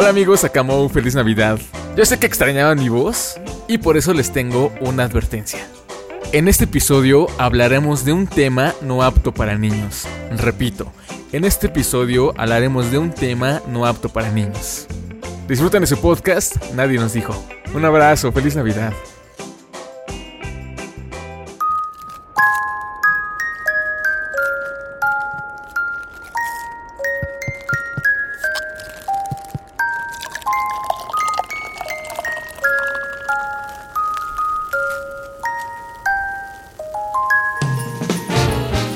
Hola 0.00 0.10
amigos, 0.10 0.44
acá 0.44 0.62
Mo, 0.62 0.88
feliz 0.88 1.16
Navidad. 1.16 1.58
Yo 1.96 2.04
sé 2.04 2.20
que 2.20 2.26
extrañaban 2.26 2.78
mi 2.78 2.88
voz 2.88 3.34
y 3.66 3.78
por 3.78 3.96
eso 3.96 4.14
les 4.14 4.32
tengo 4.32 4.72
una 4.80 5.02
advertencia. 5.02 5.66
En 6.30 6.46
este 6.46 6.66
episodio 6.66 7.26
hablaremos 7.36 8.04
de 8.04 8.12
un 8.12 8.28
tema 8.28 8.76
no 8.80 9.02
apto 9.02 9.34
para 9.34 9.58
niños. 9.58 10.06
Repito, 10.30 10.92
en 11.32 11.44
este 11.44 11.66
episodio 11.66 12.32
hablaremos 12.36 12.92
de 12.92 12.98
un 12.98 13.12
tema 13.12 13.60
no 13.66 13.86
apto 13.86 14.08
para 14.08 14.30
niños. 14.30 14.86
Disfruten 15.48 15.82
de 15.82 15.96
podcast, 15.96 16.54
nadie 16.74 17.00
nos 17.00 17.12
dijo. 17.12 17.34
Un 17.74 17.84
abrazo, 17.84 18.30
feliz 18.30 18.54
Navidad. 18.54 18.92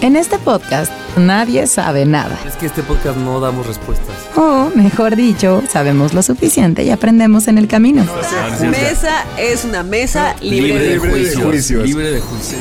En 0.02 0.16
este 0.16 0.36
podcast 0.36 0.92
nadie 1.16 1.68
sabe 1.68 2.04
nada. 2.04 2.36
Es 2.44 2.56
que 2.56 2.66
este 2.66 2.82
podcast 2.82 3.16
no 3.18 3.38
damos 3.38 3.68
respuestas. 3.68 4.08
O, 4.34 4.68
mejor 4.74 5.14
dicho, 5.14 5.62
sabemos 5.70 6.12
lo 6.12 6.24
suficiente 6.24 6.82
y 6.82 6.90
aprendemos 6.90 7.46
en 7.46 7.56
el 7.56 7.68
camino. 7.68 8.04
Mesa 8.68 9.24
es 9.38 9.64
una 9.64 9.84
mesa 9.84 10.34
libre, 10.40 10.76
de, 10.76 10.98
juicio. 10.98 11.84
Libre 11.84 12.10
de 12.10 12.20
juicio. 12.20 12.58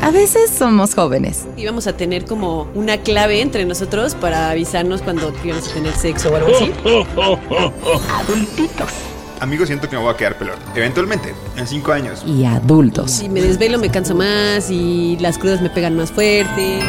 A 0.00 0.10
veces 0.10 0.50
somos 0.50 0.94
jóvenes 0.94 1.44
Y 1.58 1.66
vamos 1.66 1.86
a 1.86 1.94
tener 1.94 2.24
como 2.24 2.62
una 2.74 2.96
clave 2.96 3.42
entre 3.42 3.66
nosotros 3.66 4.14
para 4.14 4.48
avisarnos 4.48 5.02
cuando 5.02 5.34
queremos 5.34 5.70
tener 5.74 5.94
sexo 5.94 6.30
o 6.30 6.36
algo 6.36 6.48
así. 6.56 6.72
Amigo, 9.40 9.64
siento 9.64 9.88
que 9.88 9.96
me 9.96 10.02
voy 10.02 10.12
a 10.12 10.16
quedar 10.16 10.36
pelón. 10.36 10.56
Eventualmente, 10.74 11.34
en 11.56 11.66
cinco 11.66 11.92
años. 11.92 12.22
y 12.26 12.44
adultos. 12.44 13.10
Si 13.10 13.28
me 13.28 13.40
desvelo 13.40 13.78
me 13.78 13.88
canso 13.90 14.14
más 14.14 14.70
y 14.70 15.16
las 15.18 15.38
crudas 15.38 15.62
me 15.62 15.70
pegan 15.70 15.96
más 15.96 16.12
fuerte. 16.12 16.80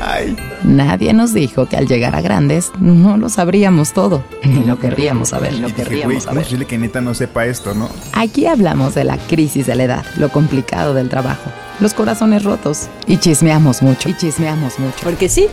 Ay, 0.00 0.36
Nadie 0.62 1.12
nos 1.12 1.34
dijo 1.34 1.66
que 1.66 1.76
al 1.76 1.86
llegar 1.88 2.14
a 2.14 2.20
grandes 2.20 2.70
no 2.78 3.16
lo 3.16 3.28
sabríamos 3.28 3.92
todo, 3.92 4.22
ni 4.44 4.64
lo 4.64 4.78
querríamos 4.78 5.30
saber. 5.30 5.54
Lo 5.54 5.68
querríamos 5.74 6.04
¿cómo 6.06 6.18
es 6.18 6.24
saber. 6.24 6.42
posible 6.44 6.66
que 6.66 6.78
neta 6.78 7.00
no 7.00 7.14
sepa 7.14 7.46
esto, 7.46 7.74
no? 7.74 7.88
Aquí 8.12 8.46
hablamos 8.46 8.94
de 8.94 9.04
la 9.04 9.18
crisis 9.18 9.66
de 9.66 9.74
la 9.74 9.84
edad, 9.84 10.04
lo 10.16 10.28
complicado 10.28 10.94
del 10.94 11.08
trabajo, 11.08 11.50
los 11.80 11.92
corazones 11.94 12.44
rotos 12.44 12.86
y 13.06 13.16
chismeamos 13.18 13.82
mucho. 13.82 14.08
Y 14.08 14.16
chismeamos 14.16 14.78
mucho. 14.78 14.98
Porque 15.02 15.28
sí, 15.28 15.48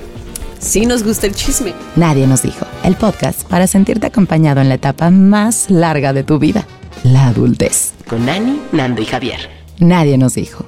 sí 0.63 0.85
nos 0.85 1.03
gusta 1.03 1.27
el 1.27 1.35
chisme. 1.35 1.73
Nadie 1.95 2.25
nos 2.25 2.41
dijo. 2.41 2.65
El 2.83 2.95
podcast 2.95 3.43
para 3.47 3.67
sentirte 3.67 4.07
acompañado 4.07 4.61
en 4.61 4.69
la 4.69 4.75
etapa 4.75 5.09
más 5.09 5.69
larga 5.69 6.13
de 6.13 6.23
tu 6.23 6.39
vida, 6.39 6.65
la 7.03 7.27
adultez. 7.27 7.93
Con 8.07 8.25
Nani, 8.25 8.59
Nando 8.71 9.01
y 9.01 9.05
Javier. 9.05 9.49
Nadie 9.79 10.17
nos 10.17 10.35
dijo. 10.35 10.65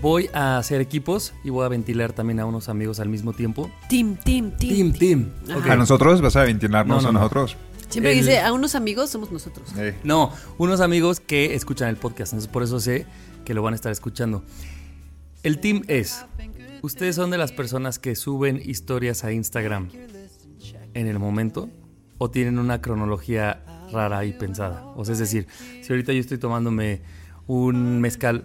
Voy 0.00 0.28
a 0.34 0.58
hacer 0.58 0.80
equipos 0.80 1.32
y 1.44 1.50
voy 1.50 1.64
a 1.64 1.68
ventilar 1.68 2.12
también 2.12 2.40
a 2.40 2.46
unos 2.46 2.68
amigos 2.68 2.98
al 2.98 3.08
mismo 3.08 3.32
tiempo. 3.32 3.70
Team, 3.88 4.16
team, 4.16 4.50
team. 4.58 4.92
Team, 4.92 4.92
team. 4.92 5.70
¿A 5.70 5.76
nosotros? 5.76 6.20
¿Vas 6.20 6.34
a 6.34 6.42
ventilarnos 6.42 7.04
No, 7.04 7.12
no, 7.12 7.20
a 7.20 7.22
no. 7.22 7.28
Siempre 7.92 8.12
El- 8.12 8.18
dice, 8.18 8.40
a 8.40 8.52
unos 8.52 8.74
amigos 8.74 9.10
somos 9.10 9.30
nosotros. 9.30 9.68
Eh, 9.76 9.94
No, 10.02 10.32
unos 10.58 10.80
amigos 10.80 11.20
que 11.20 11.54
escuchan 11.54 11.88
el 11.88 11.96
podcast, 11.96 12.32
entonces 12.32 12.50
por 12.50 12.62
eso 12.62 12.80
sé 12.80 13.06
que 13.44 13.54
lo 13.54 13.62
van 13.62 13.74
a 13.74 13.76
estar 13.76 13.92
escuchando. 13.92 14.42
El 15.42 15.58
team 15.60 15.82
es, 15.88 16.24
ustedes 16.82 17.16
son 17.16 17.30
de 17.30 17.38
las 17.38 17.52
personas 17.52 17.98
que 17.98 18.14
suben 18.16 18.60
historias 18.64 19.24
a 19.24 19.32
Instagram 19.32 19.88
en 20.94 21.06
el 21.06 21.18
momento 21.18 21.68
o 22.18 22.30
tienen 22.30 22.58
una 22.58 22.80
cronología 22.80 23.64
rara 23.92 24.24
y 24.24 24.32
pensada. 24.32 24.86
O 24.96 25.04
sea, 25.04 25.12
es 25.14 25.18
decir, 25.18 25.46
si 25.82 25.92
ahorita 25.92 26.12
yo 26.12 26.20
estoy 26.20 26.38
tomándome 26.38 27.02
un 27.48 28.00
mezcal 28.00 28.44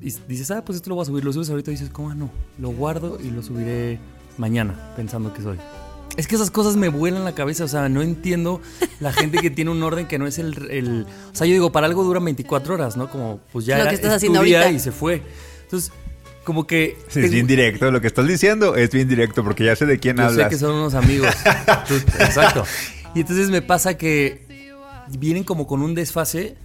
y 0.00 0.10
dices, 0.26 0.50
ah, 0.50 0.64
pues 0.64 0.76
esto 0.76 0.88
lo 0.88 0.96
voy 0.96 1.02
a 1.02 1.06
subir, 1.06 1.24
lo 1.24 1.32
subes 1.32 1.50
ahorita 1.50 1.70
y 1.70 1.74
dices, 1.74 1.90
¿cómo 1.90 2.10
ah, 2.10 2.14
no? 2.14 2.30
Lo 2.58 2.70
guardo 2.70 3.18
y 3.22 3.30
lo 3.30 3.42
subiré 3.42 3.98
mañana 4.38 4.92
pensando 4.96 5.32
que 5.34 5.42
soy. 5.42 5.58
Es 6.16 6.26
que 6.26 6.34
esas 6.34 6.50
cosas 6.50 6.76
me 6.76 6.88
vuelan 6.88 7.24
la 7.24 7.34
cabeza, 7.34 7.64
o 7.64 7.68
sea, 7.68 7.88
no 7.88 8.02
entiendo 8.02 8.60
la 9.00 9.12
gente 9.12 9.38
que 9.38 9.50
tiene 9.50 9.70
un 9.70 9.82
orden 9.82 10.06
que 10.06 10.18
no 10.18 10.26
es 10.26 10.38
el, 10.38 10.70
el- 10.70 11.06
O 11.32 11.34
sea, 11.34 11.46
yo 11.46 11.54
digo, 11.54 11.72
para 11.72 11.86
algo 11.86 12.04
duran 12.04 12.24
24 12.24 12.74
horas, 12.74 12.96
¿no? 12.96 13.08
Como, 13.10 13.40
pues 13.52 13.64
ya 13.64 13.78
Lo 13.78 13.88
que 13.88 13.94
estás 13.94 14.10
es 14.10 14.16
haciendo 14.16 14.40
ahorita. 14.40 14.70
y 14.70 14.78
se 14.78 14.92
fue. 14.92 15.22
Entonces, 15.62 15.90
como 16.44 16.66
que... 16.66 16.98
sí, 17.08 17.20
es 17.20 17.30
bien 17.30 17.46
directo. 17.46 17.90
Lo 17.90 18.00
que 18.00 18.08
estás 18.08 18.26
diciendo 18.26 18.76
es 18.76 18.90
bien 18.90 19.08
directo 19.08 19.42
porque 19.42 19.64
ya 19.64 19.74
sé 19.76 19.86
de 19.86 19.98
quién 19.98 20.16
yo 20.18 20.24
hablas. 20.24 20.44
sé 20.44 20.50
que 20.50 20.58
son 20.58 20.74
unos 20.74 20.94
amigos. 20.94 21.34
Exacto. 22.18 22.64
Y 23.14 23.20
entonces 23.20 23.48
me 23.50 23.62
pasa 23.62 23.96
que 23.96 24.46
vienen 25.18 25.44
como 25.44 25.66
con 25.66 25.82
un 25.82 25.94
desfase 25.94 26.56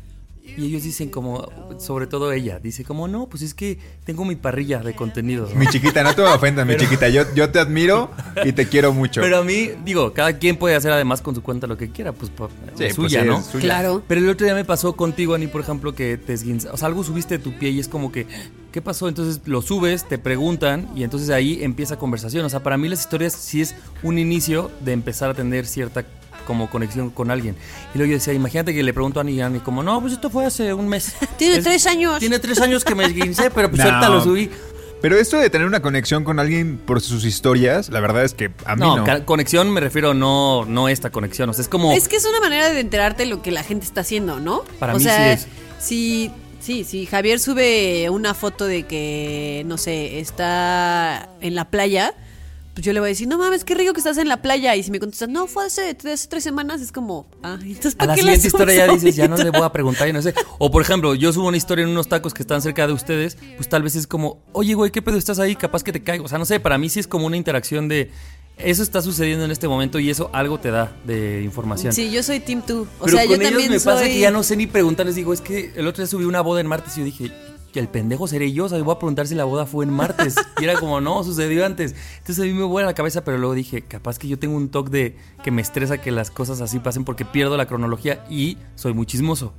y 0.56 0.66
ellos 0.66 0.84
dicen 0.84 1.10
como, 1.10 1.50
sobre 1.80 2.08
todo 2.08 2.32
ella, 2.32 2.60
dice 2.60 2.84
como, 2.84 3.08
no, 3.08 3.28
pues 3.28 3.44
es 3.44 3.54
que 3.54 3.78
tengo 4.06 4.26
mi 4.26 4.36
parrilla 4.36 4.80
de 4.80 4.96
contenidos. 4.96 5.54
¿no?". 5.54 5.60
Mi 5.60 5.68
chiquita, 5.68 6.04
no 6.04 6.16
te 6.16 6.22
ofendas, 6.22 6.66
mi 6.66 6.78
chiquita. 6.78 7.10
Yo, 7.10 7.24
yo 7.36 7.52
te 7.52 7.60
admiro 7.60 8.12
y 8.46 8.52
te 8.54 8.68
quiero 8.68 8.94
mucho. 8.94 9.22
Pero 9.22 9.40
a 9.40 9.44
mí, 9.44 9.72
digo, 9.84 10.14
cada 10.14 10.38
quien 10.38 10.58
puede 10.58 10.76
hacer 10.76 10.92
además 10.92 11.22
con 11.22 11.36
su 11.36 11.44
cuenta 11.44 11.68
lo 11.68 11.78
que 11.78 11.90
quiera, 11.92 12.12
pues 12.12 12.32
Sí, 12.76 12.84
es 12.84 12.96
pues 12.96 12.96
suya, 12.96 13.22
sí, 13.22 13.28
¿no? 13.28 13.40
es 13.40 13.46
suya. 13.46 13.64
Claro. 13.64 14.04
Pero 14.08 14.22
el 14.22 14.30
otro 14.30 14.46
día 14.46 14.56
me 14.56 14.66
pasó 14.66 14.94
contigo, 14.96 15.34
Ani, 15.36 15.48
por 15.48 15.62
ejemplo, 15.62 15.94
que 15.94 16.18
te 16.18 16.34
esguinza. 16.34 16.72
O 16.72 16.78
sea, 16.78 16.88
algo 16.88 17.04
subiste 17.04 17.38
de 17.38 17.44
tu 17.44 17.58
pie 17.58 17.70
y 17.72 17.80
es 17.80 17.88
como 17.88 18.12
que, 18.12 18.28
¿qué 18.72 18.82
pasó? 18.82 19.08
Entonces 19.08 19.42
lo 19.46 19.62
subes, 19.62 20.08
te 20.08 20.18
preguntan 20.18 20.90
y 20.96 21.04
entonces 21.04 21.30
ahí 21.30 21.64
empieza 21.64 21.98
conversación. 21.98 22.46
O 22.46 22.50
sea, 22.50 22.62
para 22.64 22.78
mí 22.78 22.88
las 22.88 23.02
historias 23.02 23.34
sí 23.34 23.62
es 23.62 23.76
un 24.04 24.20
inicio 24.20 24.72
de 24.82 24.94
empezar 24.94 25.30
a 25.30 25.34
tener 25.34 25.66
cierta 25.66 26.06
como 26.48 26.70
conexión 26.70 27.12
con 27.12 27.30
alguien. 27.30 27.56
Y 27.94 27.98
luego 28.00 28.10
yo 28.12 28.18
decía, 28.18 28.34
imagínate 28.34 28.74
que 28.74 28.82
le 28.82 28.94
pregunto 28.94 29.20
a 29.20 29.22
Ani 29.22 29.34
y 29.34 29.42
Ani 29.42 29.60
como, 29.60 29.84
no, 29.84 30.02
pues 30.02 30.14
esto 30.14 30.30
fue 30.32 30.46
hace 30.46 30.74
un 30.74 30.88
mes. 30.88 31.14
Tiene 31.38 31.58
Es- 31.58 31.64
tres 31.66 31.86
años. 31.86 32.18
Tiene 32.20 32.40
tres 32.40 32.60
años 32.62 32.84
que 32.84 32.96
me 32.96 33.06
esguincé, 33.08 33.52
pero 33.52 33.70
pues 33.70 33.84
No. 33.84 33.90
ahorita 33.92 34.10
lo 34.10 34.24
subí. 34.24 34.50
Pero 35.00 35.16
esto 35.16 35.38
de 35.38 35.52
tener 35.52 35.68
una 35.68 35.82
conexión 35.84 36.24
con 36.24 36.40
alguien 36.40 36.78
por 36.80 37.02
sus 37.02 37.24
historias, 37.24 37.90
la 37.90 38.00
verdad 38.00 38.24
es 38.24 38.34
que 38.34 38.50
a 38.66 38.76
mí 38.76 38.82
No, 38.82 39.06
no. 39.06 39.26
conexión 39.28 39.70
me 39.70 39.80
refiero, 39.80 40.16
no, 40.16 40.66
no 40.66 40.90
esta 40.90 41.12
conexión. 41.12 41.50
O 41.52 41.54
sea, 41.54 41.62
es 41.62 41.68
como... 41.70 41.92
Es 41.94 42.08
que 42.08 42.16
es 42.16 42.26
una 42.26 42.40
manera 42.40 42.72
de 42.72 42.80
enterarte 42.80 43.24
de 43.24 43.30
lo 43.30 43.44
que 43.44 43.52
la 43.52 43.62
gente 43.62 43.86
está 43.86 44.02
haciendo, 44.02 44.40
¿no? 44.40 44.64
Para 44.80 44.96
o 44.96 44.98
mí 44.98 45.04
sea, 45.04 45.38
sí 45.38 45.44
es. 45.44 45.48
Si, 45.80 46.32
sí, 46.60 46.84
si 46.84 47.06
Javier 47.06 47.40
sube 47.40 48.10
una 48.10 48.34
foto 48.34 48.66
de 48.66 48.88
que, 48.88 49.62
no 49.68 49.78
sé, 49.78 50.20
está 50.20 51.30
en 51.42 51.54
la 51.54 51.66
playa, 51.70 52.16
pues 52.78 52.86
yo 52.86 52.94
le 52.94 53.00
voy 53.00 53.08
a 53.08 53.10
decir, 53.10 53.28
no 53.28 53.40
mames, 53.40 53.64
qué 53.64 53.74
rico 53.74 53.92
que 53.92 54.00
estás 54.00 54.20
en 54.20 54.28
la 54.28 54.40
playa. 54.44 54.76
Y 54.76 54.84
si 54.84 54.92
me 54.92 55.00
contestas, 55.00 55.28
no, 55.30 55.48
fue 55.48 55.66
hace 55.66 55.96
tres, 55.96 56.30
tres 56.30 56.44
semanas, 56.44 56.80
es 56.80 56.92
como, 56.92 57.26
ah, 57.42 57.58
entonces 57.60 57.96
A 57.96 57.98
¿para 57.98 58.12
la 58.12 58.16
qué 58.16 58.22
siguiente 58.22 58.48
historia 58.50 58.76
ya 58.76 58.94
dices, 58.94 59.16
ya 59.16 59.28
no 59.28 59.36
le 59.36 59.50
voy 59.50 59.64
a 59.64 59.72
preguntar 59.72 60.08
y 60.08 60.14
no 60.14 60.22
sé. 60.22 60.36
O 60.60 60.70
por 60.70 60.84
ejemplo, 60.84 61.16
yo 61.16 61.34
subo 61.34 61.48
una 61.48 61.58
historia 61.58 61.86
en 61.86 61.90
unos 61.90 62.08
tacos 62.08 62.36
que 62.36 62.44
están 62.44 62.62
cerca 62.62 62.86
de 62.86 62.94
ustedes, 62.94 63.36
pues 63.56 63.68
tal 63.68 63.82
vez 63.82 63.96
es 63.96 64.06
como, 64.06 64.44
oye, 64.52 64.76
güey, 64.76 64.92
¿qué 64.92 65.02
pedo 65.02 65.18
estás 65.18 65.40
ahí? 65.40 65.56
Capaz 65.56 65.84
que 65.84 65.92
te 65.92 66.04
caigo. 66.04 66.26
O 66.26 66.28
sea, 66.28 66.38
no 66.38 66.46
sé, 66.46 66.60
para 66.60 66.78
mí 66.78 66.88
sí 66.88 67.00
es 67.00 67.08
como 67.08 67.26
una 67.26 67.36
interacción 67.36 67.88
de, 67.88 68.12
eso 68.60 68.84
está 68.84 69.02
sucediendo 69.02 69.44
en 69.44 69.50
este 69.50 69.68
momento 69.68 69.98
y 69.98 70.12
eso 70.12 70.30
algo 70.32 70.60
te 70.60 70.70
da 70.70 70.96
de 71.04 71.42
información. 71.42 71.94
Sí, 71.94 72.12
yo 72.12 72.22
soy 72.22 72.42
Team 72.42 72.62
2. 72.68 72.78
O 72.78 73.06
Pero 73.06 73.18
sea, 73.18 73.26
con 73.26 73.36
yo 73.36 73.42
ellos 73.42 73.50
también 73.50 73.72
me 73.72 73.80
soy... 73.80 73.94
pasa 73.94 74.06
que 74.06 74.20
ya 74.20 74.30
no 74.30 74.44
sé 74.44 74.56
ni 74.56 74.68
preguntar. 74.68 75.08
Les 75.08 75.16
digo, 75.16 75.34
es 75.34 75.42
que 75.42 75.72
el 75.76 75.88
otro 75.88 76.04
día 76.04 76.08
subí 76.08 76.26
una 76.26 76.42
boda 76.42 76.62
en 76.62 76.68
martes 76.68 76.96
y 76.96 77.00
yo 77.00 77.06
dije, 77.06 77.32
el 77.80 77.88
pendejo 77.88 78.28
seré 78.28 78.52
yo. 78.52 78.66
O 78.66 78.70
sea, 78.70 78.82
voy 78.82 78.96
a 78.96 79.00
preguntar 79.00 79.28
si 79.28 79.36
la 79.36 79.44
boda 79.44 79.66
fue 79.66 79.86
en 79.86 79.92
martes. 79.92 80.36
Y 80.60 80.64
era 80.64 80.76
como, 80.80 81.02
no, 81.02 81.24
sucedió 81.24 81.66
antes. 81.66 81.96
Entonces 82.18 82.40
a 82.40 82.48
mí 82.48 82.54
me 82.54 82.64
vuela 82.64 82.88
la 82.88 82.94
cabeza, 82.94 83.24
pero 83.24 83.38
luego 83.38 83.54
dije, 83.54 83.82
capaz 83.82 84.18
que 84.18 84.28
yo 84.28 84.40
tengo 84.40 84.56
un 84.56 84.70
toque 84.70 84.90
de 84.90 85.18
que 85.44 85.52
me 85.52 85.62
estresa 85.62 86.00
que 86.00 86.12
las 86.12 86.32
cosas 86.32 86.62
así 86.62 86.80
pasen 86.80 87.04
porque 87.04 87.26
pierdo 87.26 87.58
la 87.58 87.66
cronología 87.66 88.26
y 88.30 88.58
soy 88.76 88.94
muy 88.94 89.06
chismoso. 89.06 89.54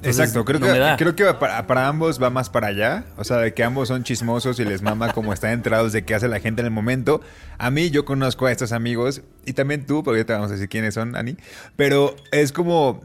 Entonces, 0.00 0.30
Exacto, 0.30 0.46
creo 0.46 0.58
no 0.58 0.66
que, 0.66 1.12
creo 1.12 1.14
que 1.14 1.34
para, 1.34 1.66
para 1.66 1.86
ambos 1.86 2.22
va 2.22 2.30
más 2.30 2.48
para 2.48 2.68
allá. 2.68 3.04
O 3.18 3.24
sea, 3.24 3.36
de 3.36 3.52
que 3.52 3.62
ambos 3.62 3.88
son 3.88 4.02
chismosos 4.02 4.58
y 4.58 4.64
les 4.64 4.80
mama 4.80 5.12
como 5.12 5.34
están 5.34 5.50
enterados 5.50 5.92
de 5.92 6.06
qué 6.06 6.14
hace 6.14 6.26
la 6.26 6.40
gente 6.40 6.62
en 6.62 6.66
el 6.66 6.72
momento. 6.72 7.20
A 7.58 7.70
mí, 7.70 7.90
yo 7.90 8.06
conozco 8.06 8.46
a 8.46 8.52
estos 8.52 8.72
amigos 8.72 9.20
y 9.44 9.52
también 9.52 9.84
tú, 9.84 10.02
porque 10.02 10.20
ahorita 10.20 10.34
vamos 10.34 10.50
a 10.50 10.54
decir 10.54 10.70
quiénes 10.70 10.94
son, 10.94 11.16
Ani. 11.16 11.36
Pero 11.76 12.16
es 12.32 12.50
como. 12.52 13.02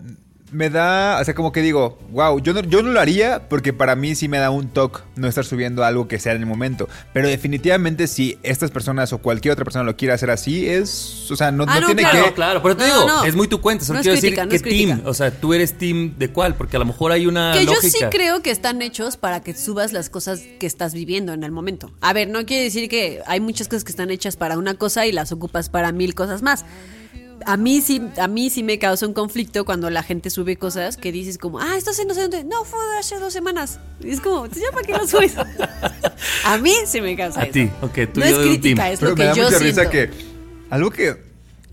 Me 0.51 0.69
da, 0.69 1.17
o 1.19 1.25
sea, 1.25 1.33
como 1.33 1.51
que 1.51 1.61
digo, 1.61 1.97
wow, 2.11 2.39
yo 2.39 2.53
no, 2.53 2.61
yo 2.61 2.83
no 2.83 2.91
lo 2.91 2.99
haría 2.99 3.49
porque 3.49 3.73
para 3.73 3.95
mí 3.95 4.13
sí 4.13 4.27
me 4.27 4.37
da 4.37 4.51
un 4.51 4.69
toque 4.69 4.99
no 5.15 5.27
estar 5.27 5.43
subiendo 5.43 5.83
algo 5.83 6.07
que 6.07 6.19
sea 6.19 6.33
en 6.33 6.41
el 6.41 6.45
momento. 6.45 6.87
Pero 7.13 7.27
definitivamente 7.27 8.07
si 8.07 8.37
estas 8.43 8.69
personas 8.69 9.11
o 9.11 9.17
cualquier 9.17 9.53
otra 9.53 9.65
persona 9.65 9.83
lo 9.83 9.97
quiere 9.97 10.13
hacer 10.13 10.29
así, 10.29 10.67
es, 10.69 11.29
o 11.31 11.35
sea, 11.35 11.51
no, 11.51 11.63
Ah, 11.67 11.75
no 11.75 11.81
no, 11.81 11.85
tiene 11.87 12.03
claro, 12.03 12.25
que... 12.25 12.33
Claro, 12.33 12.61
pero 12.61 12.77
te 12.77 12.87
No, 12.87 12.93
digo, 12.93 13.07
no. 13.07 13.23
es 13.25 13.35
muy 13.35 13.47
tu 13.47 13.59
cuenta. 13.59 13.83
Solo 13.83 13.95
No 13.95 14.01
es 14.01 14.05
quiero 14.05 14.19
crítica, 14.21 14.45
decir 14.45 14.61
no 14.61 14.69
qué 14.69 14.69
team. 14.95 15.01
O 15.05 15.13
sea, 15.15 15.31
tú 15.31 15.53
eres 15.53 15.77
team 15.77 16.13
de 16.17 16.29
cuál, 16.29 16.55
porque 16.55 16.75
a 16.77 16.79
lo 16.79 16.85
mejor 16.85 17.11
hay 17.11 17.25
una 17.25 17.53
Que 17.53 17.65
yo 17.65 17.73
sí 17.81 17.97
creo 18.11 18.41
que 18.43 18.51
están 18.51 18.81
hechos 18.83 19.17
para 19.17 19.41
que 19.41 19.55
subas 19.55 19.93
las 19.93 20.09
cosas 20.11 20.41
que 20.59 20.67
estás 20.67 20.93
viviendo 20.93 21.33
en 21.33 21.43
el 21.43 21.51
momento. 21.51 21.91
A 22.01 22.13
ver, 22.13 22.29
no 22.29 22.45
quiere 22.45 22.63
decir 22.65 22.87
que 22.87 23.21
hay 23.25 23.39
muchas 23.39 23.67
cosas 23.67 23.83
que 23.83 23.91
están 23.91 24.11
hechas 24.11 24.35
para 24.37 24.57
una 24.59 24.75
cosa 24.75 25.07
y 25.07 25.11
las 25.11 25.31
ocupas 25.31 25.69
para 25.69 25.91
mil 25.91 26.13
cosas 26.13 26.43
más. 26.43 26.65
A 27.45 27.57
mí 27.57 27.81
sí, 27.81 28.01
a 28.17 28.27
mí 28.27 28.49
sí 28.49 28.63
me 28.63 28.79
causa 28.79 29.05
un 29.07 29.13
conflicto 29.13 29.65
cuando 29.65 29.89
la 29.89 30.03
gente 30.03 30.29
sube 30.29 30.55
cosas 30.57 30.97
que 30.97 31.11
dices 31.11 31.37
como, 31.37 31.59
ah, 31.59 31.75
esto 31.77 31.91
hace 31.91 32.05
no 32.05 32.13
sé 32.13 32.21
dónde. 32.21 32.43
No, 32.43 32.63
fue 32.65 32.79
hace 32.99 33.19
dos 33.19 33.33
semanas. 33.33 33.79
Y 33.99 34.11
es 34.11 34.21
como, 34.21 34.45
¿ya 34.47 34.71
para 34.71 34.85
qué 34.87 34.93
lo 34.93 35.07
subes? 35.07 35.35
a 36.45 36.57
mí 36.57 36.73
sí 36.85 37.01
me 37.01 37.15
causa 37.15 37.41
A 37.41 37.45
ti, 37.47 37.69
ok, 37.81 37.93
tú 38.13 38.19
no 38.21 38.25
y 38.25 38.29
es 38.29 38.31
yo 38.31 38.39
de 38.39 38.45
un 38.45 38.51
crítica, 38.53 38.83
team. 38.83 38.93
es 38.93 38.99
Pero 38.99 39.11
lo 39.11 39.15
me 39.17 39.23
que 39.23 39.27
da 39.29 39.33
yo 39.35 39.43
mucha 39.43 39.59
siento. 39.59 39.81
risa 39.81 39.89
que 39.91 40.09
algo 40.69 40.89
que, 40.91 41.24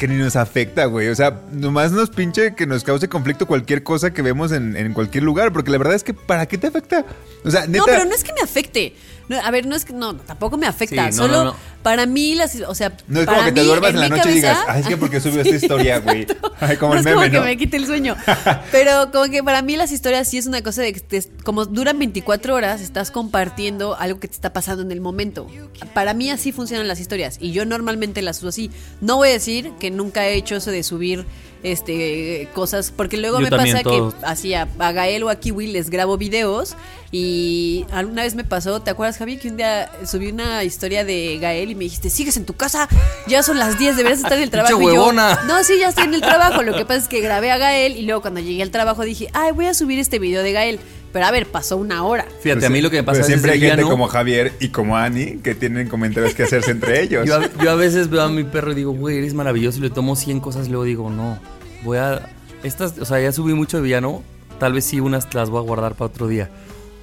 que 0.03 0.09
ni 0.09 0.17
nos 0.17 0.35
afecta, 0.35 0.87
güey. 0.87 1.07
O 1.11 1.15
sea, 1.15 1.41
nomás 1.53 1.93
nos 1.93 2.11
pinche 2.11 2.57
que 2.57 2.67
nos 2.67 2.83
cause 2.83 3.09
conflicto 3.09 3.47
cualquier 3.47 3.85
cosa 3.85 4.13
que 4.13 4.21
vemos 4.21 4.51
en, 4.51 4.77
en 4.77 4.93
cualquier 4.95 5.23
lugar. 5.23 5.53
Porque 5.53 5.71
la 5.71 5.79
verdad 5.79 5.95
es 5.95 6.03
que, 6.03 6.13
¿para 6.13 6.47
qué 6.47 6.59
te 6.59 6.67
afecta? 6.67 7.05
O 7.45 7.51
sea, 7.53 7.67
neta. 7.69 7.79
No, 7.79 7.85
pero 7.87 8.05
no 8.05 8.13
es 8.13 8.25
que 8.25 8.33
me 8.33 8.41
afecte. 8.41 8.97
No, 9.29 9.39
a 9.41 9.51
ver, 9.53 9.65
no 9.67 9.77
es 9.77 9.85
que 9.85 9.93
no, 9.93 10.17
tampoco 10.17 10.59
me 10.59 10.67
afecta. 10.67 11.11
Sí, 11.13 11.17
no, 11.17 11.23
Solo 11.25 11.39
no, 11.39 11.45
no. 11.53 11.57
para 11.85 12.07
mí 12.07 12.35
las, 12.35 12.57
o 12.63 12.75
sea, 12.75 12.93
No 13.07 13.21
es 13.21 13.27
para 13.27 13.39
como 13.39 13.49
que 13.49 13.61
te 13.61 13.65
duermas 13.65 13.91
en 13.91 14.01
la 14.01 14.09
noche 14.09 14.31
y 14.33 14.35
digas, 14.35 14.59
cabeza- 14.59 14.73
ay, 14.75 14.81
es 14.83 14.89
que 14.89 14.97
porque 14.97 15.21
subió 15.21 15.43
esta 15.43 15.55
historia, 15.55 16.01
güey. 16.01 16.27
Ay, 16.61 16.77
como 16.77 16.95
no 16.95 17.01
el 17.01 17.07
es 17.07 17.15
como 17.15 17.31
que 17.31 17.41
me 17.41 17.57
quite 17.57 17.77
el 17.77 17.87
sueño. 17.87 18.17
Pero 18.73 19.11
como 19.13 19.25
que 19.31 19.43
para 19.45 19.63
mí 19.63 19.77
las 19.77 19.93
historias 19.93 20.29
sí 20.29 20.39
es 20.39 20.47
una 20.47 20.61
cosa 20.63 20.83
de 20.83 20.93
que 20.93 21.01
te- 21.01 21.23
como 21.45 21.65
duran 21.67 21.99
24 22.01 22.53
horas, 22.55 22.81
estás 22.81 23.13
compartiendo 23.13 23.97
algo 23.97 24.19
que 24.19 24.27
te 24.27 24.35
está 24.35 24.53
pasando 24.53 24.83
en 24.83 24.91
el 24.91 25.01
momento. 25.01 25.47
Para 25.95 26.15
mí 26.15 26.29
así 26.29 26.51
funcionan 26.51 26.89
las 26.89 26.99
historias 26.99 27.37
y 27.41 27.53
yo 27.53 27.65
normalmente 27.65 28.23
las 28.23 28.39
uso 28.39 28.49
así. 28.49 28.71
No 29.01 29.17
voy 29.17 29.29
a 29.29 29.33
decir 29.33 29.71
que 29.79 29.92
nunca 29.93 30.27
he 30.27 30.35
hecho 30.35 30.57
eso 30.57 30.71
de 30.71 30.83
subir 30.83 31.25
este 31.63 32.49
cosas 32.55 32.91
porque 32.95 33.17
luego 33.17 33.39
Yo 33.39 33.45
me 33.45 33.51
pasa 33.51 33.83
todos. 33.83 34.15
que 34.15 34.27
así 34.27 34.53
a, 34.53 34.67
a 34.81 34.91
Gael 34.93 35.23
o 35.23 35.31
a 35.31 35.37
Kiwi 35.37 35.69
les 35.69 35.91
grabo 35.91 36.19
videos 36.19 36.75
y 37.13 37.85
alguna 37.93 38.23
vez 38.23 38.35
me 38.35 38.43
pasó, 38.43 38.81
¿te 38.83 38.91
acuerdas 38.91 39.19
Javi? 39.19 39.37
Que 39.37 39.49
un 39.49 39.57
día 39.59 39.89
subí 40.05 40.29
una 40.29 40.65
historia 40.65 41.05
de 41.05 41.39
Gael 41.41 41.71
y 41.71 41.75
me 41.77 41.85
dijiste, 41.85 42.11
sigues 42.11 42.37
en 42.37 42.47
tu 42.47 42.55
casa, 42.55 42.89
ya 43.29 43.43
son 43.45 43.59
las 43.59 43.79
10, 43.79 43.97
deberías 43.97 44.21
estar 44.21 44.33
en 44.39 44.43
el 44.43 44.51
trabajo. 44.51 44.81
Y 44.81 44.95
yo, 44.95 45.13
no, 45.13 45.63
sí, 45.63 45.79
ya 45.79 45.91
estoy 45.91 46.05
en 46.05 46.15
el 46.15 46.21
trabajo. 46.23 46.63
Lo 46.63 46.75
que 46.75 46.85
pasa 46.85 47.01
es 47.01 47.09
que 47.09 47.21
grabé 47.21 47.51
a 47.53 47.59
Gael 47.59 47.97
y 47.97 48.03
luego 48.03 48.23
cuando 48.23 48.41
llegué 48.41 48.63
al 48.63 48.71
trabajo 48.71 49.03
dije, 49.05 49.29
ay, 49.35 49.53
voy 49.53 49.67
a 49.67 49.75
subir 49.75 49.99
este 49.99 50.19
video 50.19 50.43
de 50.43 50.53
Gael. 50.53 50.81
Pero 51.13 51.27
a 51.27 51.31
ver, 51.31 51.47
pasó 51.47 51.77
una 51.77 52.05
hora. 52.05 52.25
Fíjate, 52.25 52.61
Pues 52.61 52.65
a 52.65 52.71
mí 52.71 52.81
lo 52.81 52.91
que 52.91 52.97
me 52.97 53.03
pasa 53.03 53.21
es 53.21 53.27
siempre 53.27 53.53
hay 53.53 53.61
gente 53.61 53.83
como 53.83 54.09
Javier 54.09 54.53
y 54.61 54.69
como 54.69 54.97
Ani 54.97 55.39
que 55.39 55.55
tienen 55.55 55.89
comentarios 55.89 56.35
que 56.35 56.45
hacerse 56.45 56.71
entre 56.71 57.01
ellos. 57.03 57.27
Yo 57.27 57.37
a, 57.37 57.51
yo 57.63 57.71
a 57.71 57.75
veces 57.75 58.09
veo 58.09 58.23
a 58.23 58.29
mi 58.29 58.45
perro 58.45 58.73
y 58.73 58.75
digo, 58.75 58.93
güey, 58.93 59.19
eres 59.19 59.35
maravilloso. 59.35 59.79
Y 59.79 59.83
le 59.83 59.91
tomo 59.91 60.17
100 60.17 60.41
cosas 60.41 60.69
y 60.69 60.71
luego 60.71 60.85
digo, 60.85 61.11
no, 61.11 61.39
voy 61.85 61.99
a. 61.99 62.31
Estas, 62.63 62.99
o 62.99 63.05
sea, 63.05 63.21
ya 63.21 63.33
subí 63.33 63.53
mucho 63.55 63.77
de 63.77 63.83
villano. 63.83 64.23
Tal 64.59 64.73
vez 64.73 64.85
sí 64.85 65.01
unas 65.01 65.33
las 65.35 65.51
voy 65.51 65.59
a 65.59 65.67
guardar 65.67 65.95
para 65.95 66.07
otro 66.07 66.29
día. 66.29 66.49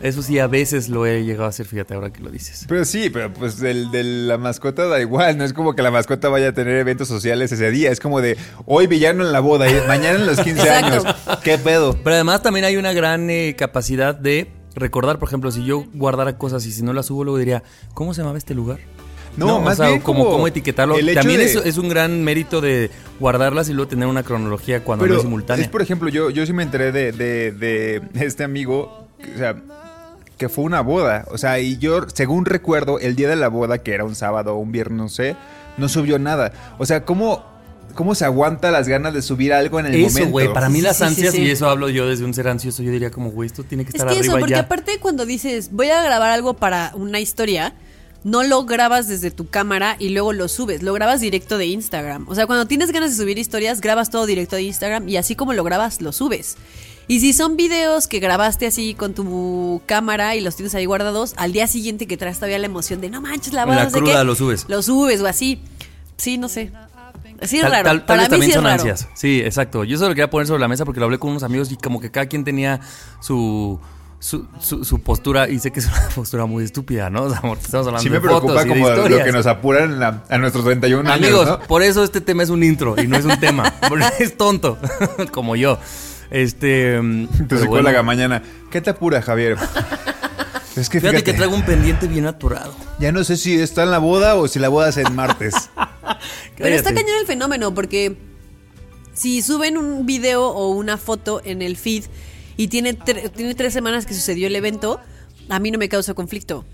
Eso 0.01 0.22
sí, 0.22 0.40
a 0.40 0.48
veces 0.48 0.88
lo 0.88 1.06
he 1.06 1.24
llegado 1.25 1.46
a 1.46 1.50
hacer, 1.50 1.66
fíjate, 1.66 1.94
ahora 1.94 2.12
que 2.12 2.22
lo 2.22 2.30
dices. 2.30 2.66
Pero 2.69 2.86
sí, 2.86 3.10
pero 3.10 3.34
pues 3.34 3.60
del, 3.60 3.92
de 3.92 4.04
la 4.04 4.38
mascota 4.38 4.86
da 4.86 5.01
igual, 5.01 5.38
no 5.38 5.44
es 5.44 5.51
como 5.51 5.75
que 5.75 5.81
la 5.81 5.92
mascota 5.92 6.30
vaya 6.30 6.50
a 6.50 6.54
tener 6.54 6.75
eventos 6.78 7.07
sociales 7.10 7.51
ese 7.51 7.69
día, 7.69 7.92
es 7.92 8.00
como 8.00 8.22
de 8.22 8.38
hoy 8.66 8.88
villano 8.88 9.25
en 9.25 9.34
la 9.34 9.42
boda 9.42 9.69
y 9.69 9.74
mañana 9.88 10.19
en 10.19 10.25
los 10.25 10.40
15 10.40 10.69
años. 10.69 11.04
¿Qué 11.44 11.57
pedo? 11.57 11.98
Pero 12.01 12.13
además 12.16 12.42
también 12.42 12.66
hay 12.66 12.78
una 12.78 12.94
gran 12.94 13.30
eh, 13.30 13.56
capacidad 13.57 14.16
de 14.16 14.50
recordar, 14.75 15.19
por 15.19 15.28
ejemplo, 15.28 15.51
si 15.51 15.66
yo 15.66 15.84
guardara 15.94 16.38
cosas 16.38 16.66
y 16.66 16.72
si 16.72 16.81
no 16.81 16.94
las 16.94 17.07
subo, 17.07 17.25
luego 17.25 17.38
diría, 17.38 17.63
¿cómo 17.94 18.13
se 18.13 18.22
llamaba 18.22 18.38
este 18.38 18.54
lugar? 18.56 18.80
No, 19.36 19.60
más 19.62 19.74
o 19.74 19.84
sea, 19.84 19.90
bien 19.90 20.02
como, 20.02 20.19
como 20.24 20.31
cómo 20.31 20.48
etiquetarlo. 20.48 20.98
el 20.98 21.13
También 21.13 21.40
de- 21.40 21.45
es, 21.45 21.56
es 21.57 21.78
un 21.78 21.88
gran 21.90 22.24
mérito 22.24 22.62
de 22.62 22.90
guardarlas 23.19 23.69
y 23.69 23.74
luego 23.74 23.90
tener 23.90 24.07
una 24.07 24.24
cronología 24.24 24.84
cuando 24.84 25.06
no 25.06 25.16
es 25.16 25.22
simultánea. 25.22 25.63
es 25.63 25.69
por 25.69 25.81
ejemplo, 25.81 26.10
yo, 26.10 26.30
yo 26.30 26.45
sí 26.45 26.54
me 26.54 26.63
enteré 26.63 26.92
de, 26.92 27.12
de, 27.12 27.52
de 27.52 28.02
este 28.25 28.44
amigo, 28.44 29.07
que, 29.22 29.34
o 29.34 29.38
sea, 29.38 29.56
que 30.40 30.50
fue 30.50 30.64
una 30.64 30.82
boda. 30.82 31.26
O 31.32 31.38
sea, 31.38 31.60
y 31.60 31.78
yo, 31.78 32.02
según 32.12 32.46
recuerdo, 32.46 32.98
el 32.98 33.16
día 33.16 33.30
de 33.30 33.36
la 33.36 33.50
boda, 33.50 33.78
que 33.78 33.94
era 33.94 34.06
un 34.06 34.16
sábado 34.16 34.56
o 34.56 34.58
un 34.60 34.72
viernes, 34.72 34.98
no 34.98 35.10
sé, 35.10 35.36
no 35.78 35.88
subió 35.88 36.18
nada. 36.18 36.52
O 36.80 36.86
sea, 36.88 37.06
¿cómo, 37.06 37.44
cómo 37.94 38.16
se 38.16 38.26
aguanta 38.26 38.72
las 38.72 38.88
ganas 38.88 39.14
de 39.14 39.22
subir 39.22 39.54
algo 39.54 39.80
en 39.80 39.88
el 39.88 39.96
Eso, 39.96 40.10
momento? 40.14 40.32
güey, 40.32 40.54
para 40.54 40.70
mí 40.70 40.78
Sí, 40.80 40.82
las 40.82 40.98
sí, 40.98 41.04
ansias, 41.04 41.34
sí. 41.36 41.42
y 41.44 41.50
eso 41.52 41.70
hablo 41.70 41.90
yo 41.90 42.08
desde 42.08 42.24
un 42.26 42.34
ser 42.34 42.48
ansioso, 42.48 42.82
yo 42.82 42.92
diría 42.92 43.12
como, 43.12 43.30
güey, 43.32 43.48
esto 43.48 43.64
tiene 43.64 43.84
que 43.84 43.90
Es 43.90 43.96
estar 43.96 44.08
que 44.08 44.16
eso, 44.20 44.32
arriba 44.32 44.40
porque 44.40 44.54
ya. 44.56 44.60
aparte 44.62 45.00
cuando 45.00 45.26
dices, 45.26 45.70
voy 45.72 45.90
a 45.90 46.02
grabar 46.04 46.32
algo 46.32 46.54
para 46.56 46.92
una 46.96 47.20
historia, 47.20 47.74
no 48.24 48.44
lo 48.44 48.66
grabas 48.66 49.08
desde 49.08 49.32
tu 49.32 49.50
cámara 49.50 49.96
y 50.00 50.10
luego 50.10 50.32
lo 50.34 50.48
subes, 50.48 50.84
lo 50.84 50.94
grabas 50.94 51.20
directo 51.22 51.58
de 51.58 51.66
Instagram. 51.68 52.28
O 52.30 52.36
sea, 52.36 52.48
cuando 52.48 52.66
tienes 52.66 52.92
ganas 52.92 53.12
de 53.12 53.18
subir 53.22 53.38
historias, 53.38 53.80
grabas 53.82 54.10
todo 54.10 54.26
directo 54.26 54.56
de 54.56 54.64
Instagram 54.64 55.08
y 55.10 55.18
así 55.18 55.36
como 55.36 55.54
lo 55.54 55.64
grabas, 55.64 56.02
lo 56.02 56.12
subes. 56.12 56.56
Y 57.10 57.20
si 57.22 57.34
son 57.34 57.58
videos 57.58 58.08
que 58.08 58.20
grabaste 58.20 58.68
así 58.68 58.94
con 58.94 59.16
tu 59.16 59.82
cámara 59.88 60.36
y 60.36 60.42
los 60.42 60.56
tienes 60.56 60.76
ahí 60.76 60.86
guardados, 60.86 61.34
al 61.38 61.52
día 61.52 61.66
siguiente 61.66 62.06
que 62.06 62.18
traes 62.18 62.38
todavía 62.38 62.60
la 62.60 62.68
emoción 62.68 63.02
de 63.02 63.10
no 63.10 63.20
manches, 63.20 63.52
la 63.52 63.66
boda, 63.66 63.78
la 63.78 63.84
no 63.86 63.90
sé 63.90 63.98
cruda 63.98 64.20
qué", 64.20 64.24
lo 64.26 64.36
subes. 64.36 64.66
Lo 64.70 64.82
subes 64.84 65.20
o 65.22 65.26
así. 65.28 65.60
Sí, 66.18 66.38
no 66.38 66.48
sé. 66.50 66.72
Sí 67.42 67.56
es 67.58 67.64
Tal- 67.64 67.72
raro. 67.72 67.84
tal- 67.86 67.98
tal 68.00 68.06
Para 68.06 68.20
vez 68.20 68.28
mí 68.28 68.30
también 68.32 68.52
sí 68.52 68.56
son 68.56 68.64
raro. 68.66 68.76
ansias. 68.76 69.08
Sí, 69.16 69.42
exacto. 69.44 69.84
Yo 69.86 69.98
solo 69.98 70.10
lo 70.10 70.16
quería 70.16 70.30
poner 70.30 70.46
sobre 70.46 70.60
la 70.62 70.68
mesa 70.68 70.86
porque 70.86 71.00
lo 71.00 71.06
hablé 71.08 71.18
con 71.18 71.32
unos 71.32 71.42
amigos 71.42 71.72
y 71.72 71.78
como 71.78 72.00
que 72.00 72.12
cada 72.12 72.28
quien 72.28 72.44
tenía 72.44 72.80
su, 73.22 73.80
su, 74.20 74.46
su- 74.60 74.86
su 74.86 75.00
postura 75.02 75.50
y 75.50 75.58
sé 75.58 75.72
que 75.72 75.80
es 75.80 75.88
una 75.88 76.10
postura 76.16 76.46
muy 76.46 76.64
estúpida, 76.64 77.10
¿no? 77.10 77.24
O 77.24 77.30
sea, 77.32 77.38
estamos 77.38 77.88
hablando 77.88 78.00
Sí 78.02 78.10
me 78.10 78.18
de 78.18 78.22
preocupa 78.22 78.54
fotos 78.54 78.66
y 78.66 78.70
de 78.70 78.74
como 78.84 78.90
lo 79.10 79.24
que 79.24 79.32
nos 79.32 79.48
apuran 79.48 80.00
la- 80.00 80.24
a 80.30 80.38
nuestros 80.38 80.64
31 80.64 81.10
años, 81.10 81.26
Amigos, 81.28 81.48
¿no? 81.48 81.60
por 81.62 81.82
eso 81.82 82.04
este 82.04 82.22
tema 82.22 82.44
es 82.44 82.50
un 82.52 82.62
intro 82.64 83.02
y 83.02 83.08
no 83.08 83.18
es 83.18 83.26
un 83.26 83.40
tema. 83.40 83.74
Porque 83.90 84.06
es 84.20 84.38
tonto, 84.38 84.78
como 85.32 85.56
yo. 85.56 85.80
Este. 86.31 87.02
mm, 87.02 87.28
Tu 87.48 87.58
psicóloga 87.58 87.92
bueno. 87.92 88.04
mañana. 88.04 88.44
¿Qué 88.72 88.81
te 88.81 88.90
apura, 88.92 89.22
Javier? 89.22 89.58
es 90.76 90.90
que 90.90 91.00
Fíjate, 91.00 91.18
fíjate, 91.18 91.24
que 91.24 91.34
traigo 91.34 91.56
un 91.56 91.64
pendiente 91.66 92.08
bien 92.08 92.26
aturado. 92.26 92.74
ya 93.00 93.12
no 93.12 93.24
sé 93.24 93.36
si 93.38 93.60
está 93.60 93.84
en 93.84 93.92
la 93.92 93.98
boda 94.00 94.36
o 94.36 94.48
si 94.48 94.60
la 94.60 94.70
boda 94.70 94.90
es 94.90 94.98
en 94.98 95.14
martes. 95.16 95.54
Pero 96.58 96.76
está 96.76 96.94
cañón 96.94 97.16
el 97.20 97.26
fenómeno 97.26 97.74
porque 97.74 98.18
si 99.14 99.42
suben 99.42 99.78
un 99.78 100.06
video 100.06 100.48
o 100.48 100.69
una 100.69 100.98
foto 100.98 101.42
en 101.44 101.62
el 101.62 101.78
feed 101.78 102.06
y 102.57 102.68
tiene, 102.68 102.98
tre- 102.98 103.30
tiene 103.31 103.56
tres 103.56 103.74
semanas 103.74 104.06
que 104.06 104.14
sucedió 104.14 104.48
el 104.48 104.56
evento, 104.56 105.00
a 105.50 105.59
mí 105.59 105.71
no 105.71 105.78
me 105.80 105.90
causa 105.90 106.14
conflicto. 106.14 106.66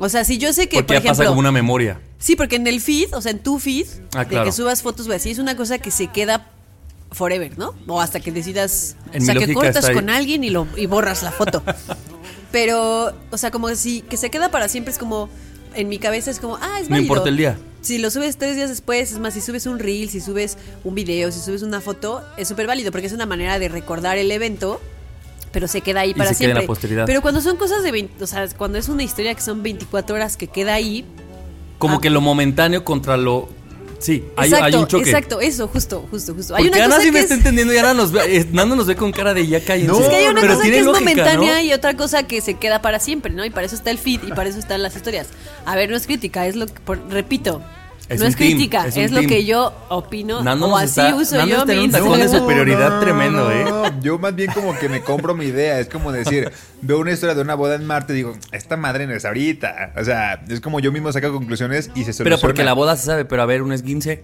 O 0.00 0.08
sea, 0.08 0.24
si 0.24 0.38
yo 0.38 0.52
sé 0.52 0.68
que, 0.68 0.76
Porque 0.78 0.94
por 0.94 0.94
ya 0.94 1.00
pasa 1.10 1.22
ejemplo... 1.22 1.28
como 1.30 1.40
una 1.40 1.52
memoria. 1.52 2.00
Sí, 2.18 2.36
porque 2.36 2.56
en 2.56 2.66
el 2.66 2.80
feed, 2.80 3.12
o 3.14 3.20
sea, 3.20 3.30
en 3.32 3.40
tu 3.40 3.58
feed, 3.58 3.86
Ah, 4.14 4.24
de 4.24 4.42
que 4.42 4.50
subas 4.52 4.82
fotos 4.82 5.06
o 5.08 5.12
así, 5.12 5.30
es 5.30 5.38
una 5.38 5.56
cosa 5.56 5.78
que 5.78 5.90
se 5.90 6.06
queda 6.08 6.50
forever, 7.14 7.56
¿no? 7.58 7.74
O 7.86 8.00
hasta 8.00 8.20
que 8.20 8.30
decidas, 8.32 8.96
En 9.12 9.22
o 9.22 9.24
sea, 9.24 9.34
que 9.34 9.54
cortas 9.54 9.88
con 9.90 10.10
alguien 10.10 10.44
y, 10.44 10.50
lo, 10.50 10.66
y 10.76 10.86
borras 10.86 11.22
la 11.22 11.30
foto. 11.32 11.62
Pero, 12.52 13.12
o 13.30 13.36
sea, 13.38 13.50
como 13.50 13.74
si 13.74 14.02
que 14.02 14.16
se 14.16 14.30
queda 14.30 14.50
para 14.50 14.68
siempre 14.68 14.92
es 14.92 14.98
como, 14.98 15.28
en 15.74 15.88
mi 15.88 15.98
cabeza 15.98 16.30
es 16.30 16.38
como, 16.40 16.56
ah, 16.56 16.78
es 16.80 16.84
No 16.88 16.94
válido. 16.94 16.98
importa 17.02 17.28
el 17.28 17.36
día. 17.36 17.58
Si 17.80 17.98
lo 17.98 18.10
subes 18.10 18.36
tres 18.38 18.56
días 18.56 18.68
después, 18.70 19.12
es 19.12 19.18
más, 19.18 19.34
si 19.34 19.40
subes 19.40 19.66
un 19.66 19.78
reel, 19.78 20.08
si 20.08 20.20
subes 20.20 20.56
un 20.84 20.94
video, 20.94 21.30
si 21.32 21.40
subes 21.40 21.62
una 21.62 21.80
foto, 21.80 22.22
es 22.36 22.48
súper 22.48 22.66
válido 22.66 22.90
porque 22.92 23.06
es 23.08 23.12
una 23.12 23.26
manera 23.26 23.58
de 23.58 23.68
recordar 23.68 24.16
el 24.18 24.30
evento, 24.30 24.80
pero 25.52 25.68
se 25.68 25.80
queda 25.82 26.00
ahí 26.00 26.10
Y 26.10 26.14
para 26.14 26.30
se 26.32 26.36
queda 26.36 26.50
en 26.50 26.54
la 26.54 26.60
siempre. 26.60 26.66
posteridad. 26.68 27.06
Pero 27.06 27.20
cuando 27.22 27.40
son 27.40 27.56
cosas 27.56 27.82
de 27.82 27.92
20, 27.92 28.22
o 28.24 28.26
sea, 28.26 28.48
cuando 28.56 28.78
es 28.78 28.88
una 28.88 29.02
historia 29.02 29.34
que 29.34 29.42
son 29.42 29.62
24 29.62 30.14
horas 30.16 30.36
que 30.36 30.46
queda 30.48 30.74
ahí, 30.74 31.04
Como 31.78 31.96
Ah. 31.96 32.00
que 32.00 32.08
lo 32.08 32.20
momentáneo 32.20 32.84
contra 32.84 33.16
lo. 33.16 33.48
Sí, 34.04 34.22
hay, 34.36 34.48
exacto, 34.50 34.64
hay 34.66 34.74
un 34.82 34.86
choque. 34.86 35.04
exacto, 35.04 35.40
eso, 35.40 35.66
justo, 35.66 36.06
justo, 36.10 36.34
justo. 36.34 36.54
Hay 36.54 36.64
Porque 36.64 36.76
una 36.76 36.84
Ana 36.84 36.94
cosa 36.96 37.06
sí 37.06 37.10
me 37.10 37.18
que 37.18 37.22
está 37.22 37.34
es, 37.34 37.40
entendiendo 37.40 37.72
y 37.72 37.78
Ana 37.78 37.94
nos 37.94 38.12
ve, 38.12 38.36
eh, 38.36 38.46
Nando 38.52 38.76
nos 38.76 38.86
ve 38.86 38.96
con 38.96 39.12
cara 39.12 39.32
de 39.32 39.46
ya 39.46 39.64
cállense. 39.64 39.90
No, 39.90 39.98
es 39.98 40.08
que 40.08 40.16
hay 40.16 40.26
una 40.26 40.42
pero 40.42 40.52
cosa 40.52 40.62
que 40.64 40.68
tiene 40.70 40.78
es 40.80 40.84
lógica, 40.84 41.00
momentánea 41.10 41.54
¿no? 41.54 41.60
y 41.62 41.72
otra 41.72 41.96
cosa 41.96 42.22
que 42.24 42.42
se 42.42 42.54
queda 42.54 42.82
para 42.82 43.00
siempre, 43.00 43.32
¿no? 43.32 43.46
Y 43.46 43.50
para 43.50 43.64
eso 43.66 43.74
está 43.76 43.90
el 43.90 43.96
feed 43.98 44.20
y 44.24 44.32
para 44.32 44.50
eso 44.50 44.58
están 44.58 44.82
las 44.82 44.94
historias. 44.94 45.28
A 45.64 45.74
ver, 45.74 45.88
no 45.88 45.96
es 45.96 46.04
crítica, 46.06 46.46
es 46.46 46.54
lo 46.54 46.66
que, 46.66 46.74
por- 46.84 47.00
repito, 47.10 47.62
Es 48.08 48.20
no 48.20 48.26
es 48.26 48.36
team, 48.36 48.50
crítica, 48.50 48.86
es 48.86 49.10
lo 49.12 49.20
que 49.22 49.46
yo 49.46 49.72
opino 49.88 50.42
Nando 50.42 50.68
o 50.68 50.76
así 50.76 51.00
está- 51.00 51.14
uso 51.16 51.36
Nando 51.38 51.56
yo 51.56 51.64
mi 51.66 51.84
un 51.86 51.90
tacón 51.90 52.20
de 52.20 52.28
superioridad 52.28 53.00
tremendo, 53.00 53.50
¿eh? 53.50 53.64
no, 53.64 54.00
Yo 54.02 54.18
más 54.18 54.34
bien 54.34 54.50
como 54.52 54.76
que 54.78 54.90
me 54.90 55.00
compro 55.00 55.34
mi 55.34 55.46
idea. 55.46 55.80
Es 55.80 55.88
como 55.88 56.12
decir, 56.12 56.50
veo 56.82 56.98
una 56.98 57.12
historia 57.12 57.34
de 57.34 57.40
una 57.40 57.54
boda 57.54 57.76
en 57.76 57.86
Marte 57.86 58.12
y 58.12 58.16
digo, 58.16 58.36
esta 58.52 58.76
madre 58.76 59.06
no 59.06 59.14
es 59.14 59.24
ahorita. 59.24 59.94
O 59.96 60.04
sea, 60.04 60.42
es 60.48 60.60
como 60.60 60.80
yo 60.80 60.92
mismo 60.92 61.10
saco 61.12 61.32
conclusiones 61.32 61.86
y 61.94 62.04
se 62.04 62.12
soluciona. 62.12 62.24
Pero 62.36 62.40
porque 62.40 62.62
la 62.64 62.74
boda 62.74 62.94
se 62.96 63.06
sabe, 63.06 63.24
pero 63.24 63.40
a 63.42 63.46
ver, 63.46 63.62
un 63.62 63.72
esguince. 63.72 64.22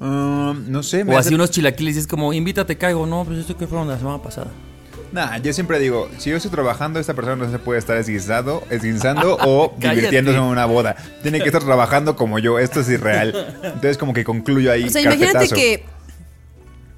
Um, 0.00 0.70
no 0.70 0.82
sé, 0.82 1.04
me 1.04 1.14
O 1.14 1.18
hace- 1.18 1.28
así 1.28 1.34
unos 1.34 1.50
chilaquiles 1.50 1.96
y 1.96 1.98
es 1.98 2.06
como, 2.06 2.32
invítate, 2.32 2.78
caigo. 2.78 3.04
No, 3.06 3.24
pues 3.24 3.38
esto 3.40 3.56
que 3.56 3.66
fueron 3.66 3.88
la 3.88 3.98
semana 3.98 4.22
pasada. 4.22 4.48
Nah, 5.12 5.38
yo 5.38 5.52
siempre 5.52 5.78
digo, 5.78 6.08
si 6.18 6.30
yo 6.30 6.36
estoy 6.36 6.50
trabajando, 6.50 7.00
esta 7.00 7.14
persona 7.14 7.36
no 7.36 7.50
se 7.50 7.58
puede 7.58 7.78
estar 7.78 7.96
esguinzado, 7.96 8.62
esguinzando 8.70 9.38
o 9.40 9.74
divirtiéndose 9.78 10.36
en 10.38 10.44
una 10.44 10.66
boda. 10.66 10.96
Tiene 11.22 11.40
que 11.40 11.46
estar 11.46 11.62
trabajando 11.64 12.16
como 12.16 12.38
yo. 12.38 12.58
Esto 12.58 12.80
es 12.80 12.88
irreal. 12.88 13.56
Entonces, 13.62 13.98
como 13.98 14.12
que 14.12 14.24
concluyo 14.24 14.70
ahí. 14.70 14.84
O 14.84 14.90
sea, 14.90 15.02
imagínate 15.02 15.48
que 15.48 15.84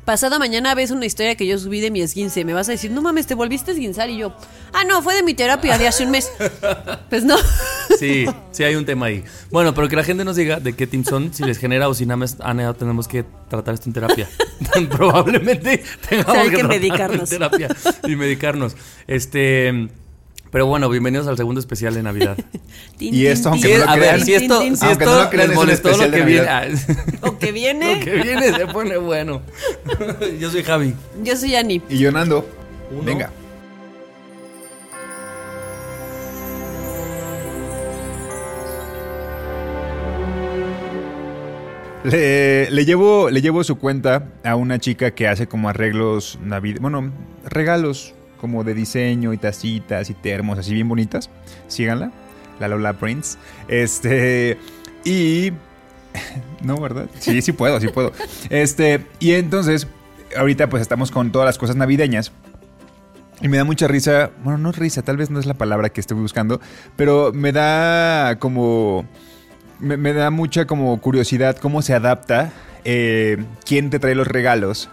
pasada 0.04 0.40
mañana 0.40 0.74
ves 0.74 0.90
una 0.90 1.06
historia 1.06 1.36
que 1.36 1.46
yo 1.46 1.56
subí 1.58 1.80
de 1.80 1.90
mi 1.90 2.00
esguince. 2.02 2.44
Me 2.44 2.52
vas 2.52 2.68
a 2.68 2.72
decir, 2.72 2.90
no 2.90 3.00
mames, 3.00 3.26
te 3.26 3.34
volviste 3.34 3.70
a 3.70 3.74
esguinzar. 3.74 4.10
Y 4.10 4.18
yo, 4.18 4.34
ah, 4.72 4.84
no, 4.84 5.02
fue 5.02 5.14
de 5.14 5.22
mi 5.22 5.34
terapia 5.34 5.78
de 5.78 5.86
hace 5.86 6.04
un 6.04 6.10
mes. 6.10 6.30
Pues 7.08 7.24
no. 7.24 7.36
Sí, 7.98 8.26
sí 8.52 8.64
hay 8.64 8.74
un 8.74 8.84
tema 8.84 9.06
ahí. 9.06 9.24
Bueno, 9.50 9.74
pero 9.74 9.88
que 9.88 9.96
la 9.96 10.04
gente 10.04 10.24
nos 10.24 10.36
diga 10.36 10.60
de 10.60 10.72
qué 10.74 10.86
team 10.86 11.04
son, 11.04 11.32
si 11.34 11.44
les 11.44 11.58
genera 11.58 11.88
o 11.88 11.94
si 11.94 12.06
nada 12.06 12.16
más 12.16 12.36
ah, 12.40 12.54
no, 12.54 12.74
tenemos 12.74 13.08
que 13.08 13.24
tratar 13.48 13.74
esto 13.74 13.88
en 13.88 13.92
terapia. 13.92 14.28
Probablemente 14.90 15.82
tengamos 16.08 16.28
O 16.28 16.32
sea, 16.32 16.42
hay 16.42 16.50
que 16.50 16.56
tratarlo 16.56 16.74
en 16.74 16.80
medicarnos. 16.80 17.28
terapia 17.28 17.68
y 18.06 18.16
medicarnos. 18.16 18.76
Este, 19.06 19.88
pero 20.50 20.66
bueno, 20.66 20.88
bienvenidos 20.88 21.28
al 21.28 21.36
segundo 21.36 21.60
especial 21.60 21.94
de 21.94 22.02
Navidad. 22.02 22.36
Y 22.98 23.26
esto, 23.26 23.48
aunque 23.48 23.78
no 23.78 23.86
lo 23.86 23.92
crean, 23.94 24.20
si 24.20 24.34
esto, 24.34 24.60
si 24.60 24.66
Aunque 24.66 25.04
esto 25.04 25.24
lo 25.24 25.30
les 25.32 25.54
molestó 25.54 25.88
lo 25.88 25.94
especial 25.94 26.10
de 26.10 26.18
que 26.18 26.24
viene, 26.24 26.44
Navidad. 26.44 26.78
ah, 27.22 27.28
O 27.28 27.38
que 27.38 27.52
viene. 27.52 27.96
lo 27.96 28.04
que 28.04 28.10
viene 28.16 28.52
se 28.52 28.66
pone 28.66 28.98
bueno. 28.98 29.40
Yo 30.38 30.50
soy 30.50 30.62
Javi. 30.62 30.94
Yo 31.22 31.34
soy 31.34 31.54
Ani. 31.54 31.80
Y 31.88 31.98
yo 31.98 32.12
Nando. 32.12 32.46
Uno. 32.90 33.04
Venga. 33.04 33.30
Le, 42.04 42.70
le 42.70 42.84
llevo, 42.84 43.28
le 43.30 43.42
llevo 43.42 43.62
su 43.62 43.76
cuenta 43.76 44.28
a 44.42 44.56
una 44.56 44.78
chica 44.78 45.10
que 45.10 45.28
hace 45.28 45.46
como 45.46 45.68
arreglos 45.68 46.38
navideños, 46.42 46.80
bueno, 46.80 47.12
regalos 47.44 48.14
como 48.40 48.64
de 48.64 48.72
diseño 48.72 49.32
y 49.34 49.36
tacitas 49.36 50.08
y 50.08 50.14
termos 50.14 50.58
así 50.58 50.72
bien 50.72 50.88
bonitas. 50.88 51.28
Síganla, 51.68 52.10
la 52.58 52.68
Lola 52.68 52.94
Prince. 52.94 53.38
Este, 53.68 54.58
y... 55.04 55.52
No, 56.62 56.76
¿verdad? 56.78 57.08
Sí, 57.18 57.40
sí 57.40 57.52
puedo, 57.52 57.80
sí 57.80 57.88
puedo. 57.88 58.12
Este, 58.50 59.06
y 59.18 59.32
entonces, 59.32 59.86
ahorita 60.36 60.68
pues 60.68 60.82
estamos 60.82 61.10
con 61.10 61.32
todas 61.32 61.46
las 61.46 61.58
cosas 61.58 61.76
navideñas. 61.76 62.32
Y 63.40 63.48
me 63.48 63.56
da 63.56 63.64
mucha 63.64 63.88
risa, 63.88 64.30
bueno, 64.44 64.58
no 64.58 64.72
risa, 64.72 65.00
tal 65.00 65.16
vez 65.16 65.30
no 65.30 65.40
es 65.40 65.46
la 65.46 65.54
palabra 65.54 65.88
que 65.88 66.00
estoy 66.00 66.18
buscando, 66.18 66.60
pero 66.96 67.32
me 67.32 67.52
da 67.52 68.38
como, 68.38 69.06
me, 69.80 69.96
me 69.96 70.12
da 70.12 70.30
mucha 70.30 70.66
como 70.66 70.98
curiosidad 71.00 71.56
cómo 71.56 71.82
se 71.82 71.94
adapta 71.94 72.52
eh, 72.84 73.38
quién 73.66 73.90
te 73.90 73.98
trae 73.98 74.14
los 74.14 74.26
regalos 74.26 74.88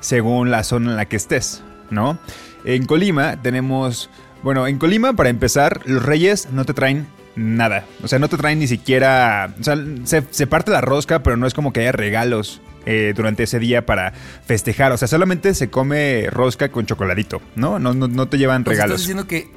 según 0.00 0.50
la 0.50 0.64
zona 0.64 0.90
en 0.90 0.96
la 0.96 1.04
que 1.06 1.16
estés, 1.16 1.62
¿no? 1.90 2.18
En 2.64 2.86
Colima 2.86 3.40
tenemos, 3.42 4.10
bueno, 4.42 4.66
en 4.66 4.78
Colima 4.78 5.12
para 5.14 5.28
empezar, 5.30 5.80
los 5.84 6.02
reyes 6.04 6.48
no 6.52 6.64
te 6.64 6.74
traen 6.74 7.06
nada, 7.36 7.84
o 8.02 8.08
sea, 8.08 8.18
no 8.18 8.28
te 8.28 8.36
traen 8.36 8.58
ni 8.58 8.66
siquiera, 8.66 9.54
o 9.60 9.64
sea, 9.64 9.76
se, 10.04 10.22
se 10.30 10.46
parte 10.46 10.70
la 10.70 10.80
rosca, 10.80 11.22
pero 11.22 11.36
no 11.36 11.46
es 11.46 11.54
como 11.54 11.72
que 11.72 11.80
haya 11.80 11.92
regalos 11.92 12.60
eh, 12.84 13.12
durante 13.16 13.44
ese 13.44 13.58
día 13.60 13.86
para 13.86 14.12
festejar. 14.44 14.90
O 14.92 14.96
sea, 14.96 15.06
solamente 15.08 15.54
se 15.54 15.70
come 15.70 16.26
rosca 16.30 16.68
con 16.70 16.84
chocoladito, 16.84 17.40
¿no? 17.54 17.78
No, 17.78 17.94
no, 17.94 18.08
no 18.08 18.26
te 18.28 18.38
llevan 18.38 18.64
regalos. 18.64 19.00
Estás 19.00 19.00
diciendo 19.02 19.26
que 19.28 19.48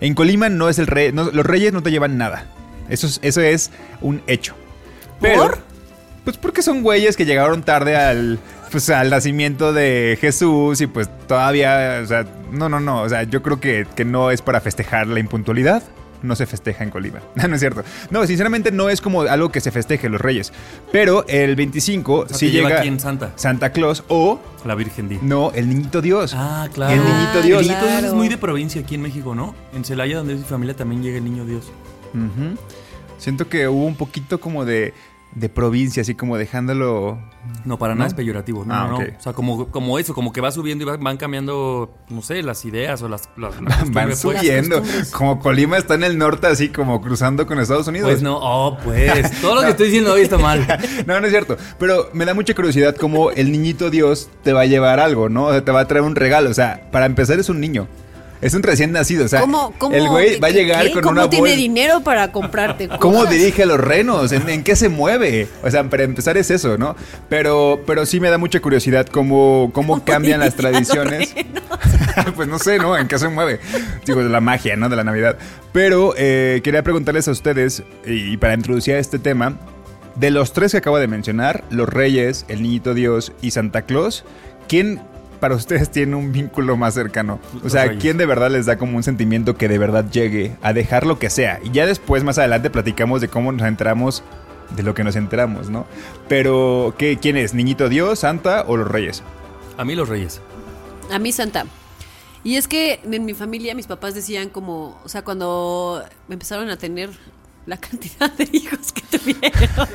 En 0.00 0.14
Colima 0.14 0.48
no 0.50 0.68
es 0.68 0.78
el 0.78 0.86
rey. 0.86 1.10
no- 1.12 1.30
los 1.30 1.46
reyes 1.46 1.72
no 1.72 1.82
te 1.82 1.90
llevan 1.90 2.18
nada. 2.18 2.46
Eso 2.88 3.06
es, 3.06 3.18
eso 3.22 3.40
es 3.40 3.70
un 4.00 4.22
hecho. 4.26 4.54
Pero, 5.20 5.42
¿Por? 5.42 5.58
Pues 6.24 6.36
porque 6.38 6.62
son 6.62 6.82
güeyes 6.82 7.16
que 7.16 7.24
llegaron 7.24 7.62
tarde 7.62 7.96
al. 7.96 8.38
Pues 8.70 8.90
al 8.90 9.08
nacimiento 9.08 9.72
de 9.72 10.18
Jesús 10.20 10.80
y 10.80 10.88
pues 10.88 11.08
todavía, 11.28 12.00
o 12.02 12.06
sea, 12.06 12.26
no, 12.50 12.68
no, 12.68 12.80
no, 12.80 13.02
o 13.02 13.08
sea, 13.08 13.22
yo 13.22 13.40
creo 13.40 13.60
que, 13.60 13.86
que 13.94 14.04
no 14.04 14.32
es 14.32 14.42
para 14.42 14.60
festejar 14.60 15.06
la 15.06 15.20
impuntualidad, 15.20 15.84
no 16.22 16.34
se 16.34 16.44
festeja 16.44 16.82
en 16.82 16.90
Colima, 16.90 17.20
no 17.48 17.54
es 17.54 17.60
cierto. 17.60 17.84
No, 18.10 18.26
sinceramente 18.26 18.72
no 18.72 18.90
es 18.90 19.00
como 19.00 19.22
algo 19.22 19.50
que 19.52 19.60
se 19.60 19.70
festeje 19.70 20.08
los 20.08 20.20
reyes, 20.20 20.52
pero 20.90 21.24
el 21.28 21.54
25 21.54 22.26
sea, 22.26 22.36
sí 22.36 22.50
llega 22.50 22.80
quién, 22.80 22.98
Santa? 22.98 23.32
Santa 23.36 23.70
Claus 23.70 24.02
o, 24.08 24.40
la 24.64 24.74
Virgen 24.74 25.08
di. 25.08 25.20
no, 25.22 25.52
el 25.54 25.68
niñito 25.68 26.02
Dios. 26.02 26.34
Ah, 26.36 26.68
claro. 26.72 26.94
El 26.94 26.98
niñito 26.98 27.38
Ah, 27.38 27.42
Dios. 27.42 27.60
El 27.60 27.68
niñito 27.68 27.86
Dios 27.86 28.02
es 28.02 28.12
muy 28.12 28.28
de 28.28 28.38
provincia 28.38 28.80
aquí 28.80 28.96
en 28.96 29.02
México, 29.02 29.36
¿no? 29.36 29.54
En 29.72 29.84
Celaya, 29.84 30.16
donde 30.16 30.32
es 30.32 30.40
mi 30.40 30.46
familia, 30.46 30.74
también 30.74 31.00
llega 31.00 31.18
el 31.18 31.24
niño 31.24 31.44
Dios. 31.44 31.70
Siento 33.18 33.48
que 33.48 33.68
hubo 33.68 33.84
un 33.86 33.96
poquito 33.96 34.38
como 34.40 34.64
de, 34.64 34.92
de 35.34 35.48
provincia, 35.48 36.02
así 36.02 36.14
como 36.14 36.36
dejándolo. 36.36 37.18
No, 37.64 37.78
para 37.78 37.94
nada 37.94 38.08
es 38.08 38.14
peyorativo. 38.14 38.64
No, 38.64 38.74
Ah, 38.74 38.86
no, 38.90 38.98
no. 39.00 39.04
O 39.18 39.20
sea, 39.22 39.32
como, 39.32 39.66
como 39.68 39.98
eso, 39.98 40.14
como 40.14 40.32
que 40.32 40.40
va 40.40 40.50
subiendo 40.50 40.84
y 40.84 40.86
va- 40.86 40.96
van 40.96 41.16
cambiando, 41.16 41.94
no 42.10 42.22
sé, 42.22 42.42
las 42.42 42.64
ideas 42.64 43.02
o 43.02 43.08
las. 43.08 43.28
las- 43.36 43.60
las 43.60 43.90
Van 43.92 44.08
pues. 44.08 44.18
subiendo. 44.18 44.82
Como 45.12 45.38
Colima 45.40 45.76
está 45.78 45.94
en 45.94 46.04
el 46.04 46.18
norte, 46.18 46.46
así 46.48 46.68
como 46.68 47.00
cruzando 47.00 47.46
con 47.46 47.58
Estados 47.60 47.86
Unidos. 47.88 48.10
Pues 48.10 48.22
no, 48.22 48.38
oh, 48.40 48.76
pues. 48.84 49.30
Todo 49.40 49.54
lo 49.54 49.62
que 49.62 49.70
estoy 49.70 49.86
diciendo 49.86 50.12
hoy 50.12 50.22
está 50.22 50.38
mal. 50.38 50.66
No, 51.06 51.18
no 51.20 51.26
es 51.26 51.32
cierto. 51.32 51.56
Pero 51.78 52.08
me 52.12 52.24
da 52.24 52.34
mucha 52.34 52.54
curiosidad 52.54 52.94
cómo 52.96 53.30
el 53.30 53.50
niñito 53.52 53.90
Dios 53.90 54.28
te 54.42 54.52
va 54.52 54.62
a 54.62 54.66
llevar 54.66 55.00
algo, 55.00 55.28
¿no? 55.28 55.46
O 55.46 55.52
sea, 55.52 55.64
te 55.64 55.70
va 55.72 55.80
a 55.80 55.88
traer 55.88 56.04
un 56.04 56.16
regalo. 56.16 56.50
O 56.50 56.54
sea, 56.54 56.88
para 56.90 57.06
empezar 57.06 57.38
es 57.38 57.48
un 57.48 57.60
niño. 57.60 57.86
Es 58.44 58.52
un 58.52 58.62
recién 58.62 58.92
nacido. 58.92 59.24
O 59.24 59.28
sea, 59.28 59.40
¿Cómo, 59.40 59.72
cómo, 59.78 59.96
el 59.96 60.06
güey 60.06 60.38
va 60.38 60.48
a 60.48 60.50
llegar 60.50 60.84
qué? 60.84 60.92
con 60.92 61.02
¿Cómo 61.02 61.20
una 61.22 61.30
tiene 61.30 61.56
dinero 61.56 62.02
para 62.02 62.30
comprarte 62.30 62.88
¿Cómo 63.00 63.24
dirige 63.24 63.62
a 63.62 63.66
los 63.66 63.80
renos? 63.80 64.32
¿En, 64.32 64.46
en 64.50 64.62
qué 64.62 64.76
se 64.76 64.90
mueve? 64.90 65.48
O 65.62 65.70
sea, 65.70 65.82
para 65.84 66.02
empezar 66.02 66.36
es 66.36 66.50
eso, 66.50 66.76
¿no? 66.76 66.94
Pero, 67.30 67.80
pero 67.86 68.04
sí 68.04 68.20
me 68.20 68.28
da 68.28 68.36
mucha 68.36 68.60
curiosidad 68.60 69.06
cómo, 69.06 69.70
cómo 69.72 70.04
cambian 70.04 70.40
las 70.40 70.52
a 70.52 70.56
tradiciones. 70.58 71.34
pues 72.36 72.46
no 72.46 72.58
sé, 72.58 72.76
¿no? 72.76 72.98
¿En 72.98 73.08
qué 73.08 73.18
se 73.18 73.28
mueve? 73.28 73.60
Digo, 74.04 74.22
de 74.22 74.28
la 74.28 74.42
magia, 74.42 74.76
¿no? 74.76 74.90
De 74.90 74.96
la 74.96 75.04
Navidad. 75.04 75.38
Pero 75.72 76.12
eh, 76.18 76.60
quería 76.62 76.82
preguntarles 76.82 77.26
a 77.28 77.30
ustedes, 77.30 77.82
y 78.04 78.36
para 78.36 78.52
introducir 78.52 78.96
este 78.96 79.18
tema, 79.18 79.58
de 80.16 80.30
los 80.30 80.52
tres 80.52 80.72
que 80.72 80.78
acabo 80.78 80.98
de 80.98 81.08
mencionar, 81.08 81.64
los 81.70 81.88
Reyes, 81.88 82.44
el 82.48 82.62
Niñito 82.62 82.92
Dios 82.92 83.32
y 83.40 83.52
Santa 83.52 83.82
Claus, 83.82 84.24
¿quién 84.68 85.00
para 85.44 85.56
ustedes 85.56 85.90
tiene 85.90 86.16
un 86.16 86.32
vínculo 86.32 86.74
más 86.78 86.94
cercano? 86.94 87.38
O 87.62 87.68
sea. 87.68 87.98
¿quién 87.98 88.16
de 88.16 88.24
verdad 88.24 88.50
les 88.50 88.64
da 88.64 88.78
como 88.78 88.96
un 88.96 89.02
sentimiento 89.02 89.58
que 89.58 89.68
de 89.68 89.76
verdad 89.76 90.10
llegue 90.10 90.56
a 90.62 90.72
dejar 90.72 91.04
lo 91.04 91.18
que 91.18 91.28
sea? 91.28 91.60
Y 91.62 91.70
ya 91.70 91.84
después, 91.84 92.24
más 92.24 92.38
adelante, 92.38 92.70
platicamos 92.70 93.20
de 93.20 93.28
cómo 93.28 93.52
nos 93.52 93.68
enteramos 93.68 94.22
de 94.74 94.82
lo 94.82 94.94
que 94.94 95.04
nos 95.04 95.16
enteramos, 95.16 95.68
¿no? 95.68 95.84
Pero, 96.28 96.94
¿qué, 96.96 97.18
¿quién 97.18 97.36
es? 97.36 97.52
¿Niñito 97.52 97.90
Dios, 97.90 98.20
Santa 98.20 98.64
o 98.66 98.78
los 98.78 98.88
Reyes? 98.88 99.22
A 99.76 99.84
mí 99.84 99.94
los 99.94 100.08
reyes. 100.08 100.40
A 101.12 101.18
mí 101.18 101.30
Santa. 101.30 101.66
Y 102.42 102.56
es 102.56 102.66
que 102.66 103.00
en 103.04 103.26
mi 103.26 103.34
familia 103.34 103.74
mis 103.74 103.86
papás 103.86 104.14
decían 104.14 104.48
como, 104.48 104.98
o 105.04 105.08
sea, 105.10 105.24
cuando 105.24 106.02
empezaron 106.30 106.70
a 106.70 106.78
tener 106.78 107.10
la 107.66 107.76
cantidad 107.86 108.32
de 108.32 108.48
hijos 108.50 108.92
que 108.92 109.18
tuvieron, 109.18 109.88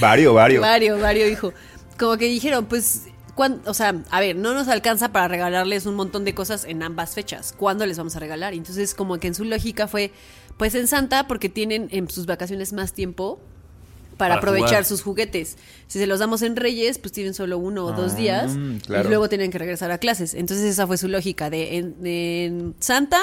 Vario, 0.00 0.34
vario. 0.34 0.60
varios, 0.62 1.00
varios 1.00 1.30
hijos, 1.30 1.54
como 1.96 2.16
que 2.16 2.26
dijeron, 2.26 2.66
pues, 2.66 3.04
o 3.38 3.74
sea, 3.74 4.02
a 4.10 4.20
ver, 4.20 4.36
no 4.36 4.54
nos 4.54 4.68
alcanza 4.68 5.12
para 5.12 5.28
regalarles 5.28 5.86
un 5.86 5.94
montón 5.94 6.24
de 6.24 6.34
cosas 6.34 6.64
en 6.64 6.82
ambas 6.82 7.14
fechas. 7.14 7.54
¿Cuándo 7.56 7.86
les 7.86 7.96
vamos 7.98 8.16
a 8.16 8.18
regalar? 8.20 8.54
Entonces, 8.54 8.94
como 8.94 9.18
que 9.18 9.28
en 9.28 9.34
su 9.34 9.44
lógica 9.44 9.86
fue, 9.88 10.12
pues 10.56 10.74
en 10.74 10.86
Santa, 10.88 11.26
porque 11.28 11.48
tienen 11.48 11.88
en 11.92 12.10
sus 12.10 12.26
vacaciones 12.26 12.72
más 12.72 12.92
tiempo 12.92 13.38
para, 14.16 14.34
Para 14.34 14.38
aprovechar 14.40 14.68
jugar. 14.70 14.84
sus 14.84 15.02
juguetes. 15.02 15.56
Si 15.86 15.98
se 16.00 16.06
los 16.08 16.18
damos 16.18 16.42
en 16.42 16.56
Reyes, 16.56 16.98
pues 16.98 17.12
tienen 17.12 17.34
solo 17.34 17.56
uno 17.58 17.84
o 17.84 17.92
dos 17.92 18.14
Ah, 18.14 18.16
días 18.16 18.52
claro. 18.84 19.04
y 19.04 19.08
luego 19.08 19.28
tienen 19.28 19.50
que 19.52 19.58
regresar 19.58 19.90
a 19.92 19.98
clases. 19.98 20.34
Entonces 20.34 20.66
esa 20.66 20.86
fue 20.88 20.98
su 20.98 21.06
lógica 21.06 21.50
de 21.50 21.76
en, 21.76 21.96
en 22.04 22.74
Santa 22.80 23.20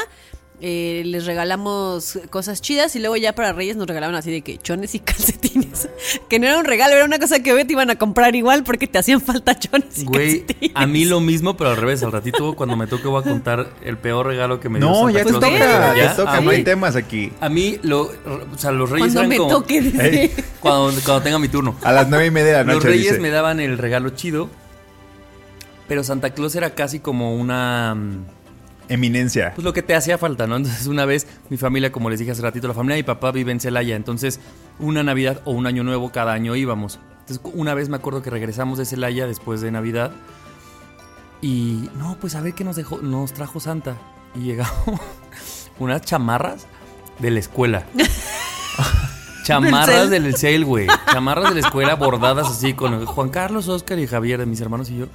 eh, 0.61 1.03
les 1.05 1.25
regalamos 1.25 2.17
cosas 2.29 2.61
chidas 2.61 2.95
y 2.95 2.99
luego 2.99 3.17
ya 3.17 3.33
para 3.35 3.51
Reyes 3.53 3.75
nos 3.75 3.87
regalaban 3.87 4.15
así 4.15 4.31
de 4.31 4.41
que 4.41 4.57
chones 4.57 4.95
y 4.95 4.99
calcetines. 5.01 5.89
que 6.29 6.39
no 6.39 6.47
era 6.47 6.57
un 6.57 6.65
regalo, 6.65 6.95
era 6.95 7.05
una 7.05 7.19
cosa 7.19 7.41
que 7.43 7.65
te 7.65 7.73
iban 7.73 7.89
a 7.89 7.97
comprar 7.97 8.35
igual 8.35 8.63
porque 8.63 8.87
te 8.87 8.97
hacían 8.97 9.21
falta 9.21 9.57
chones 9.59 9.99
y 9.99 10.05
Güey, 10.05 10.39
calcetines. 10.41 10.71
a 10.75 10.87
mí 10.87 11.05
lo 11.05 11.19
mismo, 11.19 11.57
pero 11.57 11.71
al 11.71 11.77
revés. 11.77 12.03
Al 12.03 12.11
ratito, 12.11 12.55
cuando 12.55 12.75
me 12.77 12.87
toque, 12.87 13.07
voy 13.07 13.21
a 13.21 13.23
contar 13.23 13.69
el 13.83 13.97
peor 13.97 14.25
regalo 14.27 14.59
que 14.59 14.69
me 14.69 14.79
dio 14.79 14.89
No, 14.89 14.95
Santa 15.05 15.11
ya 15.11 15.23
te 15.23 15.29
Claus. 15.29 15.43
toca, 15.43 15.95
¿Ya? 15.95 15.95
ya 15.95 16.15
toca, 16.15 16.41
no 16.41 16.49
hay 16.51 16.63
temas 16.63 16.95
aquí. 16.95 17.31
A 17.41 17.49
mí, 17.49 17.79
lo, 17.83 18.01
o 18.03 18.57
sea, 18.57 18.71
los 18.71 18.89
reyes 18.89 19.13
Cuando 19.13 19.29
me 19.29 19.37
como- 19.37 19.49
toque. 19.49 20.31
Cuando, 20.59 20.91
cuando 21.03 21.21
tenga 21.21 21.37
mi 21.39 21.47
turno. 21.47 21.75
A 21.83 21.91
las 21.91 22.07
nueve 22.09 22.25
y 22.27 22.31
media 22.31 22.47
de 22.47 22.53
la 22.53 22.63
Los 22.63 22.75
noche, 22.77 22.87
reyes 22.87 23.09
dice. 23.09 23.19
me 23.19 23.29
daban 23.29 23.59
el 23.59 23.77
regalo 23.77 24.09
chido, 24.11 24.49
pero 25.87 26.03
Santa 26.03 26.31
Claus 26.31 26.55
era 26.55 26.71
casi 26.71 26.99
como 26.99 27.35
una... 27.35 27.95
Eminencia. 28.89 29.53
Pues 29.55 29.65
lo 29.65 29.73
que 29.73 29.81
te 29.81 29.95
hacía 29.95 30.17
falta, 30.17 30.47
¿no? 30.47 30.57
Entonces 30.57 30.87
una 30.87 31.05
vez 31.05 31.27
mi 31.49 31.57
familia, 31.57 31.91
como 31.91 32.09
les 32.09 32.19
dije 32.19 32.31
hace 32.31 32.41
ratito, 32.41 32.67
la 32.67 32.73
familia 32.73 32.95
de 32.95 33.03
mi 33.03 33.07
papá 33.07 33.31
vive 33.31 33.51
en 33.51 33.59
Celaya, 33.59 33.95
entonces 33.95 34.39
una 34.79 35.03
Navidad 35.03 35.41
o 35.45 35.51
un 35.51 35.67
año 35.67 35.83
nuevo 35.83 36.11
cada 36.11 36.33
año 36.33 36.55
íbamos. 36.55 36.99
Entonces 37.21 37.41
una 37.53 37.73
vez 37.73 37.89
me 37.89 37.97
acuerdo 37.97 38.21
que 38.21 38.29
regresamos 38.29 38.77
de 38.77 38.85
Celaya 38.85 39.27
después 39.27 39.61
de 39.61 39.71
Navidad 39.71 40.11
y 41.41 41.89
no, 41.97 42.17
pues 42.19 42.35
a 42.35 42.41
ver 42.41 42.53
qué 42.53 42.63
nos 42.63 42.75
dejó, 42.75 42.99
nos 42.99 43.33
trajo 43.33 43.59
Santa 43.59 43.97
y 44.35 44.41
llegamos 44.41 44.99
unas 45.79 46.01
chamarras 46.01 46.67
de 47.19 47.31
la 47.31 47.39
escuela. 47.39 47.85
Chamarras 49.45 50.09
Del 50.09 50.23
del 50.23 50.37
CEL, 50.37 50.65
güey. 50.65 50.87
Chamarras 51.11 51.53
de 51.53 51.61
la 51.61 51.67
escuela 51.67 51.93
bordadas 51.93 52.47
así 52.47 52.73
con 52.73 53.05
Juan 53.05 53.29
Carlos, 53.29 53.67
Oscar 53.67 53.99
y 53.99 54.07
Javier 54.07 54.39
de 54.39 54.47
mis 54.47 54.59
hermanos 54.59 54.89
y 54.89 54.97
yo. 54.97 55.05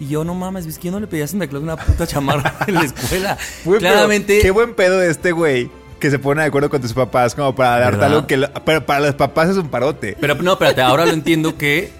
Y 0.00 0.06
yo, 0.08 0.24
no 0.24 0.34
mames, 0.34 0.66
es 0.66 0.78
que 0.78 0.86
yo 0.86 0.92
no 0.92 1.00
le 1.00 1.06
pedí 1.06 1.22
a 1.22 1.26
Santa 1.26 1.46
Claus 1.48 1.62
una 1.64 1.76
puta 1.76 2.06
chamarra 2.06 2.54
en 2.66 2.74
la 2.74 2.82
escuela. 2.84 3.36
Pero 3.64 3.78
Claramente. 3.78 4.40
Qué 4.40 4.50
buen 4.50 4.74
pedo 4.74 4.98
de 4.98 5.10
este 5.10 5.32
güey 5.32 5.70
que 5.98 6.10
se 6.10 6.18
pone 6.20 6.42
de 6.42 6.46
acuerdo 6.48 6.70
con 6.70 6.80
tus 6.80 6.92
papás 6.92 7.34
como 7.34 7.54
para 7.56 7.78
darte 7.80 8.04
algo 8.04 8.24
que... 8.26 8.36
lo- 8.36 8.48
pero 8.64 8.86
para 8.86 9.00
los 9.00 9.14
papás 9.16 9.48
es 9.48 9.56
un 9.56 9.68
parote. 9.68 10.16
Pero 10.20 10.36
no, 10.36 10.52
espérate, 10.52 10.80
ahora 10.80 11.04
lo 11.04 11.12
entiendo 11.14 11.58
que, 11.58 11.90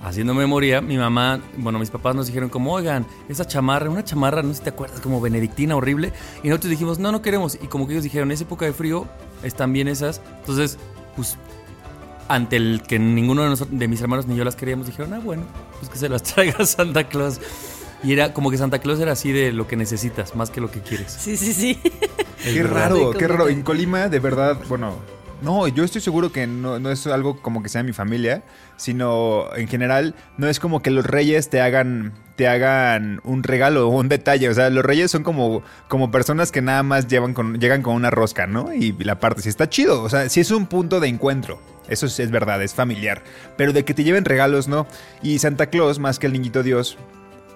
haciendo 0.00 0.32
memoria, 0.32 0.80
mi 0.80 0.96
mamá, 0.96 1.40
bueno, 1.56 1.80
mis 1.80 1.90
papás 1.90 2.14
nos 2.14 2.28
dijeron 2.28 2.50
como, 2.50 2.72
oigan, 2.72 3.04
esa 3.28 3.44
chamarra, 3.44 3.90
una 3.90 4.04
chamarra, 4.04 4.42
no 4.44 4.50
sé 4.50 4.58
si 4.58 4.62
te 4.62 4.70
acuerdas, 4.70 5.00
como 5.00 5.20
benedictina 5.20 5.74
horrible. 5.74 6.12
Y 6.44 6.48
nosotros 6.50 6.70
dijimos, 6.70 7.00
no, 7.00 7.10
no 7.10 7.20
queremos. 7.20 7.56
Y 7.60 7.66
como 7.66 7.88
que 7.88 7.94
ellos 7.94 8.04
dijeron, 8.04 8.30
es 8.30 8.40
época 8.40 8.64
de 8.64 8.72
frío, 8.72 9.08
están 9.42 9.72
bien 9.72 9.88
esas. 9.88 10.20
Entonces, 10.38 10.78
pues, 11.16 11.36
ante 12.28 12.56
el 12.56 12.82
que 12.86 12.98
ninguno 12.98 13.42
de, 13.42 13.48
nosotros, 13.50 13.78
de 13.78 13.88
mis 13.88 14.00
hermanos 14.00 14.26
ni 14.26 14.36
yo 14.36 14.44
las 14.44 14.56
queríamos, 14.56 14.86
dijeron, 14.86 15.14
ah, 15.14 15.20
bueno, 15.22 15.44
pues 15.78 15.90
que 15.90 15.98
se 15.98 16.08
las 16.08 16.22
traiga 16.34 16.64
Santa 16.64 17.04
Claus. 17.08 17.40
Y 18.04 18.12
era 18.12 18.32
como 18.32 18.50
que 18.50 18.58
Santa 18.58 18.78
Claus 18.78 19.00
era 19.00 19.12
así 19.12 19.32
de 19.32 19.52
lo 19.52 19.66
que 19.66 19.76
necesitas, 19.76 20.36
más 20.36 20.50
que 20.50 20.60
lo 20.60 20.70
que 20.70 20.80
quieres. 20.80 21.10
Sí, 21.12 21.36
sí, 21.36 21.52
sí. 21.52 21.78
Es 22.38 22.54
Qué 22.54 22.62
verdad. 22.62 22.90
raro, 22.90 23.10
qué 23.10 23.26
raro. 23.26 23.48
En 23.48 23.62
Colima, 23.62 24.08
de 24.08 24.20
verdad, 24.20 24.56
bueno, 24.68 24.94
no, 25.42 25.66
yo 25.66 25.82
estoy 25.82 26.00
seguro 26.00 26.30
que 26.30 26.46
no, 26.46 26.78
no 26.78 26.92
es 26.92 27.04
algo 27.08 27.42
como 27.42 27.64
que 27.64 27.68
sea 27.68 27.82
mi 27.82 27.92
familia, 27.92 28.44
sino 28.76 29.52
en 29.56 29.66
general, 29.66 30.14
no 30.36 30.48
es 30.48 30.60
como 30.60 30.80
que 30.80 30.92
los 30.92 31.04
reyes 31.04 31.50
te 31.50 31.60
hagan 31.60 32.12
te 32.38 32.46
hagan 32.46 33.20
un 33.24 33.42
regalo 33.42 33.88
o 33.88 33.90
un 33.90 34.08
detalle. 34.08 34.48
O 34.48 34.54
sea, 34.54 34.70
los 34.70 34.84
reyes 34.84 35.10
son 35.10 35.24
como, 35.24 35.64
como 35.88 36.12
personas 36.12 36.52
que 36.52 36.62
nada 36.62 36.84
más 36.84 37.08
llevan 37.08 37.34
con, 37.34 37.58
llegan 37.58 37.82
con 37.82 37.96
una 37.96 38.10
rosca, 38.10 38.46
¿no? 38.46 38.72
Y 38.72 38.92
la 38.92 39.18
parte, 39.18 39.42
si 39.42 39.48
está 39.48 39.68
chido. 39.68 40.04
O 40.04 40.08
sea, 40.08 40.28
si 40.28 40.38
es 40.38 40.52
un 40.52 40.66
punto 40.66 41.00
de 41.00 41.08
encuentro. 41.08 41.60
Eso 41.88 42.06
es, 42.06 42.20
es 42.20 42.30
verdad, 42.30 42.62
es 42.62 42.74
familiar. 42.74 43.24
Pero 43.56 43.72
de 43.72 43.84
que 43.84 43.92
te 43.92 44.04
lleven 44.04 44.24
regalos, 44.24 44.68
no. 44.68 44.86
Y 45.20 45.40
Santa 45.40 45.66
Claus, 45.66 45.98
más 45.98 46.20
que 46.20 46.28
el 46.28 46.32
niñito 46.32 46.62
Dios, 46.62 46.96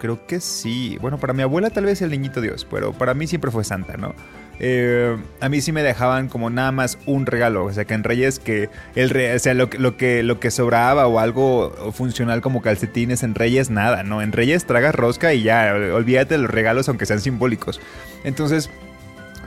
Creo 0.00 0.26
que 0.26 0.40
sí. 0.40 0.98
Bueno, 1.00 1.18
para 1.18 1.32
mi 1.32 1.42
abuela 1.42 1.70
tal 1.70 1.84
vez 1.84 2.02
el 2.02 2.10
niñito 2.10 2.40
Dios, 2.40 2.66
pero 2.68 2.92
para 2.92 3.14
mí 3.14 3.28
siempre 3.28 3.52
fue 3.52 3.62
Santa, 3.62 3.96
¿no? 3.96 4.16
Eh, 4.64 5.16
a 5.40 5.48
mí 5.48 5.60
sí 5.60 5.72
me 5.72 5.82
dejaban 5.82 6.28
como 6.28 6.48
nada 6.48 6.70
más 6.70 6.96
un 7.04 7.26
regalo, 7.26 7.64
o 7.64 7.72
sea 7.72 7.84
que 7.84 7.94
en 7.94 8.04
Reyes 8.04 8.38
que 8.38 8.70
el 8.94 9.10
sea 9.40 9.54
lo, 9.54 9.68
que- 9.68 10.22
lo 10.22 10.38
que 10.38 10.50
sobraba 10.52 11.08
o 11.08 11.18
algo 11.18 11.72
funcional 11.92 12.40
como 12.42 12.62
calcetines 12.62 13.24
en 13.24 13.34
Reyes 13.34 13.70
nada, 13.70 14.04
no, 14.04 14.22
en 14.22 14.30
Reyes 14.30 14.64
tragas 14.64 14.94
rosca 14.94 15.34
y 15.34 15.42
ya, 15.42 15.74
olvídate 15.94 16.34
de 16.36 16.42
los 16.42 16.50
regalos 16.50 16.88
aunque 16.88 17.06
sean 17.06 17.20
simbólicos. 17.20 17.80
Entonces, 18.22 18.70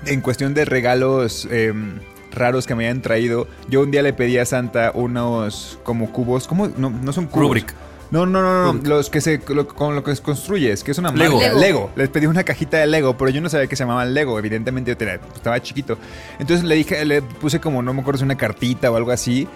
en 0.06 0.20
cuestión 0.20 0.54
de 0.54 0.66
regalos 0.66 1.48
eh, 1.50 1.72
raros 2.34 2.68
que 2.68 2.76
me 2.76 2.84
hayan 2.86 3.02
traído, 3.02 3.48
yo 3.70 3.82
un 3.84 3.92
día 3.92 4.02
le 4.02 4.12
pedí 4.12 4.38
a 4.38 4.46
Santa 4.46 4.92
unos 4.94 5.80
como 5.84 6.12
cubos, 6.12 6.46
¿cómo? 6.46 6.68
No, 6.78 6.90
no 6.90 7.14
son 7.14 7.28
cubos. 7.28 7.40
No, 8.12 8.26
no, 8.26 8.42
no, 8.42 8.74
no, 8.74 8.82
los 8.90 9.10
que 9.10 9.20
se 9.22 9.42
lo- 9.50 9.68
con 9.68 9.96
lo 9.96 10.04
que 10.04 10.16
construyes, 10.18 10.84
que 10.84 10.92
es 10.92 10.98
una 10.98 11.12
marca. 11.12 11.24
Lego. 11.24 11.60
Lego. 11.60 11.92
Les 11.96 12.10
pedí 12.10 12.28
una 12.28 12.44
cajita 12.44 12.78
de 12.78 12.88
Lego, 12.88 13.18
pero 13.18 13.30
yo 13.32 13.42
no 13.42 13.50
sabía 13.50 13.68
que 13.68 13.76
se 13.76 13.84
llamaban 13.84 14.14
Lego. 14.14 14.38
Evidentemente 14.40 14.92
yo 14.92 14.98
tenía- 14.98 15.20
estaba 15.36 15.62
chiquito. 15.62 15.98
Entonces 16.40 16.66
le 16.66 16.76
dije, 16.76 17.04
le 17.06 17.22
puse 17.22 17.60
como 17.60 17.82
no 17.82 17.94
me 17.94 18.02
acuerdo 18.02 18.20
si 18.20 18.24
una 18.24 18.38
cartita 18.38 18.92
o 18.92 18.96
algo 18.96 19.12
así 19.12 19.48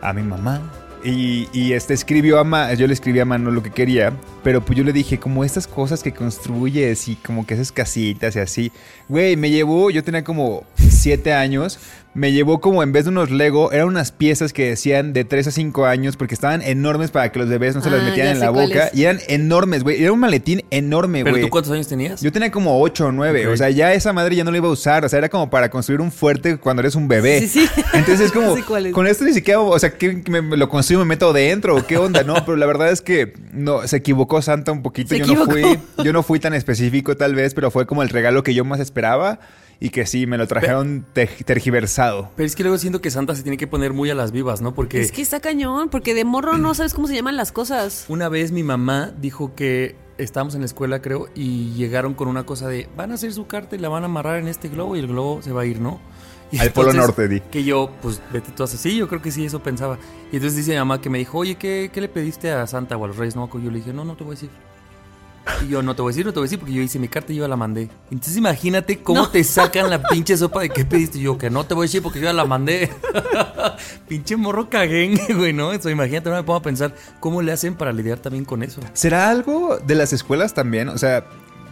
a 0.00 0.12
mi 0.12 0.22
mamá. 0.22 0.60
Y, 1.04 1.48
y, 1.52 1.74
este 1.74 1.94
escribió 1.94 2.40
a 2.40 2.44
mano, 2.44 2.74
yo 2.74 2.88
le 2.88 2.92
escribí 2.92 3.20
a 3.20 3.24
mano 3.24 3.52
lo 3.52 3.62
que 3.62 3.70
quería, 3.70 4.12
pero 4.42 4.60
pues 4.64 4.76
yo 4.76 4.82
le 4.82 4.92
dije, 4.92 5.20
como 5.20 5.44
estas 5.44 5.68
cosas 5.68 6.02
que 6.02 6.12
construyes 6.12 7.06
y 7.06 7.14
como 7.14 7.46
que 7.46 7.54
haces 7.54 7.70
casitas 7.70 8.34
y 8.34 8.40
así. 8.40 8.72
Güey, 9.08 9.36
me 9.36 9.48
llevó, 9.48 9.90
yo 9.90 10.02
tenía 10.02 10.24
como 10.24 10.64
siete 10.76 11.32
años, 11.32 11.78
me 12.14 12.32
llevó 12.32 12.60
como 12.60 12.82
en 12.82 12.90
vez 12.90 13.04
de 13.04 13.10
unos 13.10 13.30
Lego, 13.30 13.70
eran 13.70 13.86
unas 13.88 14.10
piezas 14.10 14.52
que 14.52 14.70
decían 14.70 15.12
de 15.12 15.24
3 15.24 15.46
a 15.48 15.50
5 15.52 15.86
años 15.86 16.16
porque 16.16 16.34
estaban 16.34 16.62
enormes 16.62 17.10
para 17.12 17.30
que 17.30 17.38
los 17.38 17.48
bebés 17.48 17.76
no 17.76 17.82
se 17.82 17.90
las 17.90 18.00
Ah, 18.00 18.04
metieran 18.04 18.32
en 18.32 18.40
la 18.40 18.50
boca. 18.50 18.90
Y 18.92 19.04
eran 19.04 19.20
enormes, 19.28 19.84
güey. 19.84 20.02
Era 20.02 20.10
un 20.12 20.18
maletín 20.18 20.62
enorme, 20.70 21.22
¿Pero 21.22 21.34
güey. 21.36 21.44
tú 21.44 21.50
cuántos 21.50 21.72
años 21.72 21.86
tenías? 21.86 22.20
Yo 22.20 22.32
tenía 22.32 22.50
como 22.50 22.80
8 22.80 23.06
o 23.06 23.12
9. 23.12 23.46
Ok. 23.46 23.52
O 23.54 23.56
sea, 23.56 23.70
ya 23.70 23.92
esa 23.92 24.12
madre 24.12 24.34
ya 24.34 24.42
no 24.42 24.50
la 24.50 24.56
iba 24.56 24.66
a 24.68 24.70
usar. 24.72 25.04
O 25.04 25.08
sea, 25.08 25.18
era 25.18 25.28
como 25.28 25.48
para 25.50 25.70
construir 25.70 26.00
un 26.00 26.10
fuerte 26.10 26.56
cuando 26.56 26.80
eres 26.80 26.96
un 26.96 27.06
bebé. 27.06 27.40
Sí, 27.40 27.48
sí. 27.48 27.68
Entonces 27.92 28.26
es 28.26 28.32
como, 28.32 28.56
Sí, 28.56 28.62
¿cuál 28.62 28.86
es? 28.86 28.92
con 28.92 29.06
esto 29.06 29.24
ni 29.24 29.32
siquiera, 29.32 29.60
o 29.60 29.78
sea, 29.78 29.90
que 29.96 30.22
me, 30.28 30.42
me 30.42 30.56
lo 30.56 30.68
construyo 30.68 31.00
y 31.00 31.04
me 31.04 31.10
meto 31.10 31.32
dentro. 31.32 31.76
¿o 31.76 31.86
¿Qué 31.86 31.98
onda? 31.98 32.24
No, 32.24 32.34
pero 32.44 32.56
la 32.56 32.66
verdad 32.66 32.90
es 32.90 33.00
que 33.00 33.34
no, 33.52 33.86
se 33.86 33.96
equivocó 33.98 34.42
Santa 34.42 34.72
un 34.72 34.82
poquito. 34.82 35.10
Se 35.10 35.20
yo 35.20 35.34
no 35.34 35.44
fui, 35.44 35.78
yo 36.02 36.12
no 36.12 36.22
fui 36.24 36.40
tan 36.40 36.54
específico 36.54 37.16
tal 37.16 37.34
vez, 37.36 37.54
pero 37.54 37.70
fue 37.70 37.86
como 37.86 38.02
el 38.02 38.08
regalo 38.08 38.42
que 38.42 38.54
yo 38.54 38.64
más 38.64 38.80
esperaba 38.80 39.38
y 39.80 39.90
que 39.90 40.06
sí, 40.06 40.26
me 40.26 40.38
lo 40.38 40.46
trajeron 40.46 41.06
te- 41.12 41.26
tergiversado. 41.26 42.30
Pero 42.36 42.46
es 42.46 42.56
que 42.56 42.62
luego 42.62 42.78
siento 42.78 43.00
que 43.00 43.10
Santa 43.10 43.34
se 43.34 43.42
tiene 43.42 43.56
que 43.56 43.66
poner 43.66 43.92
muy 43.92 44.10
a 44.10 44.14
las 44.14 44.32
vivas, 44.32 44.60
¿no? 44.60 44.74
Porque 44.74 45.00
Es 45.00 45.12
que 45.12 45.22
está 45.22 45.40
cañón, 45.40 45.88
porque 45.88 46.14
de 46.14 46.24
morro 46.24 46.58
no 46.58 46.74
sabes 46.74 46.94
cómo 46.94 47.06
se 47.08 47.14
llaman 47.14 47.36
las 47.36 47.52
cosas. 47.52 48.04
una 48.08 48.28
vez 48.28 48.50
mi 48.52 48.62
mamá 48.62 49.12
dijo 49.20 49.54
que 49.54 49.96
estábamos 50.18 50.54
en 50.54 50.60
la 50.62 50.66
escuela, 50.66 51.00
creo, 51.00 51.28
y 51.34 51.72
llegaron 51.74 52.14
con 52.14 52.26
una 52.28 52.44
cosa 52.44 52.66
de, 52.68 52.88
van 52.96 53.12
a 53.12 53.14
hacer 53.14 53.32
su 53.32 53.46
carta 53.46 53.76
y 53.76 53.78
la 53.78 53.88
van 53.88 54.02
a 54.02 54.06
amarrar 54.06 54.38
en 54.40 54.48
este 54.48 54.68
globo 54.68 54.96
y 54.96 54.98
el 55.00 55.06
globo 55.06 55.42
se 55.42 55.52
va 55.52 55.62
a 55.62 55.66
ir, 55.66 55.80
¿no? 55.80 56.00
Y 56.50 56.58
Al 56.58 56.70
Polo 56.72 56.92
Norte, 56.94 57.28
di. 57.28 57.40
Que 57.40 57.62
yo, 57.62 57.90
pues, 58.00 58.22
vete 58.32 58.50
tú 58.52 58.62
a 58.62 58.64
hacer. 58.64 58.78
Sí, 58.80 58.96
yo 58.96 59.06
creo 59.06 59.20
que 59.20 59.30
sí, 59.30 59.44
eso 59.44 59.62
pensaba. 59.62 59.98
Y 60.32 60.36
entonces 60.36 60.56
dice 60.56 60.70
mi 60.72 60.78
mamá 60.78 60.98
que 61.00 61.10
me 61.10 61.18
dijo, 61.18 61.36
oye, 61.38 61.56
¿qué, 61.56 61.90
qué 61.92 62.00
le 62.00 62.08
pediste 62.08 62.50
a 62.50 62.66
Santa 62.66 62.96
o 62.96 63.04
a 63.04 63.08
los 63.08 63.16
Reyes? 63.18 63.36
No, 63.36 63.48
yo 63.52 63.70
le 63.70 63.78
dije, 63.78 63.92
no, 63.92 64.04
no 64.04 64.16
te 64.16 64.24
voy 64.24 64.32
a 64.32 64.34
decir. 64.34 64.50
Y 65.64 65.68
yo, 65.68 65.82
no 65.82 65.94
te 65.96 66.02
voy 66.02 66.10
a 66.10 66.12
decir, 66.12 66.26
no 66.26 66.32
te 66.32 66.38
voy 66.38 66.44
a 66.44 66.46
decir, 66.46 66.58
porque 66.58 66.74
yo 66.74 66.82
hice 66.82 66.98
mi 66.98 67.08
carta 67.08 67.32
y 67.32 67.36
yo 67.36 67.44
ya 67.44 67.48
la 67.48 67.56
mandé. 67.56 67.88
Entonces 68.10 68.36
imagínate 68.36 68.98
cómo 69.02 69.22
No. 69.22 69.28
te 69.30 69.42
sacan 69.44 69.90
la 69.90 70.02
pinche 70.10 70.36
sopa 70.36 70.60
de 70.60 70.70
qué 70.70 70.84
pediste. 70.84 71.18
Y 71.18 71.22
yo, 71.22 71.38
que 71.38 71.50
no 71.50 71.64
te 71.64 71.74
voy 71.74 71.84
a 71.84 71.86
decir 71.86 72.02
porque 72.02 72.18
yo 72.20 72.26
ya 72.26 72.32
la 72.32 72.44
mandé. 72.44 72.90
pinche 74.08 74.36
morro 74.36 74.68
caguengue, 74.68 75.34
güey, 75.34 75.52
¿no? 75.52 75.72
Eso, 75.72 75.90
imagínate, 75.90 76.30
no 76.30 76.36
me 76.36 76.42
pongo 76.42 76.58
a 76.58 76.62
pensar 76.62 76.94
cómo 77.20 77.42
le 77.42 77.52
hacen 77.52 77.74
para 77.74 77.92
lidiar 77.92 78.18
también 78.18 78.44
con 78.44 78.62
eso. 78.62 78.80
¿Será 78.92 79.30
algo 79.30 79.78
de 79.78 79.94
las 79.94 80.12
escuelas 80.12 80.54
también? 80.54 80.88
O 80.88 80.98
sea, 80.98 81.24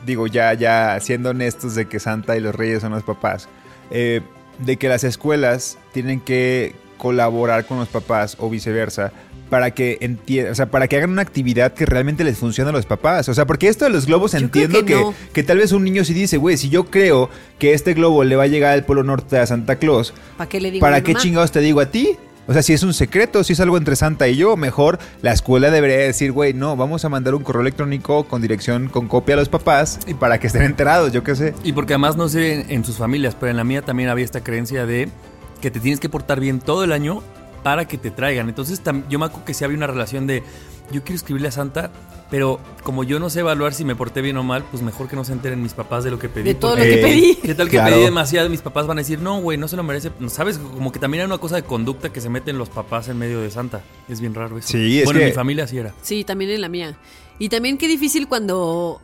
digo, 0.05 0.27
ya, 0.27 0.53
ya 0.55 0.99
siendo 1.01 1.31
honestos 1.31 1.75
de 1.75 1.87
que 1.89 1.99
Santa 2.01 2.37
y 2.37 2.41
los 2.41 2.55
Reyes 2.55 2.81
son 2.83 2.93
los 2.93 3.03
papás, 3.03 3.49
eh, 3.91 4.21
de 4.59 4.77
que 4.77 4.89
las 4.89 5.05
escuelas 5.05 5.79
tienen 5.93 6.21
que 6.21 6.75
colaborar 6.99 7.67
con 7.67 7.79
los 7.79 7.89
papás 7.89 8.37
o 8.41 8.49
viceversa 8.49 9.13
para 9.49 9.71
que 9.73 9.99
entiendan, 10.01 10.53
o 10.53 10.55
sea, 10.55 10.67
para 10.67 10.89
que 10.89 10.97
hagan 10.97 11.11
una 11.11 11.23
actividad 11.23 11.73
que 11.73 11.87
realmente 11.87 12.25
les 12.25 12.39
funcione 12.39 12.71
a 12.71 12.73
los 12.73 12.87
papás. 12.87 13.29
O 13.29 13.35
sea, 13.35 13.47
porque 13.47 13.69
esto 13.69 13.85
de 13.85 13.91
los 13.91 14.07
globos 14.07 14.33
Yo 14.33 14.39
entiendo 14.39 14.81
que, 14.81 14.95
que 14.95 15.01
no. 15.01 15.15
que 15.33 15.43
tal 15.43 15.59
vez 15.59 15.73
un 15.73 15.85
niño 15.85 16.05
sí 16.05 16.15
dice, 16.15 16.37
güey, 16.37 16.57
si 16.57 16.69
yo 16.69 16.85
creo 16.85 17.31
que 17.59 17.73
este 17.73 17.95
globo 17.95 18.25
le 18.25 18.37
va 18.37 18.45
a 18.45 18.49
llegar 18.49 18.73
al 18.73 18.85
Polo 18.85 19.03
Norte 19.03 19.39
a 19.39 19.47
Santa 19.47 19.77
Claus, 19.77 20.13
¿Para 20.37 20.49
qué 20.49 20.61
le 20.61 20.71
digo? 20.71 20.81
¿Para 20.81 21.03
qué 21.03 21.13
mamá? 21.13 21.23
chingados 21.23 21.53
te 21.53 21.61
digo 21.61 21.81
a 21.81 21.87
ti? 21.87 22.17
O 22.49 22.53
sea, 22.53 22.63
si 22.63 22.73
es 22.73 22.85
un 22.85 22.95
secreto, 22.95 23.43
si 23.43 23.55
es 23.55 23.61
algo 23.61 23.77
entre 23.77 23.97
Santa 23.97 24.29
y 24.29 24.37
yo, 24.37 24.57
mejor 24.57 25.01
la 25.21 25.33
escuela 25.33 25.69
debería 25.71 25.97
decir, 25.99 26.31
güey, 26.31 26.55
no, 26.55 26.77
vamos 26.77 27.05
a 27.05 27.09
mandar 27.09 27.35
un 27.35 27.43
correo 27.43 27.63
electrónico 27.63 28.25
con 28.25 28.41
dirección, 28.41 28.89
con 28.89 29.09
copia 29.09 29.35
a 29.35 29.39
los 29.39 29.49
papás 29.49 29.99
y 30.07 30.15
para 30.15 30.39
que 30.39 30.47
estén 30.47 30.63
enterados, 30.63 31.13
yo 31.13 31.25
qué 31.25 31.35
sé. 31.35 31.55
Y 31.65 31.73
porque 31.73 31.95
además 31.95 32.17
no 32.17 32.29
sé 32.29 32.61
en, 32.61 32.71
en 32.71 32.85
sus 32.85 32.97
familias, 32.97 33.37
pero 33.39 33.51
en 33.51 33.57
la 33.57 33.65
mía 33.65 33.83
también 33.83 34.11
había 34.11 34.25
esta 34.25 34.45
creencia 34.45 34.87
de 34.87 35.09
que 35.61 35.73
te 35.73 35.81
tienes 35.81 35.99
que 35.99 36.09
portar 36.09 36.39
bien 36.39 36.61
todo 36.61 36.85
el 36.85 36.93
año 36.93 37.23
para 37.67 37.89
que 37.89 37.99
te 37.99 38.13
traigan. 38.13 38.49
Entonces 38.49 38.81
yo 39.09 39.19
me 39.19 39.25
acuerdo 39.27 39.45
que 39.45 39.53
sí 39.53 39.65
había 39.65 39.77
una 39.77 39.89
relación 39.89 40.29
de 40.29 40.45
yo 40.93 41.03
quiero 41.03 41.17
escribirle 41.17 41.49
a 41.49 41.51
Santa, 41.51 41.91
pero 42.31 42.61
como 42.85 43.03
yo 43.03 43.19
no 43.19 43.29
sé 43.29 43.41
evaluar 43.41 43.75
si 43.75 43.85
me 43.85 43.97
porté 43.97 44.23
bien 44.23 44.37
o 44.37 44.45
mal, 44.45 44.63
pues 44.71 44.85
mejor 44.85 45.09
que 45.09 45.17
no 45.17 45.25
se 45.25 45.33
enteren 45.33 45.61
mis 45.61 45.73
papás 45.75 46.05
de 46.05 46.13
lo 46.13 46.19
que 46.21 46.29
pedí. 46.29 46.45
De 46.45 46.55
todo 46.55 46.77
lo 46.77 46.83
que 46.85 46.99
pedí. 46.99 47.35
¿Qué 47.43 47.57
tal 47.57 47.67
que 47.69 47.73
Claro. 47.79 47.97
pedí 47.97 48.05
demasiado? 48.05 48.49
Mis 48.51 48.63
papás 48.63 48.87
van 48.87 48.99
a 48.99 49.01
decir, 49.01 49.19
no, 49.19 49.41
güey, 49.41 49.59
no 49.59 49.67
se 49.67 49.75
lo 49.75 49.83
merece. 49.83 50.13
¿Sabes? 50.29 50.59
Como 50.59 50.93
que 50.93 51.01
también 51.01 51.23
hay 51.23 51.27
una 51.27 51.39
cosa 51.39 51.57
de 51.57 51.65
conducta 51.65 52.13
que 52.13 52.21
se 52.21 52.29
meten 52.29 52.57
los 52.57 52.69
papás 52.69 53.09
en 53.09 53.19
medio 53.19 53.41
de 53.41 53.51
Santa. 53.51 53.83
Es 54.09 54.21
bien 54.21 54.33
raro 54.33 54.59
eso. 54.59 54.69
Sí, 54.69 55.01
es 55.01 55.05
bueno, 55.05 55.19
en 55.19 55.27
mi 55.27 55.33
familia 55.33 55.65
así 55.65 55.77
era. 55.77 55.93
Sí, 56.03 56.23
también 56.23 56.53
en 56.53 56.61
la 56.61 56.69
mía. 56.69 56.97
Y 57.41 57.49
también 57.49 57.79
qué 57.79 57.89
difícil 57.89 58.29
cuando 58.29 59.01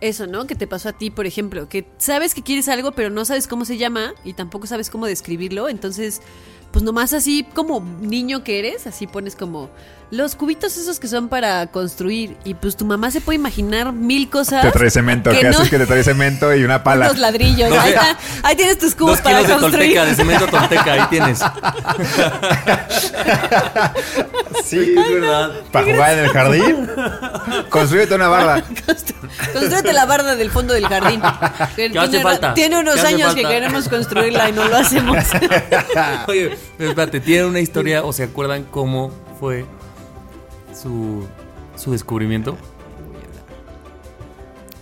eso, 0.00 0.26
¿no? 0.26 0.46
Que 0.46 0.54
te 0.54 0.66
pasó 0.66 0.88
a 0.88 0.92
ti, 0.94 1.10
por 1.10 1.26
ejemplo, 1.26 1.68
que 1.68 1.86
sabes 1.98 2.34
que 2.34 2.42
quieres 2.42 2.70
algo, 2.70 2.92
pero 2.92 3.10
no 3.10 3.26
sabes 3.26 3.46
cómo 3.46 3.66
se 3.66 3.76
llama 3.76 4.14
y 4.24 4.32
tampoco 4.32 4.66
sabes 4.66 4.88
cómo 4.88 5.04
describirlo, 5.04 5.68
entonces 5.68 6.22
pues 6.70 6.84
nomás 6.84 7.12
así 7.12 7.44
como 7.54 7.80
niño 8.00 8.44
que 8.44 8.58
eres, 8.58 8.86
así 8.86 9.06
pones 9.06 9.36
como 9.36 9.70
los 10.10 10.36
cubitos 10.36 10.76
esos 10.76 11.00
que 11.00 11.08
son 11.08 11.28
para 11.28 11.66
construir 11.66 12.36
y 12.44 12.54
pues 12.54 12.76
tu 12.76 12.84
mamá 12.84 13.10
se 13.10 13.20
puede 13.20 13.36
imaginar 13.36 13.92
mil 13.92 14.30
cosas. 14.30 14.62
Te 14.62 14.70
trae 14.70 14.88
cemento, 14.90 15.30
que 15.30 15.38
¿qué 15.40 15.44
no- 15.50 15.58
haces 15.58 15.68
que 15.68 15.78
te 15.78 15.86
trae 15.86 16.04
cemento 16.04 16.54
y 16.54 16.62
una 16.64 16.84
pala? 16.84 17.06
Unos 17.06 17.18
ladrillos. 17.18 17.68
No 17.70 17.80
ahí, 17.80 17.90
está. 17.90 18.16
Ahí 18.44 18.54
tienes 18.56 18.78
tus 18.78 18.94
cubos 18.94 19.12
Dos 19.12 19.20
para 19.22 19.38
kilos 19.38 19.48
de 19.48 19.60
construir. 19.60 19.94
tolteca, 19.96 20.04
de 20.04 20.14
cemento 20.14 20.46
tolteca, 20.46 20.92
ahí 20.92 21.02
tienes. 21.10 21.40
Sí, 24.64 24.94
Es 24.96 25.12
verdad. 25.20 25.50
para 25.70 25.92
jugar 25.92 26.12
en 26.18 26.24
el 26.24 26.30
jardín. 26.30 26.90
Construyete 27.70 28.14
una 28.14 28.28
barda. 28.28 28.64
Construyete 29.52 29.92
la 29.92 30.06
barda 30.06 30.34
del 30.34 30.50
fondo 30.50 30.74
del 30.74 30.86
jardín. 30.88 31.20
Que 31.76 31.90
¿Qué 31.90 31.98
hace 31.98 32.08
tiene, 32.10 32.22
falta? 32.22 32.54
tiene 32.54 32.78
unos 32.80 32.94
¿Qué 32.94 33.00
hace 33.00 33.14
años 33.14 33.34
que 33.34 33.42
queremos 33.42 33.88
construirla 33.88 34.48
y 34.48 34.52
no 34.52 34.64
lo 34.66 34.76
hacemos. 34.76 35.16
Oye, 36.26 36.56
espérate, 36.78 37.20
¿tienen 37.20 37.46
una 37.46 37.60
historia 37.60 38.02
o 38.04 38.12
se 38.12 38.24
acuerdan 38.24 38.64
cómo 38.64 39.10
fue 39.38 39.66
su, 40.76 41.26
descubrimiento? 41.90 42.56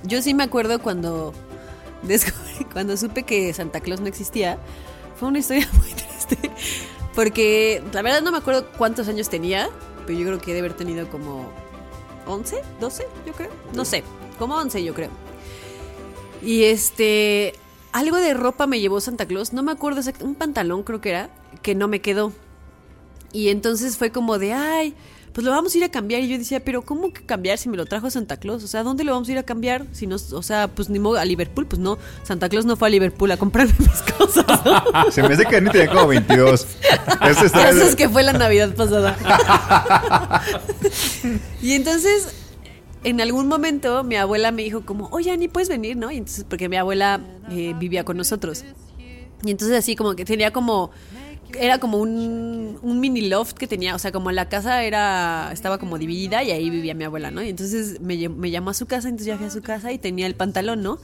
Yo 0.05 0.21
sí 0.21 0.35
me 0.35 0.43
acuerdo 0.45 0.81
cuando 0.81 1.33
cuando 2.73 2.97
supe 2.97 3.23
que 3.23 3.53
Santa 3.55 3.81
Claus 3.81 4.01
no 4.01 4.07
existía. 4.07 4.59
Fue 5.17 5.29
una 5.29 5.39
historia 5.39 5.69
muy 5.79 5.93
triste. 5.93 6.51
Porque 7.15 7.83
la 7.93 8.03
verdad 8.03 8.23
no 8.23 8.33
me 8.33 8.39
acuerdo 8.39 8.71
cuántos 8.77 9.09
años 9.09 9.29
tenía, 9.29 9.69
pero 10.07 10.19
yo 10.19 10.27
creo 10.27 10.39
que 10.39 10.53
debe 10.53 10.67
haber 10.67 10.77
tenido 10.77 11.09
como 11.09 11.49
11, 12.27 12.61
12, 12.81 13.07
yo 13.27 13.33
creo. 13.33 13.51
No 13.73 13.85
sé, 13.85 14.03
como 14.39 14.57
11 14.57 14.83
yo 14.83 14.95
creo. 14.95 15.11
Y 16.43 16.65
este, 16.65 17.55
algo 17.93 18.17
de 18.17 18.35
ropa 18.35 18.67
me 18.67 18.81
llevó 18.81 19.01
Santa 19.01 19.27
Claus, 19.27 19.53
no 19.53 19.63
me 19.63 19.73
acuerdo 19.73 20.01
exactamente, 20.01 20.29
un 20.29 20.35
pantalón 20.35 20.83
creo 20.83 21.01
que 21.01 21.11
era, 21.11 21.31
que 21.63 21.75
no 21.75 21.87
me 21.89 22.01
quedó. 22.01 22.33
Y 23.33 23.49
entonces 23.49 23.97
fue 23.97 24.11
como 24.11 24.39
de, 24.39 24.53
ay, 24.53 24.95
pues 25.35 25.44
lo 25.44 25.51
vamos 25.51 25.75
a 25.75 25.79
ir 25.79 25.85
a 25.85 25.88
cambiar. 25.90 26.23
Y 26.23 26.29
yo 26.29 26.38
decía, 26.38 26.64
pero 26.64 26.83
¿cómo 26.83 27.12
que 27.12 27.27
cambiar 27.27 27.59
si 27.59 27.68
me 27.68 27.77
lo 27.77 27.87
trajo 27.87 28.09
Santa 28.09 28.37
Claus? 28.37 28.62
O 28.62 28.68
sea, 28.68 28.85
¿dónde 28.85 29.03
lo 29.03 29.12
vamos 29.12 29.29
a 29.29 29.33
ir 29.33 29.38
a 29.38 29.42
cambiar? 29.42 29.85
Si 29.90 30.07
no, 30.07 30.14
o 30.16 30.42
sea, 30.42 30.68
pues 30.68 30.88
ni 30.88 31.01
modo, 31.01 31.18
a 31.18 31.25
Liverpool, 31.25 31.66
pues 31.66 31.81
no. 31.81 31.99
Santa 32.23 32.49
Claus 32.49 32.64
no 32.64 32.77
fue 32.77 32.87
a 32.87 32.90
Liverpool 32.92 33.31
a 33.33 33.37
comprarme 33.37 33.75
mis 33.81 34.03
cosas. 34.16 34.47
¿no? 34.64 35.11
Se 35.11 35.23
me 35.23 35.35
hace 35.35 35.44
que 35.44 35.57
Ani 35.57 35.70
tenía 35.70 35.88
como 35.90 36.07
22. 36.07 36.66
Eso 37.29 37.44
está- 37.47 37.68
Eso 37.68 37.83
es 37.83 37.97
que 37.97 38.09
fue 38.09 38.23
la 38.23 38.33
Navidad 38.33 38.75
pasada. 38.77 39.16
y 41.62 41.73
entonces, 41.73 42.29
en 43.03 43.20
algún 43.20 43.49
momento, 43.49 44.05
mi 44.05 44.14
abuela 44.16 44.53
me 44.53 44.62
dijo 44.62 44.87
como, 44.87 45.09
oye, 45.11 45.33
Ani, 45.33 45.49
¿puedes 45.49 45.68
venir, 45.68 45.97
no? 45.97 46.11
Y 46.12 46.18
entonces, 46.18 46.44
porque 46.49 46.68
mi 46.68 46.77
abuela 46.77 47.20
eh, 47.51 47.75
vivía 47.79 48.05
con 48.05 48.16
nosotros. 48.16 48.64
Y 49.44 49.51
entonces 49.51 49.77
así 49.77 49.97
como 49.97 50.14
que 50.14 50.25
tenía 50.25 50.53
como... 50.53 50.90
Era 51.59 51.79
como 51.79 51.99
un, 51.99 52.79
un 52.83 53.01
mini 53.01 53.29
loft 53.29 53.53
que 53.55 53.67
tenía, 53.67 53.95
o 53.95 53.99
sea, 53.99 54.12
como 54.12 54.31
la 54.33 54.49
casa 54.49 54.83
era 54.85 55.51
estaba 55.53 55.79
como 55.79 55.99
dividida 55.99 56.43
y 56.43 56.51
ahí 56.51 56.71
vivía 56.71 56.95
mi 56.95 57.05
abuela, 57.05 57.31
¿no? 57.31 57.43
Y 57.43 57.49
entonces 57.51 58.01
me, 58.01 58.29
me 58.29 58.51
llamó 58.51 58.71
a 58.71 58.75
su 58.75 58.87
casa, 58.87 59.09
entonces 59.09 59.27
ya 59.27 59.37
fui 59.37 59.47
a 59.47 59.51
su 59.51 59.62
casa 59.62 59.93
y 59.93 59.99
tenía 59.99 60.27
el 60.27 60.35
pantalón, 60.35 60.83
¿no? 60.83 60.99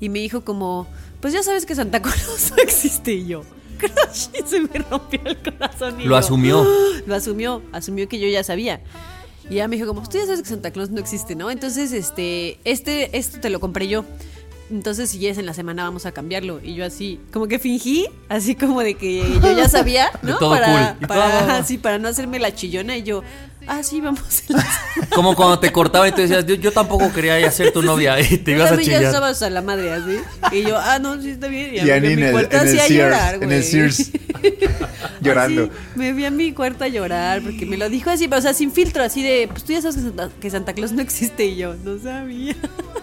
Y 0.00 0.08
me 0.08 0.18
dijo 0.20 0.42
como, 0.44 0.86
pues 1.20 1.34
ya 1.34 1.42
sabes 1.42 1.66
que 1.66 1.74
Santa 1.74 2.00
Claus 2.02 2.52
no 2.56 2.62
existe 2.62 3.12
y 3.12 3.26
yo. 3.26 3.42
Crush, 3.78 4.28
y 4.38 4.46
se 4.46 4.60
me 4.60 4.78
rompió 4.90 5.20
el 5.24 5.36
corazón. 5.38 6.00
y 6.00 6.04
Lo 6.04 6.10
yo, 6.10 6.16
asumió. 6.16 6.66
lo 7.06 7.14
asumió, 7.14 7.62
asumió 7.72 8.08
que 8.08 8.18
yo 8.18 8.28
ya 8.28 8.44
sabía. 8.44 8.80
Y 9.48 9.54
ella 9.54 9.68
me 9.68 9.76
dijo, 9.76 9.88
como, 9.88 10.00
pues 10.00 10.10
tú 10.10 10.18
ya 10.18 10.26
sabes 10.26 10.42
que 10.42 10.48
Santa 10.48 10.70
Claus 10.70 10.90
no 10.90 11.00
existe, 11.00 11.34
¿no? 11.34 11.50
Entonces, 11.50 11.92
este, 11.92 12.58
este, 12.64 13.16
esto 13.16 13.40
te 13.40 13.50
lo 13.50 13.58
compré 13.58 13.88
yo. 13.88 14.04
Entonces, 14.70 15.10
si 15.10 15.18
ya 15.18 15.30
es 15.30 15.38
en 15.38 15.46
la 15.46 15.54
semana, 15.54 15.84
vamos 15.84 16.06
a 16.06 16.12
cambiarlo. 16.12 16.60
Y 16.62 16.74
yo 16.74 16.84
así, 16.84 17.18
como 17.32 17.48
que 17.48 17.58
fingí, 17.58 18.06
así 18.28 18.54
como 18.54 18.80
de 18.82 18.94
que 18.94 19.18
yo 19.42 19.52
ya 19.56 19.68
sabía, 19.68 20.10
De 20.22 20.30
¿no? 20.32 20.38
todo 20.38 20.50
para, 20.50 20.94
cool. 20.98 21.08
Para, 21.08 21.22
todo- 21.30 21.38
ajá, 21.50 21.62
sí, 21.64 21.76
para 21.78 21.98
no 21.98 22.08
hacerme 22.08 22.38
la 22.38 22.54
chillona. 22.54 22.96
Y 22.96 23.02
yo, 23.02 23.22
ah, 23.66 23.82
sí, 23.82 24.00
vamos 24.00 24.42
Como 25.14 25.34
cuando 25.36 25.58
te 25.58 25.70
cortaban 25.72 26.08
y 26.08 26.12
tú 26.12 26.20
decías, 26.22 26.44
yo, 26.46 26.54
yo 26.54 26.72
tampoco 26.72 27.12
quería 27.12 27.50
ser 27.50 27.72
tu 27.72 27.82
novia 27.82 28.20
y 28.20 28.38
te 28.38 28.52
Yo 28.52 28.56
ibas 28.58 28.66
a 28.66 28.70
también 28.70 28.90
ya 28.90 28.96
chillar. 28.98 29.12
estabas 29.14 29.42
a 29.42 29.50
la 29.50 29.62
madre 29.62 29.92
así. 29.92 30.18
Y 30.52 30.62
yo, 30.62 30.78
ah, 30.78 30.98
no, 30.98 31.20
sí 31.20 31.30
está 31.30 31.48
bien. 31.48 31.74
Y 31.76 31.82
me 31.82 31.92
Ani 31.92 32.08
en 32.08 32.16
mi 32.16 32.22
el, 32.22 32.32
cuarto 32.32 32.56
en 32.56 32.62
el 32.62 32.68
Sears, 32.68 32.90
llorar, 32.90 33.34
en 33.36 33.42
el 33.42 33.48
güey. 33.48 33.62
Sears, 33.62 34.10
llorando. 35.20 35.64
Así, 35.64 35.72
me 35.96 36.12
vi 36.12 36.24
a 36.24 36.30
mi 36.30 36.52
cuarto 36.52 36.84
a 36.84 36.88
llorar 36.88 37.42
porque 37.42 37.66
me 37.66 37.76
lo 37.76 37.88
dijo 37.88 38.10
así, 38.10 38.28
pero, 38.28 38.38
o 38.38 38.42
sea, 38.42 38.54
sin 38.54 38.72
filtro, 38.72 39.02
así 39.02 39.22
de, 39.22 39.48
pues 39.50 39.64
tú 39.64 39.72
ya 39.72 39.80
sabes 39.82 39.96
que 39.96 40.02
Santa, 40.02 40.30
que 40.40 40.50
Santa 40.50 40.72
Claus 40.72 40.92
no 40.92 41.02
existe 41.02 41.44
y 41.46 41.56
yo, 41.56 41.74
no 41.84 41.98
sabía. 41.98 42.56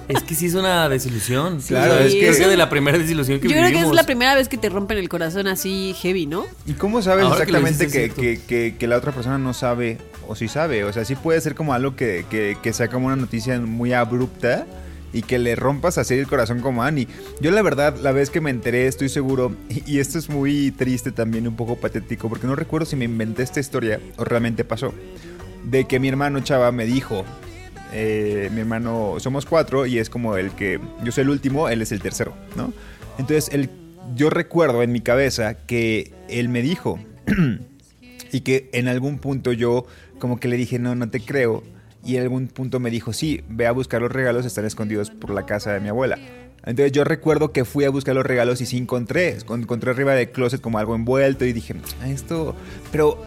Es 0.07 0.23
que 0.23 0.35
sí 0.35 0.45
es 0.47 0.53
una 0.53 0.87
desilusión. 0.89 1.59
Claro, 1.61 1.99
es 1.99 2.13
que- 2.13 2.33
creo 2.33 2.49
de 2.49 2.57
la 2.57 2.69
primera 2.69 2.97
desilusión 2.97 3.39
que 3.39 3.47
yo 3.49 3.53
creo 3.55 3.69
que 3.69 3.79
es 3.81 3.91
la 3.91 4.03
primera 4.05 4.35
vez 4.35 4.47
que 4.47 4.57
te 4.57 4.69
rompen 4.69 4.97
el 4.97 5.09
corazón 5.09 5.47
así 5.47 5.93
heavy, 6.01 6.25
¿no? 6.25 6.45
¿Y 6.65 6.73
cómo 6.73 7.01
sabes 7.01 7.25
Ahora 7.25 7.43
exactamente 7.43 7.87
que, 7.89 8.05
es 8.05 8.13
que, 8.13 8.41
que- 8.47 8.75
que 8.77 8.87
la 8.87 8.97
otra 8.97 9.11
persona 9.11 9.37
no 9.37 9.53
sabe 9.53 9.97
o 10.27 10.35
sí 10.47 10.53
sabe? 10.53 10.83
O 10.83 10.93
sea, 10.93 11.05
sí 11.05 11.15
puede 11.15 11.41
ser 11.41 11.55
como 11.55 11.73
algo 11.73 11.95
que, 11.95 12.25
que, 12.29 12.57
que 12.61 12.73
sea 12.73 12.87
como 12.87 13.07
una 13.07 13.15
noticia 13.15 13.59
muy 13.59 13.93
abrupta 13.93 14.65
y 15.13 15.21
que 15.21 15.39
le 15.39 15.55
rompas 15.55 15.97
así 15.97 16.15
el 16.15 16.27
corazón 16.27 16.59
como 16.59 16.83
Annie. 16.83 17.07
Yo 17.39 17.51
la 17.51 17.61
verdad, 17.61 17.95
la 18.01 18.11
vez 18.11 18.29
que 18.29 18.41
me 18.41 18.49
enteré, 18.49 18.87
estoy 18.87 19.09
seguro, 19.09 19.55
y, 19.69 19.95
y 19.95 19.99
esto 19.99 20.19
es 20.19 20.29
muy 20.29 20.71
triste 20.71 21.11
también, 21.11 21.47
un 21.47 21.55
poco 21.55 21.75
patético, 21.75 22.29
porque 22.29 22.47
no 22.47 22.55
recuerdo 22.55 22.85
si 22.85 22.95
me 22.95 23.05
inventé 23.05 23.43
esta 23.43 23.59
historia 23.59 23.99
o 24.17 24.23
realmente 24.23 24.63
pasó, 24.63 24.93
de 25.63 25.85
que 25.85 25.99
mi 25.99 26.09
hermano 26.09 26.39
Chava 26.41 26.71
me 26.71 26.85
dijo, 26.85 27.23
eh, 27.93 28.49
mi 28.53 28.61
hermano, 28.61 29.15
somos 29.19 29.45
cuatro 29.45 29.85
y 29.85 29.99
es 29.99 30.09
como 30.09 30.35
el 30.37 30.51
que, 30.51 30.79
yo 31.03 31.11
soy 31.11 31.23
el 31.23 31.29
último, 31.29 31.69
él 31.69 31.81
es 31.81 31.91
el 31.91 32.01
tercero, 32.01 32.33
¿no? 32.55 32.73
Entonces, 33.17 33.49
él, 33.53 33.69
yo 34.15 34.29
recuerdo 34.29 34.83
en 34.83 34.91
mi 34.91 35.01
cabeza 35.01 35.55
que 35.55 36.11
él 36.29 36.49
me 36.49 36.61
dijo, 36.61 36.99
y 38.31 38.41
que 38.41 38.69
en 38.73 38.87
algún 38.87 39.19
punto 39.19 39.51
yo 39.53 39.85
como 40.19 40.39
que 40.39 40.47
le 40.47 40.57
dije, 40.57 40.79
no, 40.79 40.95
no 40.95 41.09
te 41.09 41.19
creo. 41.19 41.63
Y 42.03 42.15
en 42.15 42.23
algún 42.23 42.47
punto 42.47 42.79
me 42.79 42.89
dijo, 42.89 43.11
sí, 43.13 43.41
ve 43.49 43.67
a 43.67 43.71
buscar 43.71 44.01
los 44.01 44.11
regalos, 44.11 44.45
están 44.45 44.65
escondidos 44.65 45.09
por 45.09 45.31
la 45.31 45.45
casa 45.45 45.73
de 45.73 45.79
mi 45.79 45.89
abuela. 45.89 46.17
Entonces 46.65 46.91
yo 46.91 47.03
recuerdo 47.03 47.51
que 47.51 47.65
fui 47.65 47.85
a 47.85 47.89
buscar 47.89 48.13
los 48.15 48.25
regalos 48.25 48.59
y 48.61 48.65
sí 48.65 48.77
encontré, 48.77 49.37
encontré 49.49 49.91
arriba 49.91 50.13
del 50.13 50.31
closet 50.31 50.59
como 50.59 50.79
algo 50.79 50.95
envuelto 50.95 51.45
y 51.45 51.53
dije, 51.53 51.75
"Ah, 52.01 52.09
esto, 52.09 52.55
pero 52.91 53.23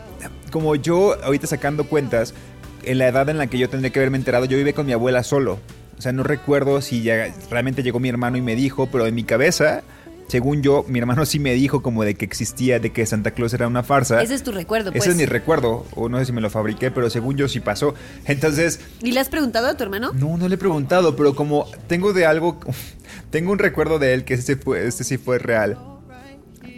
como 0.50 0.76
yo 0.76 1.16
ahorita 1.24 1.46
sacando 1.46 1.84
cuentas, 1.84 2.34
en 2.82 2.98
la 2.98 3.08
edad 3.08 3.28
en 3.28 3.38
la 3.38 3.46
que 3.46 3.58
yo 3.58 3.68
tendría 3.68 3.92
que 3.92 3.98
haberme 3.98 4.18
enterado, 4.18 4.44
yo 4.44 4.56
viví 4.56 4.72
con 4.72 4.86
mi 4.86 4.92
abuela 4.92 5.22
solo. 5.22 5.58
O 5.98 6.02
sea, 6.02 6.12
no 6.12 6.22
recuerdo 6.22 6.80
si 6.80 7.02
ya 7.02 7.32
realmente 7.50 7.82
llegó 7.82 8.00
mi 8.00 8.08
hermano 8.08 8.36
y 8.38 8.42
me 8.42 8.56
dijo, 8.56 8.86
pero 8.90 9.06
en 9.06 9.14
mi 9.14 9.24
cabeza, 9.24 9.82
según 10.30 10.62
yo, 10.62 10.84
mi 10.86 11.00
hermano 11.00 11.26
sí 11.26 11.40
me 11.40 11.52
dijo 11.54 11.82
como 11.82 12.04
de 12.04 12.14
que 12.14 12.24
existía, 12.24 12.78
de 12.78 12.92
que 12.92 13.04
Santa 13.04 13.32
Claus 13.32 13.52
era 13.52 13.66
una 13.66 13.82
farsa. 13.82 14.22
Ese 14.22 14.34
es 14.34 14.44
tu 14.44 14.52
recuerdo, 14.52 14.92
pues. 14.92 15.02
Ese 15.02 15.10
es 15.10 15.16
mi 15.16 15.26
recuerdo, 15.26 15.84
o 15.96 16.08
no 16.08 16.18
sé 16.18 16.26
si 16.26 16.32
me 16.32 16.40
lo 16.40 16.50
fabriqué, 16.50 16.92
pero 16.92 17.10
según 17.10 17.36
yo 17.36 17.48
sí 17.48 17.58
pasó. 17.58 17.94
Entonces, 18.26 18.78
¿Y 19.02 19.10
le 19.10 19.18
has 19.18 19.28
preguntado 19.28 19.66
a 19.66 19.76
tu 19.76 19.82
hermano? 19.82 20.12
no, 20.14 20.36
no 20.36 20.48
le 20.48 20.54
he 20.54 20.58
preguntado, 20.58 21.16
pero 21.16 21.34
como 21.34 21.66
tengo 21.88 22.12
de 22.12 22.26
algo, 22.26 22.60
tengo 23.30 23.50
un 23.50 23.58
recuerdo 23.58 23.98
de 23.98 24.14
él 24.14 24.24
que 24.24 24.34
este, 24.34 24.54
fue, 24.54 24.86
este 24.86 25.02
sí 25.02 25.18
fue 25.18 25.40
real, 25.40 25.76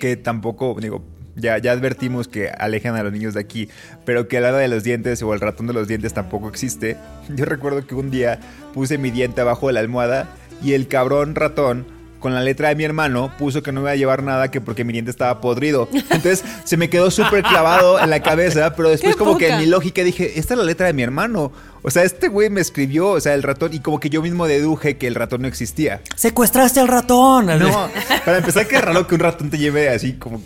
que 0.01 0.17
tampoco, 0.17 0.75
digo, 0.81 1.05
ya, 1.37 1.59
ya 1.59 1.73
advertimos 1.73 2.29
que 2.29 2.49
alejan 2.49 2.97
a 2.97 3.03
los 3.03 3.13
niños 3.13 3.35
de 3.35 3.41
aquí, 3.41 3.69
pero 4.07 4.29
que 4.29 4.39
el 4.39 4.47
hada 4.47 4.59
de 4.61 4.69
los 4.69 4.83
dientes 4.83 5.23
o 5.23 5.35
el 5.35 5.41
ratón 5.41 5.67
de 5.67 5.75
los 5.75 5.89
dientes 5.89 6.15
tampoco 6.15 6.49
existe. 6.49 6.97
Yo 7.29 7.45
recuerdo 7.45 7.87
que 7.87 7.95
un 7.95 8.11
día 8.11 8.41
puse 8.73 8.97
mi 8.97 9.11
diente 9.11 9.43
abajo 9.43 9.67
de 9.67 9.75
la 9.75 9.81
almohada 9.81 10.29
y 10.63 10.73
el 10.73 10.89
cabrón 10.89 11.35
ratón 11.35 12.02
con 12.23 12.35
la 12.35 12.41
letra 12.41 12.69
de 12.69 12.77
mi 12.77 12.85
hermano 12.85 13.33
puso 13.37 13.63
que 13.63 13.73
no 13.73 13.81
me 13.81 13.85
iba 13.85 13.91
a 13.91 13.97
llevar 13.97 14.23
nada 14.23 14.51
que 14.51 14.63
porque 14.63 14.85
mi 14.85 14.93
diente 14.93 15.11
estaba 15.11 15.41
podrido. 15.41 15.89
Entonces 15.93 16.45
se 16.65 16.77
me 16.79 16.89
quedó 16.89 17.11
súper 17.11 17.43
clavado 17.43 18.01
en 18.01 18.09
la 18.09 18.23
cabeza, 18.23 18.75
pero 18.75 18.89
después 18.89 19.15
¡Qué 19.15 19.19
como 19.19 19.37
que 19.37 19.49
en 19.49 19.59
mi 19.59 19.67
lógica 19.67 20.03
dije, 20.03 20.39
esta 20.39 20.55
es 20.55 20.59
la 20.59 20.65
letra 20.65 20.87
de 20.87 20.95
mi 20.95 21.03
hermano. 21.03 21.53
O 21.83 21.91
sea, 21.91 22.05
este 22.05 22.29
güey 22.29 22.49
me 22.49 22.61
escribió, 22.61 23.09
o 23.09 23.21
sea, 23.21 23.35
el 23.35 23.43
ratón, 23.43 23.75
y 23.75 23.81
como 23.81 23.99
que 23.99 24.09
yo 24.09 24.23
mismo 24.23 24.47
deduje 24.47 24.97
que 24.97 25.09
el 25.09 25.17
ratón 25.17 25.43
no 25.43 25.49
existía. 25.49 26.01
¡Secuestraste 26.15 26.79
al 26.79 26.87
ratón! 26.87 27.47
No, 27.47 27.89
para 28.25 28.39
empezar, 28.39 28.69
qué 28.69 28.81
raro 28.81 29.07
que 29.07 29.17
un 29.17 29.21
ratón 29.21 29.51
te 29.51 29.59
lleve 29.59 29.89
así 29.89 30.13
como... 30.13 30.41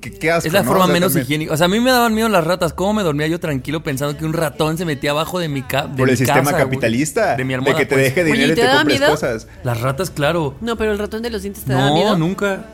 ¿Qué, 0.00 0.10
qué 0.12 0.30
asco, 0.30 0.46
Es 0.46 0.52
la 0.52 0.62
¿no? 0.62 0.66
forma 0.68 0.84
O 0.84 0.86
sea, 0.86 0.92
menos 0.94 1.12
también 1.12 1.24
higiénica. 1.26 1.52
O 1.52 1.56
sea, 1.56 1.66
a 1.66 1.68
mí 1.68 1.80
me 1.80 1.90
daban 1.90 2.14
miedo 2.14 2.28
las 2.28 2.44
ratas. 2.44 2.72
¿Cómo 2.72 2.94
me 2.94 3.02
dormía 3.02 3.26
yo 3.26 3.38
tranquilo 3.40 3.82
pensando 3.82 4.16
que 4.16 4.24
un 4.24 4.32
ratón 4.32 4.78
se 4.78 4.84
metía 4.84 5.10
abajo 5.10 5.38
de 5.38 5.48
mi 5.48 5.62
casa? 5.62 5.92
Por 5.94 6.08
el 6.10 6.16
sistema 6.16 6.52
capitalista. 6.52 7.36
De 7.36 7.44
mi 7.44 7.50
de 7.50 7.54
almohada. 7.56 7.78
que 7.78 7.86
te 7.86 7.94
pues. 7.94 8.04
deje 8.06 8.24
dinero 8.24 8.48
¿y 8.48 8.52
y 8.52 8.54
te 8.54 8.62
te 8.62 8.68
compres 8.76 8.98
miedo? 9.00 9.12
cosas. 9.12 9.46
Las 9.62 9.80
ratas, 9.80 10.10
claro. 10.10 10.54
No, 10.60 10.76
pero 10.76 10.92
el 10.92 10.98
ratón 10.98 11.22
de 11.22 11.30
los 11.30 11.42
dientes 11.42 11.64
te 11.64 11.72
da 11.72 11.92
miedo. 11.92 12.10
No, 12.10 12.18
nunca. 12.18 12.64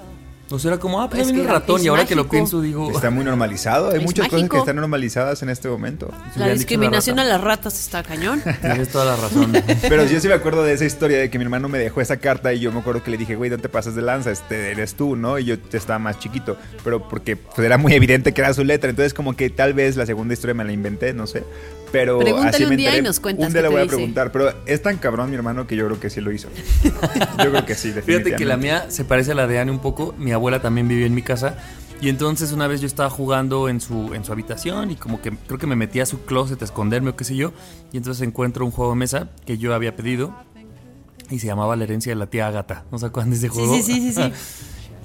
O 0.49 0.59
sea, 0.61 0.73
era 0.73 0.81
como, 0.81 1.01
ah, 1.01 1.11
pues 1.11 1.23
Es 1.23 1.33
viene 1.33 1.43
el 1.43 1.49
ratón. 1.49 1.83
Y 1.83 1.89
ahora 1.89 2.07
que 2.07 2.15
lo 2.15 2.29
pienso, 2.29 2.61
digo. 2.61 2.91
Está 2.93 3.11
muy 3.11 3.25
normalizado. 3.25 3.91
Hay 3.91 3.99
Es 3.99 4.05
muchas 4.05 4.29
cosas 4.29 4.49
que 4.49 4.59
están 4.59 4.77
normalizadas 4.77 5.43
en 5.43 5.49
este 5.49 5.69
momento. 5.69 6.13
Si 6.33 6.41
La 6.41 6.49
discriminación 6.49 7.17
la 7.17 7.23
a 7.23 7.25
las 7.25 7.41
ratas 7.41 7.81
está 7.81 8.03
cañón. 8.05 8.43
Tienes 8.61 8.91
toda 8.91 9.05
la 9.07 9.17
razón. 9.17 9.53
Pero 9.83 10.05
yo 10.05 10.21
sí 10.21 10.29
me 10.29 10.35
acuerdo 10.35 10.63
de 10.63 10.73
esa 10.73 10.85
historia 10.85 11.19
de 11.19 11.31
que 11.31 11.39
mi 11.39 11.45
hermano 11.45 11.69
me 11.69 11.79
dejó 11.79 12.01
esa 12.01 12.19
carta 12.19 12.53
y 12.53 12.61
yo 12.61 12.71
me 12.71 12.79
acuerdo 12.79 13.03
que 13.03 13.11
le 13.11 13.17
dije, 13.17 13.35
güey, 13.35 13.51
no 13.51 13.59
te 13.59 13.69
pasas 13.69 13.97
de 13.97 14.03
lanza, 14.03 14.31
este 14.31 14.71
eres 14.71 14.95
tú, 14.95 15.17
¿no? 15.17 15.39
Y 15.39 15.47
yo 15.47 15.57
estaba 15.73 15.99
más 15.99 16.19
chiquito, 16.21 16.57
pero 16.85 17.09
porque 17.09 17.37
pues, 17.37 17.59
era 17.59 17.77
muy 17.77 17.93
evidente 17.95 18.33
que 18.33 18.41
era 18.41 18.55
su 18.55 18.63
letra. 18.63 18.89
Entonces, 18.91 19.15
como 19.15 19.35
que 19.35 19.51
tal 19.51 19.75
vez 19.75 19.97
la 19.97 20.07
segunda 20.07 20.35
historia 20.35 20.55
me 20.55 20.65
la 20.65 20.73
inventé, 20.73 21.13
no 21.13 21.27
sé. 21.27 21.43
Pero 21.93 22.19
Pregúntale 22.19 22.49
así 22.57 22.65
un 22.65 22.77
día 22.77 22.97
y 22.99 23.03
nos 23.03 23.21
cuentas 23.21 23.47
Un 23.47 23.53
día 23.53 23.63
le 23.63 23.69
voy 23.69 23.79
a 23.79 23.83
dice. 23.85 23.95
preguntar, 23.97 24.33
pero 24.33 24.53
es 24.67 24.83
tan 24.83 24.99
cabrón 24.99 25.31
mi 25.31 25.37
hermano 25.37 25.67
que 25.67 25.77
yo 25.77 25.87
creo 25.87 26.01
que 26.01 26.11
sí 26.11 26.21
lo 26.21 26.33
hizo. 26.33 26.49
Yo 27.43 27.51
creo 27.51 27.65
que 27.65 27.75
sí, 27.75 27.89
definitivamente. 27.93 28.25
Fíjate 28.25 28.37
que 28.37 28.45
la 28.45 28.57
mía 28.57 28.87
se 28.89 29.05
parece 29.05 29.33
a 29.33 29.35
la 29.35 29.47
de 29.47 29.59
Anne 29.59 29.71
un 29.71 29.79
poco. 29.79 30.15
Mi 30.19 30.33
abuela 30.33 30.61
también 30.61 30.89
vivía 30.89 31.07
en 31.07 31.15
mi 31.15 31.23
casa. 31.23 31.57
Y 32.01 32.09
entonces 32.11 32.53
una 32.53 32.67
vez 32.67 32.81
yo 32.83 32.87
estaba 32.87 33.09
jugando 33.09 33.69
en 33.71 33.81
su, 33.81 34.13
en 34.13 34.23
su 34.25 34.33
habitación 34.33 34.91
y 34.91 34.97
como 34.97 35.23
que 35.23 35.31
creo 35.47 35.59
que 35.59 35.67
me 35.67 35.77
metí 35.77 36.01
a 36.01 36.07
su 36.07 36.23
closet 36.27 36.61
a 36.61 36.65
esconderme 36.67 37.11
o 37.11 37.17
qué 37.17 37.25
sé 37.25 37.37
yo. 37.37 37.53
Y 37.93 37.97
entonces 37.97 38.27
encuentro 38.27 38.65
un 38.67 38.71
juego 38.71 38.93
de 38.93 38.99
mesa 38.99 39.31
que 39.47 39.57
yo 39.57 39.75
había 39.75 39.97
pedido 39.97 40.35
y 41.31 41.39
se 41.39 41.47
llamaba 41.47 41.75
La 41.77 41.85
herencia 41.85 42.11
de 42.13 42.17
la 42.17 42.27
tía 42.27 42.49
Agata. 42.49 42.85
¿No 42.93 42.99
se 42.99 43.07
acuerdan 43.07 43.31
de 43.31 43.37
ese 43.37 43.49
Sí, 43.49 43.55
juego? 43.55 43.75
sí, 43.77 43.83
sí, 43.83 44.01
sí, 44.01 44.13
sí. 44.13 44.33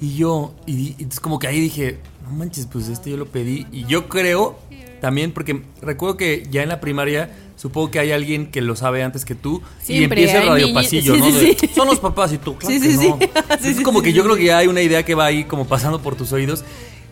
y 0.02 0.16
yo, 0.16 0.54
y, 0.66 0.72
y 0.88 0.96
entonces 0.98 1.20
como 1.20 1.38
que 1.38 1.46
ahí 1.46 1.60
dije, 1.60 1.98
no 2.24 2.30
manches, 2.30 2.66
pues 2.66 2.88
este 2.88 3.10
yo 3.10 3.16
lo 3.16 3.26
pedí. 3.26 3.66
Y 3.72 3.84
yo 3.86 4.08
creo 4.08 4.58
también, 5.00 5.32
porque 5.32 5.62
recuerdo 5.80 6.16
que 6.16 6.46
ya 6.50 6.62
en 6.62 6.68
la 6.68 6.80
primaria 6.80 7.30
supongo 7.56 7.90
que 7.90 7.98
hay 7.98 8.12
alguien 8.12 8.50
que 8.50 8.60
lo 8.60 8.74
sabe 8.76 9.02
antes 9.02 9.24
que 9.24 9.34
tú 9.34 9.62
Siempre 9.80 10.22
y 10.22 10.24
empieza 10.24 10.42
el 10.42 10.48
radio 10.48 10.74
pasillo, 10.74 11.14
sí, 11.14 11.20
¿no? 11.20 11.26
sí, 11.30 11.56
sí. 11.60 11.70
Son 11.74 11.86
los 11.86 11.98
papás 12.00 12.32
y 12.32 12.38
tú, 12.38 12.56
claro 12.56 12.74
Sí, 12.74 12.80
que 12.80 12.88
sí, 12.92 12.98
sí. 12.98 13.08
no. 13.08 13.18
Sí, 13.60 13.82
como 13.82 14.02
que 14.02 14.12
yo 14.12 14.22
creo 14.24 14.36
que 14.36 14.44
ya 14.44 14.58
hay 14.58 14.66
una 14.68 14.80
idea 14.82 15.04
que 15.04 15.14
va 15.14 15.26
ahí 15.26 15.44
como 15.44 15.66
pasando 15.66 16.00
por 16.00 16.14
tus 16.16 16.32
oídos. 16.32 16.64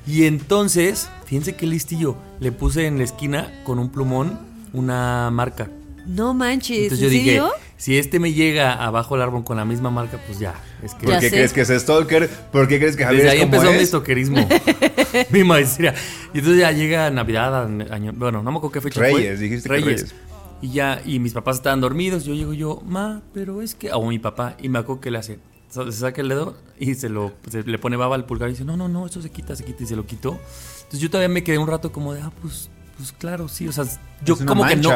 Y 0.07 0.25
entonces, 0.25 1.09
fíjense 1.27 1.55
qué 1.57 1.67
listillo, 1.67 2.17
le 2.41 2.53
puse 2.53 2.87
en 2.87 2.99
la 2.99 3.05
esquina 3.05 3.53
con 3.65 3.79
un 3.79 3.91
plumón 3.91 4.39
una 4.73 5.31
marca. 5.31 5.69
No 6.07 6.33
manches, 6.35 6.85
Entonces 6.85 7.01
yo 7.01 7.07
¿en 7.09 7.13
dije, 7.13 7.25
serio? 7.33 7.51
si 7.77 7.99
este 7.99 8.19
me 8.19 8.33
llega 8.33 8.73
abajo 8.73 9.15
del 9.15 9.23
árbol 9.23 9.45
con 9.45 9.57
la 9.57 9.65
misma 9.65 9.91
marca, 9.91 10.19
pues 10.27 10.39
ya. 10.39 10.55
Es 10.83 10.95
que 10.95 11.07
¿Por 11.07 11.15
qué 11.19 11.29
sé. 11.29 11.31
crees 11.31 11.53
que 11.53 11.61
es 11.63 11.69
stalker? 11.83 12.29
¿Por 12.51 12.67
qué 12.69 12.79
crees 12.79 12.97
que 12.97 13.05
Javier 13.05 13.23
desde 13.25 13.37
ahí 13.37 13.43
es 13.43 13.51
como 13.51 13.63
empezó 13.63 13.79
mi 13.79 13.87
stalkerismo, 13.87 14.49
mi 15.31 15.45
maestría. 15.45 15.95
Y 16.33 16.39
entonces 16.39 16.61
ya 16.61 16.73
llega 16.73 17.11
Navidad, 17.11 17.65
año- 17.93 18.13
bueno, 18.15 18.43
no 18.43 18.51
me 18.51 18.59
acuerdo 18.59 18.73
qué 18.73 18.81
fecha 18.81 19.01
Reyes, 19.01 19.37
fue. 19.39 19.45
dijiste 19.49 19.69
que 19.69 19.75
Reyes. 19.75 20.15
Y 20.63 20.73
ya, 20.73 21.01
y 21.05 21.19
mis 21.19 21.33
papás 21.33 21.57
estaban 21.57 21.81
dormidos. 21.81 22.25
Yo 22.25 22.35
llego 22.35 22.53
yo, 22.53 22.83
ma, 22.87 23.23
pero 23.33 23.63
es 23.63 23.75
que. 23.75 23.93
O 23.93 24.07
mi 24.09 24.19
papá, 24.19 24.57
y 24.61 24.69
me 24.69 24.79
acuerdo 24.79 25.01
que 25.01 25.11
le 25.11 25.19
hace. 25.19 25.39
Se 25.71 25.93
saca 25.93 26.21
el 26.21 26.29
dedo 26.29 26.57
y 26.79 26.95
se 26.97 27.09
lo 27.09 27.33
se 27.49 27.63
le 27.63 27.79
pone 27.79 27.97
baba 27.97 28.17
al 28.17 28.27
pulgar 28.27 28.49
y 28.49 28.53
dice, 28.53 28.65
no, 28.65 28.77
no, 28.77 28.89
no, 28.89 29.07
eso 29.07 29.23
se 29.23 29.31
quita, 29.31 29.55
se 29.55 29.65
quita 29.65 29.85
y 29.85 29.87
se 29.87 29.95
lo 29.97 30.05
quitó. 30.05 30.39
Entonces 30.79 30.99
yo 31.01 31.09
todavía 31.11 31.29
me 31.33 31.45
quedé 31.45 31.59
un 31.59 31.69
rato 31.69 31.93
como 31.93 32.13
de, 32.13 32.21
ah, 32.23 32.33
pues, 32.43 32.69
pues 33.01 33.13
claro, 33.13 33.49
sí, 33.49 33.67
o 33.67 33.73
sea, 33.73 33.85
yo 34.25 34.37
como 34.45 34.67
que 34.67 34.77
no, 34.77 34.91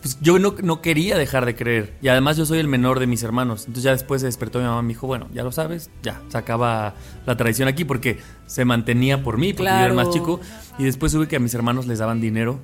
pues 0.00 0.18
yo 0.20 0.38
no, 0.38 0.54
no 0.62 0.80
quería 0.80 1.18
dejar 1.18 1.44
de 1.44 1.56
creer. 1.56 1.94
Y 2.00 2.06
además 2.08 2.36
yo 2.36 2.46
soy 2.46 2.58
el 2.60 2.68
menor 2.68 3.00
de 3.00 3.08
mis 3.08 3.22
hermanos. 3.24 3.62
Entonces 3.62 3.82
ya 3.82 3.90
después 3.90 4.20
se 4.20 4.26
despertó 4.26 4.60
mi 4.60 4.64
mamá 4.66 4.80
y 4.80 4.82
me 4.84 4.88
dijo, 4.90 5.06
bueno, 5.08 5.26
ya 5.34 5.42
lo 5.42 5.50
sabes, 5.50 5.90
ya, 6.02 6.20
se 6.28 6.38
acaba 6.38 6.94
la 7.26 7.36
tradición 7.36 7.66
aquí 7.68 7.84
porque 7.84 8.18
se 8.46 8.64
mantenía 8.64 9.22
por 9.24 9.38
mí, 9.38 9.52
porque 9.52 9.70
yo 9.72 9.76
era 9.78 9.86
el 9.86 9.94
más 9.94 10.06
Claro. 10.08 10.18
chico. 10.20 10.40
Y 10.78 10.84
después 10.84 11.10
supe 11.10 11.26
que 11.26 11.36
a 11.36 11.40
mis 11.40 11.52
hermanos 11.54 11.86
les 11.88 11.98
daban 11.98 12.20
dinero. 12.20 12.60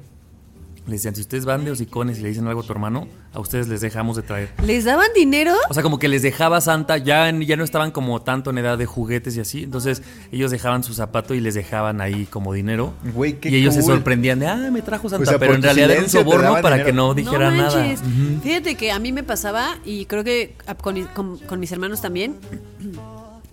Les 0.86 0.96
decían, 1.00 1.14
si 1.14 1.22
ustedes 1.22 1.46
van 1.46 1.64
de 1.64 1.70
hocicones 1.70 2.18
y 2.18 2.22
le 2.22 2.28
dicen 2.28 2.46
algo 2.46 2.60
a 2.60 2.62
tu 2.62 2.70
hermano, 2.72 3.08
a 3.32 3.40
ustedes 3.40 3.68
les 3.68 3.80
dejamos 3.80 4.16
de 4.16 4.22
traer. 4.22 4.50
¿Les 4.62 4.84
daban 4.84 5.06
dinero? 5.14 5.54
O 5.70 5.72
sea, 5.74 5.82
como 5.82 5.98
que 5.98 6.08
les 6.08 6.20
dejaba 6.20 6.60
Santa, 6.60 6.98
ya, 6.98 7.30
ya 7.30 7.56
no 7.56 7.64
estaban 7.64 7.90
como 7.90 8.20
tanto 8.20 8.50
en 8.50 8.58
edad 8.58 8.76
de 8.76 8.84
juguetes 8.84 9.34
y 9.36 9.40
así. 9.40 9.62
Entonces 9.62 10.02
ellos 10.30 10.50
dejaban 10.50 10.84
su 10.84 10.92
zapato 10.92 11.32
y 11.34 11.40
les 11.40 11.54
dejaban 11.54 12.02
ahí 12.02 12.26
como 12.26 12.52
dinero. 12.52 12.92
Güey, 13.14 13.40
qué 13.40 13.48
y 13.48 13.54
ellos 13.56 13.72
se 13.74 13.82
sorprendían 13.82 14.38
de, 14.40 14.46
ah, 14.46 14.56
me 14.70 14.82
trajo 14.82 15.08
Santa. 15.08 15.22
O 15.22 15.26
sea, 15.26 15.38
pero 15.38 15.54
en 15.54 15.62
realidad 15.62 15.90
era 15.90 16.02
un 16.02 16.10
soborno 16.10 16.52
para 16.60 16.76
dinero. 16.76 16.84
que 16.86 16.92
no 16.92 17.14
dijera 17.14 17.50
no 17.50 17.56
nada. 17.56 17.78
manches. 17.80 18.00
Ujú. 18.00 18.40
Fíjate 18.42 18.74
que 18.74 18.92
a 18.92 18.98
mí 18.98 19.10
me 19.10 19.22
pasaba, 19.22 19.78
y 19.86 20.04
creo 20.04 20.22
que 20.22 20.54
con, 20.82 21.02
con- 21.14 21.38
con 21.38 21.60
mis 21.60 21.72
hermanos 21.72 22.02
también, 22.02 22.36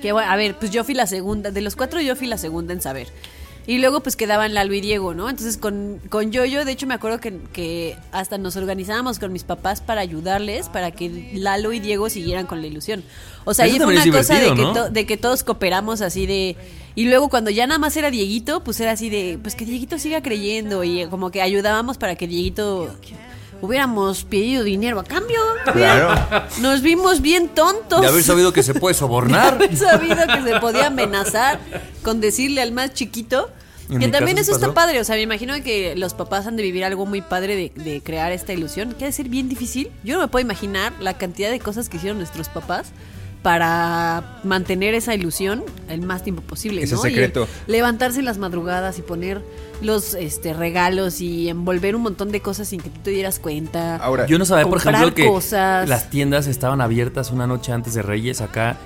que 0.02 0.12
bueno, 0.12 0.30
a 0.30 0.36
ver, 0.36 0.56
pues 0.60 0.72
yo 0.72 0.84
fui 0.84 0.96
la 0.96 1.08
segunda, 1.08 1.52
de 1.52 1.62
los 1.62 1.76
cuatro 1.76 2.02
yo 2.02 2.16
fui 2.18 2.28
la 2.28 2.38
segunda 2.38 2.74
en 2.74 2.82
saber. 2.82 3.08
Y 3.68 3.78
luego 3.78 4.02
pues 4.02 4.16
quedaban 4.16 4.54
Lalo 4.54 4.74
y 4.74 4.82
Diego, 4.82 5.14
¿no? 5.14 5.30
Entonces 5.30 5.58
con, 5.58 6.02
con 6.10 6.32
Yoyo, 6.32 6.66
de 6.66 6.72
hecho 6.72 6.88
me 6.88 6.96
acuerdo 6.96 7.20
que, 7.20 7.40
que 7.54 7.96
hasta 8.12 8.38
nos 8.38 8.56
organizábamos 8.56 9.20
con 9.20 9.32
mis 9.32 9.44
papás 9.44 9.82
para 9.82 10.02
ayudarles, 10.02 10.68
para 10.70 10.92
que 10.92 11.32
Lalo 11.34 11.72
y 11.72 11.80
Diego 11.80 12.10
siguieran 12.10 12.48
con 12.48 12.62
la 12.62 12.68
ilusión. 12.68 13.04
O 13.46 13.54
sea, 13.54 13.66
ahí 13.66 13.78
fue 13.78 13.94
una 13.94 14.06
cosa 14.12 14.40
de 14.40 14.54
que, 14.56 14.90
de 14.92 15.06
que 15.06 15.18
todos 15.18 15.44
cooperamos 15.44 16.02
así 16.02 16.26
de... 16.26 16.58
Y 16.94 17.06
luego 17.06 17.30
cuando 17.30 17.52
ya 17.52 17.68
nada 17.68 17.80
más 17.80 17.96
era 17.96 18.12
Dieguito, 18.12 18.64
pues 18.64 18.80
era 18.80 18.92
así 18.92 19.10
de, 19.10 19.40
pues 19.42 19.56
que 19.56 19.64
Dieguito 19.64 19.98
siga 19.98 20.22
creyendo 20.22 20.84
y 20.84 21.06
como 21.06 21.32
que 21.32 21.42
ayudábamos 21.42 21.98
para 21.98 22.16
que 22.16 22.28
Dieguito 22.28 22.94
hubiéramos 23.62 24.24
pedido 24.24 24.64
dinero 24.64 25.00
a 25.00 25.04
cambio. 25.04 25.40
Claro. 25.74 26.48
Nos 26.60 26.82
vimos 26.82 27.22
bien 27.22 27.50
tontos. 27.50 28.02
De 28.02 28.08
haber 28.08 28.24
sabido 28.24 28.52
que 28.54 28.64
se 28.64 28.74
puede 28.74 28.94
De 28.96 29.00
sobornar. 29.00 29.54
haber 29.54 29.76
sabido 29.76 30.18
que 30.28 30.42
se 30.44 30.60
podía 30.60 30.88
amenazar 30.88 31.60
con 32.04 32.22
decirle 32.22 32.62
al 32.62 32.72
más 32.72 32.94
chiquito. 32.94 33.50
Que 34.00 34.08
también 34.08 34.38
eso 34.38 34.54
está 34.54 34.74
padre. 34.74 35.02
O 35.02 35.04
sea, 35.04 35.16
me 35.18 35.22
imagino 35.22 35.54
que 35.64 35.96
los 35.98 36.14
papás 36.14 36.48
han 36.48 36.56
de 36.56 36.64
vivir 36.64 36.86
algo 36.86 37.06
muy 37.06 37.22
padre 37.22 37.56
de, 37.58 37.84
de 37.84 38.02
crear 38.02 38.32
esta 38.32 38.54
ilusión. 38.54 38.94
Que 38.94 39.04
ha 39.04 39.08
de 39.08 39.12
ser 39.14 39.28
bien 39.28 39.50
difícil. 39.50 39.92
Yo 40.04 40.16
no 40.16 40.22
me 40.22 40.28
puedo 40.30 40.42
imaginar 40.46 40.94
la 41.02 41.18
cantidad 41.18 41.52
de 41.52 41.60
cosas 41.60 41.90
que 41.90 41.98
hicieron 41.98 42.18
nuestros 42.18 42.48
papás 42.48 42.88
para 43.42 44.40
mantener 44.44 44.94
esa 44.94 45.16
ilusión 45.16 45.64
el 45.90 46.02
más 46.02 46.24
tiempo 46.24 46.42
posible. 46.42 46.84
Ese 46.84 46.96
¿no? 46.96 47.06
Y 47.06 47.10
secreto. 47.10 47.48
levantarse 47.68 48.20
en 48.20 48.26
las 48.26 48.38
madrugadas 48.38 49.00
y 49.00 49.02
poner 49.02 49.42
los 49.82 50.14
este, 50.14 50.54
regalos 50.54 51.22
y 51.22 51.50
envolver 51.50 51.96
un 51.96 52.04
montón 52.04 52.32
de 52.32 52.40
cosas 52.42 52.68
sin 52.68 52.82
que 52.82 52.90
tú 52.90 53.00
te 53.04 53.12
dieras 53.12 53.40
cuenta. 53.40 53.96
Ahora, 53.98 54.28
Yo 54.28 54.38
no 54.38 54.46
sabía, 54.46 54.66
por 54.70 54.78
ejemplo, 54.78 55.14
que 55.16 55.26
cosas. 55.26 55.90
las 55.90 56.10
tiendas 56.10 56.46
estaban 56.48 56.82
abiertas 56.82 57.32
una 57.32 57.48
noche 57.48 57.72
antes 57.72 57.96
de 57.96 58.04
Reyes 58.04 58.42
acá. 58.42 58.78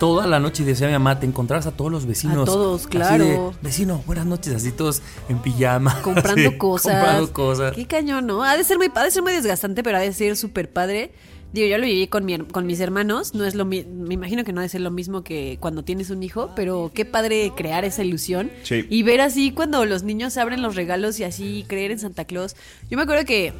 Toda 0.00 0.26
la 0.26 0.40
noche 0.40 0.62
y 0.62 0.66
decía 0.66 0.86
mi 0.86 0.94
mamá, 0.94 1.20
te 1.20 1.26
encontrarás 1.26 1.66
a 1.66 1.72
todos 1.72 1.92
los 1.92 2.06
vecinos. 2.06 2.48
A 2.48 2.52
todos, 2.52 2.80
Así 2.80 2.88
claro. 2.90 3.24
de, 3.24 3.50
Vecino, 3.60 4.02
buenas 4.06 4.24
noches, 4.24 4.54
así 4.54 4.72
todos 4.72 5.02
en 5.28 5.38
pijama. 5.40 6.00
comprando 6.02 6.48
así, 6.48 6.58
cosas. 6.58 6.94
Comprando 6.94 7.32
cosas. 7.34 7.72
Qué 7.74 7.86
cañón, 7.86 8.26
¿no? 8.26 8.42
Ha 8.42 8.56
de 8.56 8.64
ser 8.64 8.78
muy, 8.78 8.90
ha 8.94 9.04
de 9.04 9.10
ser 9.10 9.22
muy 9.22 9.34
desgastante, 9.34 9.82
pero 9.82 9.98
ha 9.98 10.00
de 10.00 10.12
ser 10.14 10.36
súper 10.38 10.70
padre. 10.70 11.12
Digo, 11.52 11.66
yo 11.66 11.78
lo 11.78 11.84
viví 11.84 12.06
con, 12.06 12.24
mi, 12.24 12.34
her- 12.34 12.46
con 12.46 12.64
mis 12.66 12.78
hermanos. 12.80 13.34
No 13.34 13.44
es 13.44 13.54
lo 13.54 13.64
mi- 13.64 13.84
me 13.84 14.14
imagino 14.14 14.44
que 14.44 14.52
no 14.52 14.66
ser 14.68 14.80
lo 14.82 14.90
mismo 14.90 15.22
que 15.24 15.56
cuando 15.60 15.82
tienes 15.82 16.10
un 16.10 16.22
hijo, 16.22 16.50
pero 16.54 16.90
qué 16.94 17.04
padre 17.04 17.52
crear 17.56 17.84
esa 17.84 18.04
ilusión. 18.04 18.50
Sí. 18.62 18.86
Y 18.88 19.02
ver 19.02 19.20
así 19.20 19.50
cuando 19.50 19.84
los 19.84 20.02
niños 20.04 20.36
abren 20.36 20.62
los 20.62 20.76
regalos 20.76 21.18
y 21.18 21.24
así 21.24 21.64
creer 21.66 21.90
en 21.90 21.98
Santa 21.98 22.24
Claus. 22.24 22.54
Yo 22.88 22.96
me 22.96 23.02
acuerdo 23.02 23.24
que 23.24 23.52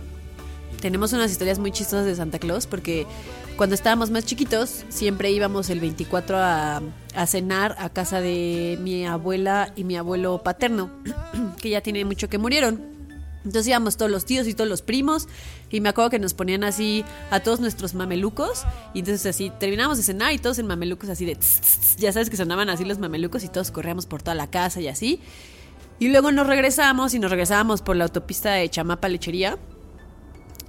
tenemos 0.80 1.12
unas 1.12 1.30
historias 1.32 1.58
muy 1.58 1.72
chistosas 1.72 2.06
de 2.06 2.14
Santa 2.14 2.38
Claus 2.38 2.66
porque 2.66 3.06
cuando 3.56 3.74
estábamos 3.74 4.10
más 4.10 4.24
chiquitos 4.24 4.84
siempre 4.88 5.30
íbamos 5.30 5.68
el 5.68 5.80
24 5.80 6.36
a, 6.38 6.82
a 7.14 7.26
cenar 7.26 7.74
a 7.78 7.90
casa 7.90 8.20
de 8.22 8.78
mi 8.80 9.04
abuela 9.04 9.72
y 9.76 9.84
mi 9.84 9.96
abuelo 9.96 10.42
paterno, 10.42 10.90
que 11.60 11.70
ya 11.70 11.80
tiene 11.82 12.04
mucho 12.04 12.28
que 12.28 12.38
murieron. 12.38 12.80
Entonces 13.44 13.68
íbamos 13.68 13.96
todos 13.96 14.10
los 14.10 14.24
tíos 14.26 14.46
y 14.46 14.54
todos 14.54 14.68
los 14.68 14.82
primos 14.82 15.26
y 15.70 15.80
me 15.80 15.88
acuerdo 15.88 16.10
que 16.10 16.18
nos 16.18 16.34
ponían 16.34 16.64
así 16.64 17.04
a 17.30 17.40
todos 17.40 17.60
nuestros 17.60 17.94
mamelucos 17.94 18.64
y 18.92 19.00
entonces 19.00 19.24
así 19.26 19.50
terminábamos 19.58 19.98
de 19.98 20.04
cenar 20.04 20.32
y 20.32 20.38
todos 20.38 20.58
en 20.58 20.66
mamelucos 20.66 21.08
así 21.08 21.24
de 21.24 21.36
tss, 21.36 21.96
ya 21.96 22.12
sabes 22.12 22.28
que 22.30 22.36
sonaban 22.36 22.68
así 22.70 22.84
los 22.84 22.98
mamelucos 22.98 23.44
y 23.44 23.48
todos 23.48 23.70
corríamos 23.70 24.06
por 24.06 24.22
toda 24.22 24.34
la 24.34 24.48
casa 24.48 24.80
y 24.80 24.88
así. 24.88 25.20
Y 25.98 26.08
luego 26.08 26.32
nos 26.32 26.46
regresamos 26.46 27.14
y 27.14 27.18
nos 27.18 27.30
regresábamos 27.30 27.82
por 27.82 27.94
la 27.94 28.04
autopista 28.04 28.52
de 28.52 28.68
Chamapa 28.68 29.08
Lechería 29.08 29.58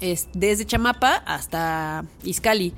es 0.02 0.28
desde 0.34 0.66
Chamapa 0.66 1.16
hasta 1.26 2.04
Izcali. 2.24 2.74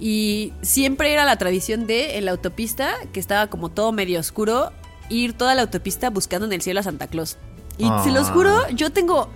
Y 0.00 0.52
siempre 0.62 1.12
era 1.12 1.24
la 1.24 1.36
tradición 1.36 1.86
de 1.86 2.18
en 2.18 2.24
la 2.26 2.32
autopista, 2.32 2.94
que 3.12 3.18
estaba 3.20 3.48
como 3.48 3.68
todo 3.70 3.90
medio 3.92 4.20
oscuro, 4.20 4.72
ir 5.08 5.32
toda 5.32 5.54
la 5.54 5.62
autopista 5.62 6.10
buscando 6.10 6.46
en 6.46 6.52
el 6.52 6.60
cielo 6.62 6.80
a 6.80 6.82
Santa 6.82 7.06
Claus. 7.06 7.36
Y 7.78 7.88
se 8.04 8.10
los 8.10 8.28
Ah. 8.28 8.32
juro, 8.32 8.68
yo 8.70 8.90
tengo, 8.90 9.28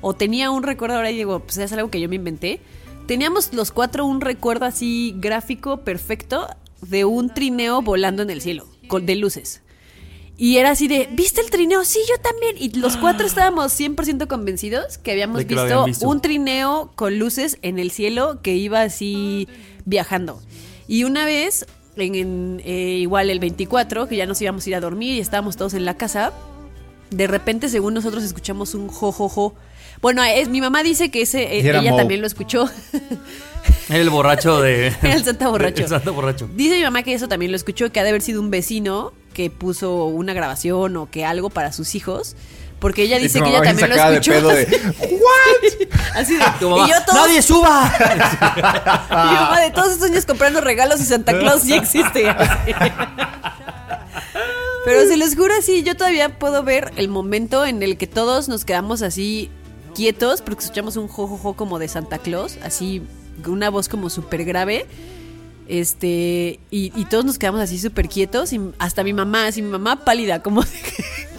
o 0.00 0.14
tenía 0.14 0.50
un 0.50 0.62
recuerdo, 0.62 0.96
ahora 0.96 1.08
digo, 1.08 1.40
pues 1.40 1.58
es 1.58 1.72
algo 1.72 1.90
que 1.90 2.00
yo 2.00 2.08
me 2.08 2.16
inventé. 2.16 2.60
Teníamos 3.06 3.52
los 3.54 3.72
cuatro 3.72 4.04
un 4.04 4.20
recuerdo 4.20 4.66
así 4.66 5.14
gráfico 5.18 5.78
perfecto 5.78 6.46
de 6.82 7.04
un 7.04 7.32
trineo 7.32 7.82
volando 7.82 8.22
en 8.22 8.30
el 8.30 8.40
cielo, 8.40 8.66
con, 8.86 9.06
de 9.06 9.16
luces. 9.16 9.62
Y 10.36 10.58
era 10.58 10.70
así 10.70 10.86
de, 10.86 11.08
¿viste 11.10 11.40
el 11.40 11.50
trineo? 11.50 11.84
Sí, 11.84 11.98
yo 12.08 12.14
también. 12.20 12.54
Y 12.58 12.78
los 12.78 12.96
cuatro 12.96 13.26
estábamos 13.26 13.78
100% 13.78 14.28
convencidos 14.28 14.96
que 14.98 15.10
habíamos 15.10 15.44
que 15.44 15.54
visto, 15.56 16.08
un 16.08 16.20
trineo 16.20 16.92
con 16.94 17.18
luces 17.18 17.58
en 17.62 17.80
el 17.80 17.90
cielo 17.90 18.40
que 18.40 18.54
iba 18.54 18.82
así 18.82 19.48
viajando. 19.84 20.40
Y 20.86 21.02
una 21.02 21.24
vez, 21.24 21.66
en, 21.96 22.14
en, 22.14 22.62
eh, 22.64 22.98
igual 23.00 23.30
el 23.30 23.40
24, 23.40 24.06
que 24.06 24.16
ya 24.16 24.26
nos 24.26 24.40
íbamos 24.40 24.64
a 24.64 24.68
ir 24.70 24.76
a 24.76 24.80
dormir 24.80 25.14
y 25.16 25.18
estábamos 25.18 25.56
todos 25.56 25.74
en 25.74 25.84
la 25.84 25.96
casa, 25.96 26.32
de 27.10 27.26
repente, 27.26 27.68
según 27.68 27.94
nosotros, 27.94 28.22
escuchamos 28.22 28.74
un 28.74 28.88
jojojo. 28.88 29.54
Bueno, 30.00 30.22
es, 30.22 30.48
mi 30.48 30.60
mamá 30.60 30.82
dice 30.82 31.10
que 31.10 31.22
ese, 31.22 31.42
eh, 31.42 31.68
era 31.68 31.80
ella 31.80 31.90
Moe. 31.90 32.00
también 32.00 32.20
lo 32.20 32.26
escuchó. 32.26 32.68
El 33.88 34.10
borracho 34.10 34.60
de. 34.60 34.92
El 35.02 35.24
santa 35.24 35.48
borracho. 35.48 35.82
El 35.82 35.88
santa 35.88 36.10
borracho. 36.10 36.48
Dice 36.54 36.76
mi 36.76 36.82
mamá 36.82 37.02
que 37.02 37.14
eso 37.14 37.28
también 37.28 37.50
lo 37.52 37.56
escuchó, 37.56 37.90
que 37.90 38.00
ha 38.00 38.02
de 38.02 38.10
haber 38.10 38.22
sido 38.22 38.40
un 38.40 38.50
vecino 38.50 39.12
que 39.34 39.50
puso 39.50 40.04
una 40.04 40.32
grabación 40.34 40.96
o 40.96 41.10
que 41.10 41.24
algo 41.24 41.50
para 41.50 41.72
sus 41.72 41.94
hijos. 41.94 42.36
Porque 42.78 43.02
ella 43.02 43.18
dice 43.18 43.40
que 43.40 43.48
ella 43.48 43.62
también 43.62 43.90
lo 43.90 43.96
de 43.96 44.02
escuchó. 44.18 44.30
pedo 44.32 44.48
de, 44.50 44.64
Así 46.14 46.36
de, 46.36 46.44
Tu 46.60 46.70
mamá, 46.70 46.86
y 46.86 46.90
yo 46.90 46.96
todos, 47.04 47.26
¡Nadie 47.26 47.42
suba! 47.42 47.92
mi 49.10 49.34
mamá 49.34 49.60
de 49.60 49.70
todos 49.72 49.94
estos 49.94 50.08
años 50.08 50.24
comprando 50.24 50.60
regalos 50.60 51.00
y 51.00 51.04
Santa 51.04 51.36
Claus 51.36 51.62
sí 51.62 51.74
existe. 51.74 52.28
Así. 52.28 52.72
Pero 54.84 55.06
se 55.08 55.16
los 55.16 55.34
juro 55.34 55.52
así, 55.58 55.82
yo 55.82 55.96
todavía 55.96 56.38
puedo 56.38 56.62
ver 56.62 56.92
el 56.96 57.08
momento 57.08 57.66
en 57.66 57.82
el 57.82 57.98
que 57.98 58.06
todos 58.06 58.48
nos 58.48 58.64
quedamos 58.64 59.02
así 59.02 59.50
quietos 59.98 60.42
porque 60.42 60.62
escuchamos 60.62 60.96
un 60.96 61.08
jojojo 61.08 61.54
como 61.54 61.80
de 61.80 61.88
Santa 61.88 62.18
Claus, 62.18 62.56
así 62.62 63.02
una 63.44 63.68
voz 63.68 63.88
como 63.88 64.10
súper 64.10 64.44
grave. 64.44 64.86
Este, 65.66 66.60
y, 66.70 66.92
y 66.94 67.04
todos 67.06 67.24
nos 67.24 67.36
quedamos 67.36 67.60
así 67.60 67.80
súper 67.80 68.08
quietos, 68.08 68.52
y 68.52 68.60
hasta 68.78 69.02
mi 69.02 69.12
mamá, 69.12 69.48
así 69.48 69.60
mi 69.60 69.70
mamá 69.70 70.04
pálida, 70.04 70.40
como 70.40 70.62
de, 70.62 70.70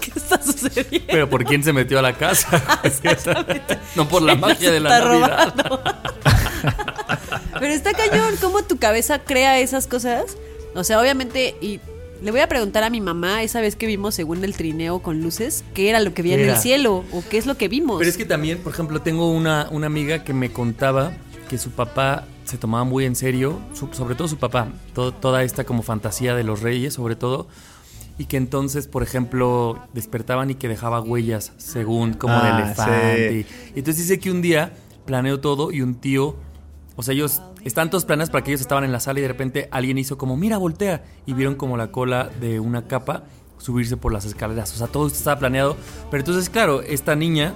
¿qué, 0.01 0.11
está 0.13 0.43
sucediendo? 0.43 1.07
Pero 1.07 1.29
¿por 1.29 1.45
quién 1.45 1.63
se 1.63 1.71
metió 1.71 1.99
a 1.99 2.01
la 2.01 2.17
casa? 2.17 2.81
no 3.95 4.09
por 4.09 4.21
la 4.23 4.35
magia 4.35 4.71
de 4.71 4.81
la 4.81 4.89
Navidad. 4.99 5.53
Pero 7.59 7.73
está 7.73 7.93
cañón, 7.93 8.35
¿cómo 8.41 8.61
tu 8.63 8.77
cabeza 8.77 9.19
crea 9.19 9.57
esas 9.59 9.87
cosas? 9.87 10.35
O 10.75 10.83
sea, 10.83 10.99
obviamente, 10.99 11.55
y 11.61 11.79
le 12.21 12.31
voy 12.31 12.39
a 12.41 12.47
preguntar 12.47 12.83
a 12.83 12.89
mi 12.89 13.01
mamá 13.01 13.43
esa 13.43 13.61
vez 13.61 13.75
que 13.75 13.85
vimos 13.87 14.15
según 14.15 14.43
el 14.43 14.55
trineo 14.55 14.99
con 14.99 15.21
luces, 15.21 15.63
¿qué 15.73 15.89
era 15.89 15.99
lo 15.99 16.13
que 16.13 16.21
vi 16.21 16.33
en 16.33 16.39
¿Qué 16.39 16.49
el 16.49 16.57
cielo? 16.57 17.03
¿O 17.11 17.23
qué 17.29 17.37
es 17.37 17.45
lo 17.45 17.55
que 17.57 17.67
vimos? 17.67 17.97
Pero 17.99 18.09
es 18.09 18.17
que 18.17 18.25
también, 18.25 18.59
por 18.59 18.73
ejemplo, 18.73 19.01
tengo 19.01 19.31
una, 19.31 19.67
una 19.71 19.87
amiga 19.87 20.23
que 20.23 20.33
me 20.33 20.51
contaba 20.51 21.13
que 21.49 21.57
su 21.57 21.71
papá 21.71 22.25
se 22.43 22.57
tomaba 22.57 22.83
muy 22.83 23.05
en 23.05 23.15
serio, 23.15 23.59
su- 23.73 23.89
sobre 23.93 24.15
todo 24.15 24.27
su 24.27 24.37
papá, 24.37 24.67
to- 24.93 25.13
toda 25.13 25.43
esta 25.43 25.63
como 25.63 25.81
fantasía 25.83 26.35
de 26.35 26.43
los 26.43 26.61
reyes, 26.61 26.93
sobre 26.93 27.15
todo, 27.15 27.47
y 28.17 28.25
que 28.25 28.37
entonces, 28.37 28.87
por 28.87 29.01
ejemplo, 29.01 29.79
despertaban 29.93 30.49
y 30.49 30.55
que 30.55 30.67
dejaba 30.67 30.99
huellas 31.01 31.53
según 31.57 32.13
como 32.13 32.41
de 32.41 32.49
Ah, 32.49 32.59
elefante. 32.61 33.45
Y 33.75 33.79
entonces 33.79 34.07
dice 34.07 34.19
que 34.19 34.29
un 34.29 34.41
día 34.41 34.73
planeó 35.05 35.39
todo 35.39 35.71
y 35.71 35.81
un 35.81 35.95
tío, 35.95 36.35
o 36.97 37.03
sea, 37.03 37.13
ellos 37.13 37.41
están 37.65 37.89
todos 37.89 38.05
planeados 38.05 38.29
para 38.29 38.43
que 38.43 38.51
ellos 38.51 38.61
estaban 38.61 38.83
en 38.83 38.91
la 38.91 38.99
sala 38.99 39.19
y 39.19 39.21
de 39.21 39.27
repente 39.27 39.67
alguien 39.71 39.97
hizo 39.97 40.17
como, 40.17 40.37
mira, 40.37 40.57
voltea, 40.57 41.03
y 41.25 41.33
vieron 41.33 41.55
como 41.55 41.77
la 41.77 41.91
cola 41.91 42.29
de 42.39 42.59
una 42.59 42.87
capa 42.87 43.23
subirse 43.57 43.97
por 43.97 44.13
las 44.13 44.25
escaleras. 44.25 44.73
O 44.73 44.77
sea, 44.77 44.87
todo 44.87 45.07
esto 45.07 45.17
estaba 45.19 45.39
planeado. 45.39 45.75
Pero 46.09 46.21
entonces, 46.21 46.49
claro, 46.49 46.81
esta 46.81 47.15
niña 47.15 47.53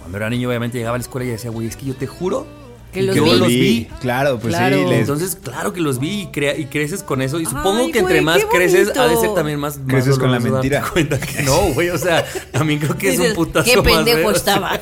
cuando 0.00 0.18
era 0.18 0.28
niño, 0.30 0.48
obviamente 0.48 0.78
llegaba 0.78 0.96
a 0.96 0.98
la 0.98 1.02
escuela 1.02 1.26
y 1.26 1.30
decía, 1.30 1.50
güey, 1.50 1.66
es 1.68 1.76
que 1.76 1.86
yo 1.86 1.94
te 1.94 2.06
juro 2.06 2.46
Que 2.92 3.02
los 3.02 3.14
yo 3.14 3.24
vi. 3.24 3.38
los 3.38 3.48
vi. 3.48 3.88
Claro, 4.00 4.38
pues 4.40 4.54
Claro. 4.54 4.76
sí. 4.78 4.84
les- 4.86 5.00
Entonces, 5.00 5.36
claro 5.40 5.72
que 5.72 5.80
los 5.80 6.00
vi 6.00 6.22
y, 6.22 6.26
crea- 6.26 6.56
y 6.58 6.66
creces 6.66 7.02
con 7.04 7.22
eso. 7.22 7.38
Y 7.38 7.46
supongo 7.46 7.84
Ay, 7.84 7.92
que 7.92 8.00
entre 8.00 8.16
güey, 8.16 8.24
más 8.24 8.44
creces, 8.50 8.96
ha 8.96 9.06
de 9.06 9.16
ser 9.16 9.32
también 9.34 9.60
más. 9.60 9.78
más 9.78 9.86
Creces 9.86 10.18
con 10.18 10.32
la 10.32 10.40
mentira. 10.40 10.82
cuenta 10.92 11.18
que 11.20 11.42
no, 11.44 11.56
güey. 11.74 11.90
O 11.90 11.98
sea, 11.98 12.24
también 12.50 12.80
creo 12.80 12.96
que 12.98 13.10
es 13.14 13.20
un 13.20 13.32
putazo 13.34 13.70
Qué 13.70 13.76
más 13.76 13.84
pendejo 13.86 14.18
feo. 14.18 14.30
estaba. 14.32 14.80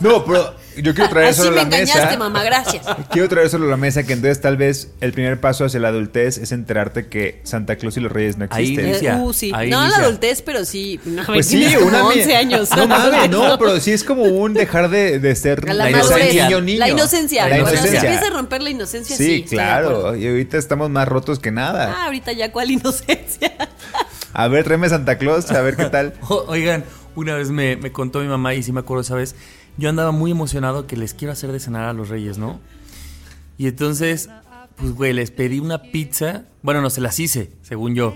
No, 0.00 0.24
pero 0.24 0.54
yo 0.82 0.94
quiero 0.94 1.10
traer 1.10 1.34
sobre 1.34 1.50
me 1.50 1.56
la 1.56 1.64
mesa. 1.64 1.82
engañaste, 1.82 2.16
mamá, 2.16 2.42
gracias. 2.44 2.84
Quiero 3.10 3.28
traer 3.28 3.48
sobre 3.50 3.68
la 3.68 3.76
mesa 3.76 4.02
que 4.04 4.12
entonces 4.14 4.40
tal 4.40 4.56
vez 4.56 4.90
el 5.00 5.12
primer 5.12 5.40
paso 5.40 5.64
hacia 5.64 5.80
la 5.80 5.88
adultez 5.88 6.38
es 6.38 6.52
enterarte 6.52 7.06
que 7.06 7.40
Santa 7.44 7.76
Claus 7.76 7.96
y 7.96 8.00
los 8.00 8.10
Reyes 8.12 8.36
no 8.38 8.46
Ahí 8.50 8.62
existen. 8.64 8.88
inicia. 8.88 9.16
Uh, 9.16 9.32
sí. 9.32 9.52
ahí 9.54 9.70
no 9.70 9.80
la 9.80 9.86
inicia. 9.86 10.02
adultez, 10.04 10.42
pero 10.42 10.64
sí. 10.64 11.00
No, 11.04 11.24
Pues 11.24 11.46
sí, 11.48 11.58
tienes 11.58 11.76
como 11.76 11.88
una 11.88 12.02
mi- 12.04 12.20
11 12.20 12.36
años. 12.36 12.70
No 12.76 12.86
mames, 12.88 13.30
no, 13.30 13.58
pero 13.58 13.78
sí 13.80 13.92
es 13.92 14.04
como 14.04 14.22
un 14.24 14.54
dejar 14.54 14.88
de, 14.90 15.18
de 15.18 15.34
ser 15.36 15.64
La, 15.72 15.84
madurez, 15.90 16.06
inocencia. 16.06 16.44
niño, 16.48 16.60
niño. 16.60 16.78
la 16.78 16.88
inocencia. 16.88 17.48
La 17.48 17.50
Cuando 17.60 17.70
se 17.70 17.74
inocencia. 17.76 18.10
empieza 18.10 18.26
a 18.26 18.36
romper 18.36 18.62
la 18.62 18.70
inocencia, 18.70 19.16
sí. 19.16 19.24
Sí, 19.24 19.40
estoy 19.44 19.58
de 19.58 19.64
acuerdo. 19.64 20.00
claro. 20.02 20.16
Y 20.16 20.26
ahorita 20.28 20.58
estamos 20.58 20.90
más 20.90 21.06
rotos 21.08 21.38
que 21.38 21.50
nada. 21.50 21.94
Ah, 21.96 22.04
ahorita 22.06 22.32
ya 22.32 22.50
cuál 22.52 22.70
inocencia. 22.70 23.52
A 24.32 24.48
ver, 24.48 24.64
tráeme 24.64 24.88
Santa 24.88 25.16
Claus, 25.18 25.50
a 25.52 25.60
ver 25.60 25.76
qué 25.76 25.84
tal. 25.86 26.14
O- 26.28 26.44
Oigan, 26.48 26.84
una 27.14 27.34
vez 27.36 27.50
me, 27.50 27.76
me 27.76 27.92
contó 27.92 28.18
mi 28.20 28.26
mamá 28.26 28.54
y 28.54 28.62
sí 28.64 28.72
me 28.72 28.80
acuerdo 28.80 29.02
esa 29.02 29.14
vez. 29.14 29.36
Yo 29.76 29.88
andaba 29.88 30.12
muy 30.12 30.30
emocionado 30.30 30.86
que 30.86 30.96
les 30.96 31.14
quiero 31.14 31.32
hacer 31.32 31.50
de 31.52 31.58
cenar 31.60 31.84
a 31.84 31.92
los 31.92 32.08
reyes, 32.08 32.38
¿no? 32.38 32.60
Y 33.58 33.66
entonces, 33.66 34.28
pues, 34.76 34.92
güey, 34.94 35.12
les 35.12 35.30
pedí 35.30 35.58
una 35.60 35.82
pizza. 35.82 36.44
Bueno, 36.62 36.80
no, 36.80 36.90
se 36.90 37.00
las 37.00 37.18
hice, 37.20 37.52
según 37.62 37.94
yo. 37.94 38.14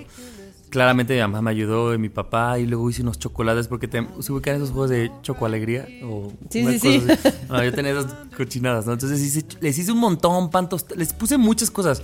Claramente 0.70 1.14
mi 1.14 1.20
mamá 1.20 1.40
me 1.40 1.50
ayudó 1.50 1.94
y 1.94 1.98
mi 1.98 2.10
papá 2.10 2.58
y 2.58 2.66
luego 2.66 2.90
hice 2.90 3.00
unos 3.02 3.18
chocolates 3.18 3.68
porque 3.68 3.88
te, 3.88 4.06
se 4.20 4.32
ubican 4.32 4.56
esos 4.56 4.70
juegos 4.70 4.90
de 4.90 5.10
chocoalegría 5.22 5.88
o 6.04 6.30
Sí, 6.50 6.78
sí. 6.78 7.02
No, 7.48 7.64
yo 7.64 7.72
tenía 7.72 7.92
esas 7.92 8.12
cochinadas, 8.36 8.84
¿no? 8.84 8.92
Entonces 8.92 9.18
hice- 9.22 9.46
les 9.62 9.78
hice 9.78 9.92
un 9.92 9.98
montón, 9.98 10.50
pan 10.50 10.68
tosta- 10.68 10.94
les 10.94 11.14
puse 11.14 11.38
muchas 11.38 11.70
cosas. 11.70 12.02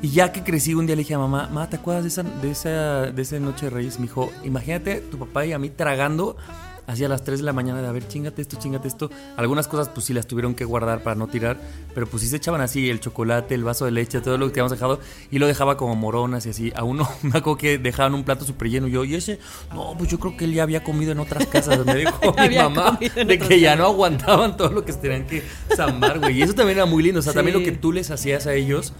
Y 0.00 0.08
ya 0.08 0.32
que 0.32 0.42
crecí 0.42 0.72
un 0.72 0.86
día 0.86 0.96
le 0.96 1.00
dije 1.02 1.12
a 1.12 1.18
mamá, 1.18 1.48
mamá, 1.48 1.68
¿te 1.68 1.76
acuerdas 1.76 2.04
de 2.04 2.08
esa, 2.08 2.22
de 2.22 2.50
esa, 2.50 3.12
de 3.12 3.20
esa 3.20 3.38
noche 3.38 3.66
de 3.66 3.70
Reyes? 3.70 3.98
Me 3.98 4.06
dijo, 4.06 4.30
imagínate 4.44 5.02
tu 5.02 5.18
papá 5.18 5.44
y 5.44 5.52
a 5.52 5.58
mí 5.58 5.68
tragando 5.68 6.38
así 6.86 7.04
a 7.04 7.08
las 7.08 7.22
3 7.24 7.38
de 7.40 7.44
la 7.44 7.52
mañana 7.52 7.80
de, 7.82 7.88
a 7.88 7.92
ver, 7.92 8.06
chingate 8.08 8.42
esto, 8.42 8.56
chingate 8.58 8.88
esto. 8.88 9.10
Algunas 9.36 9.68
cosas 9.68 9.88
pues 9.88 10.06
sí 10.06 10.12
las 10.14 10.26
tuvieron 10.26 10.54
que 10.54 10.64
guardar 10.64 11.02
para 11.02 11.14
no 11.16 11.26
tirar, 11.28 11.58
pero 11.94 12.06
pues 12.06 12.22
sí 12.22 12.28
se 12.28 12.36
echaban 12.36 12.60
así 12.60 12.90
el 12.90 13.00
chocolate, 13.00 13.54
el 13.54 13.64
vaso 13.64 13.84
de 13.84 13.90
leche, 13.92 14.20
todo 14.20 14.38
lo 14.38 14.46
que 14.46 14.52
habíamos 14.60 14.72
dejado 14.72 14.98
y 15.30 15.38
lo 15.38 15.46
dejaba 15.46 15.76
como 15.76 15.94
moronas 15.96 16.46
y 16.46 16.50
así. 16.50 16.72
A 16.74 16.82
uno 16.84 17.08
me 17.22 17.30
acuerdo 17.38 17.56
que 17.56 17.78
dejaban 17.78 18.14
un 18.14 18.24
plato 18.24 18.44
súper 18.44 18.68
lleno 18.70 18.88
y 18.88 18.92
yo, 18.92 19.04
y 19.04 19.14
ese, 19.14 19.38
no, 19.72 19.94
pues 19.96 20.10
yo 20.10 20.18
creo 20.18 20.36
que 20.36 20.44
él 20.46 20.52
ya 20.54 20.62
había 20.64 20.82
comido 20.82 21.12
en 21.12 21.20
otras 21.20 21.46
casas, 21.46 21.84
me 21.86 21.94
dijo 21.94 22.34
mi 22.48 22.56
mamá, 22.56 22.98
de 23.00 23.38
que 23.38 23.60
ya 23.60 23.76
no 23.76 23.84
aguantaban 23.86 24.56
todo 24.56 24.70
lo 24.70 24.84
que 24.84 24.92
se 24.92 24.98
tenían 24.98 25.26
que 25.26 25.42
zambar, 25.76 26.18
güey. 26.18 26.38
Y 26.38 26.42
eso 26.42 26.54
también 26.54 26.78
era 26.78 26.86
muy 26.86 27.02
lindo, 27.02 27.20
o 27.20 27.22
sea, 27.22 27.32
también 27.32 27.56
lo 27.58 27.64
que 27.64 27.72
tú 27.72 27.92
les 27.92 28.10
hacías 28.10 28.46
a 28.46 28.54
ellos 28.54 28.92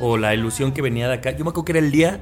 o 0.00 0.16
la 0.16 0.34
ilusión 0.34 0.72
que 0.72 0.82
venía 0.82 1.08
de 1.08 1.14
acá. 1.14 1.30
Yo 1.32 1.44
me 1.44 1.50
acuerdo 1.50 1.64
que 1.64 1.72
era 1.72 1.78
el 1.80 1.90
día 1.92 2.20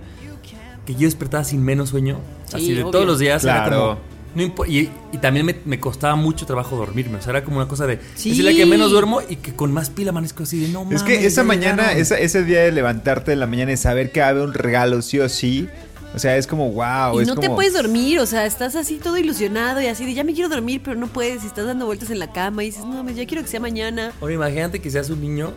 que 0.86 0.94
yo 0.94 1.00
despertaba 1.02 1.44
sin 1.44 1.62
menos 1.64 1.90
sueño, 1.90 2.18
Sí, 2.46 2.56
así 2.56 2.72
de 2.74 2.82
obvio. 2.82 2.90
todos 2.90 3.06
los 3.06 3.18
días. 3.18 3.44
Era 3.44 3.64
Claro. 3.64 3.78
como, 3.98 4.00
no 4.34 4.42
y, 4.66 4.90
y 5.12 5.18
también 5.18 5.44
me, 5.46 5.56
me 5.64 5.80
costaba 5.80 6.14
mucho 6.16 6.46
trabajo 6.46 6.76
dormirme, 6.76 7.18
o 7.18 7.22
sea, 7.22 7.30
era 7.30 7.44
como 7.44 7.56
una 7.56 7.68
cosa 7.68 7.86
de, 7.86 7.98
Sí. 8.14 8.30
es 8.32 8.38
la 8.38 8.52
que 8.52 8.64
menos 8.66 8.90
duermo 8.90 9.20
y 9.28 9.36
que 9.36 9.54
con 9.54 9.72
más 9.72 9.90
pila 9.90 10.10
amanezco 10.10 10.42
así 10.44 10.60
de, 10.60 10.68
no 10.68 10.82
Es 10.90 11.02
que 11.02 11.14
mames, 11.14 11.24
esa 11.26 11.42
mañana, 11.44 11.82
llegaron". 11.82 12.00
esa- 12.02 12.18
ese 12.18 12.44
día 12.44 12.60
de 12.60 12.72
levantarte 12.72 13.32
en 13.32 13.40
la 13.40 13.46
mañana 13.46 13.72
y 13.72 13.76
saber 13.76 14.12
que 14.12 14.22
haber 14.22 14.42
un 14.44 14.54
regalo 14.54 15.02
sí 15.02 15.18
o 15.20 15.28
sí. 15.28 15.68
O 16.12 16.18
sea, 16.18 16.36
es 16.36 16.48
como 16.48 16.72
wow. 16.72 17.20
y 17.20 17.22
es 17.22 17.28
no 17.28 17.36
te 17.36 17.48
puedes 17.50 17.72
dormir, 17.72 18.18
o 18.18 18.26
sea, 18.26 18.44
estás 18.44 18.74
así 18.74 18.96
todo 18.96 19.16
ilusionado 19.16 19.80
y 19.80 19.86
así 19.86 20.04
de 20.04 20.12
ya 20.14 20.24
me 20.24 20.32
quiero 20.34 20.48
dormir, 20.48 20.80
pero 20.84 20.96
no 20.96 21.06
puedes, 21.06 21.44
y 21.44 21.46
estás 21.46 21.66
dando 21.66 21.86
vueltas 21.86 22.10
en 22.10 22.18
la 22.18 22.32
cama 22.32 22.64
y 22.64 22.66
dices, 22.66 22.82
no, 22.84 22.94
mames, 22.94 23.14
ya 23.14 23.26
quiero 23.26 23.44
que 23.44 23.48
sea 23.48 23.60
mañana. 23.60 24.12
Ahora 24.20 24.34
imagínate 24.34 24.80
que 24.80 24.90
seas 24.90 25.08
un 25.10 25.20
niño, 25.20 25.52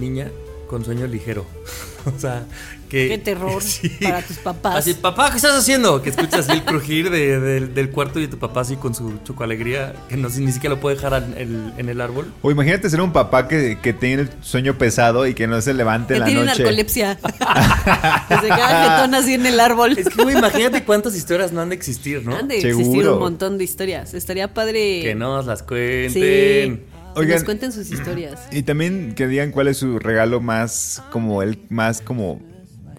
niña, 0.00 0.30
con 0.66 0.82
sueño 0.82 1.06
ligero. 1.06 1.44
o 2.16 2.18
sea, 2.18 2.46
que... 2.92 3.08
Qué 3.08 3.18
terror 3.18 3.60
Sí. 3.62 3.88
para 4.02 4.20
tus 4.22 4.36
papás. 4.36 4.76
Así, 4.76 4.92
papá, 4.94 5.30
¿qué 5.30 5.36
estás 5.38 5.54
haciendo? 5.56 6.02
Que 6.02 6.10
escuchas 6.10 6.48
el 6.50 6.62
crujir 6.62 7.10
de- 7.10 7.40
de- 7.40 7.66
del 7.66 7.90
cuarto 7.90 8.18
y 8.20 8.22
de 8.22 8.28
tu 8.28 8.38
papá 8.38 8.60
así 8.60 8.76
con 8.76 8.94
su 8.94 9.18
chocoalegría, 9.24 9.94
que 10.08 10.16
no, 10.18 10.28
ni 10.28 10.52
siquiera 10.52 10.74
lo 10.76 10.80
puede 10.80 10.96
dejar 10.96 11.14
en 11.24 11.34
el, 11.38 11.72
en 11.78 11.88
el 11.88 12.00
árbol. 12.02 12.30
O 12.42 12.50
imagínate 12.50 12.88
ser 12.90 13.00
un 13.00 13.12
papá 13.12 13.48
que, 13.48 13.78
que 13.82 13.92
tiene 13.94 14.22
el 14.24 14.30
sueño 14.42 14.76
pesado 14.76 15.26
y 15.26 15.32
que 15.34 15.46
no 15.46 15.60
se 15.62 15.72
levante 15.74 16.08
que 16.08 16.14
en 16.14 16.20
la 16.20 16.26
tiene 16.26 16.44
noche. 16.44 16.58
narcolepsia. 16.62 17.16
que 18.28 18.34
se 18.36 18.46
queda 18.46 18.96
jetón 18.98 19.14
así 19.14 19.34
en 19.34 19.46
el 19.46 19.58
árbol. 19.58 19.96
Es 19.98 20.08
que, 20.08 20.22
imagínate 20.22 20.84
cuántas 20.84 21.16
historias 21.16 21.50
no 21.52 21.62
han 21.62 21.70
de 21.70 21.74
existir, 21.74 22.22
¿no? 22.24 22.36
Han 22.36 22.48
de 22.48 22.56
existir 22.58 23.08
un 23.08 23.18
montón 23.18 23.56
de 23.58 23.64
historias. 23.64 24.12
Estaría 24.14 24.52
padre. 24.52 25.00
Que 25.02 25.14
nos 25.14 25.46
las 25.46 25.60
Sí. 25.60 25.64
cuenten. 25.66 26.12
Que 27.14 27.20
Oigan. 27.20 27.34
nos 27.36 27.44
cuenten 27.44 27.72
sus 27.72 27.90
historias. 27.90 28.40
Y 28.50 28.62
también 28.62 29.14
que 29.14 29.26
digan 29.26 29.50
cuál 29.50 29.68
es 29.68 29.76
su 29.78 29.98
regalo 29.98 30.40
más 30.40 31.02
como 31.10 31.42
el 31.42 31.58
más 31.68 32.00
como 32.00 32.40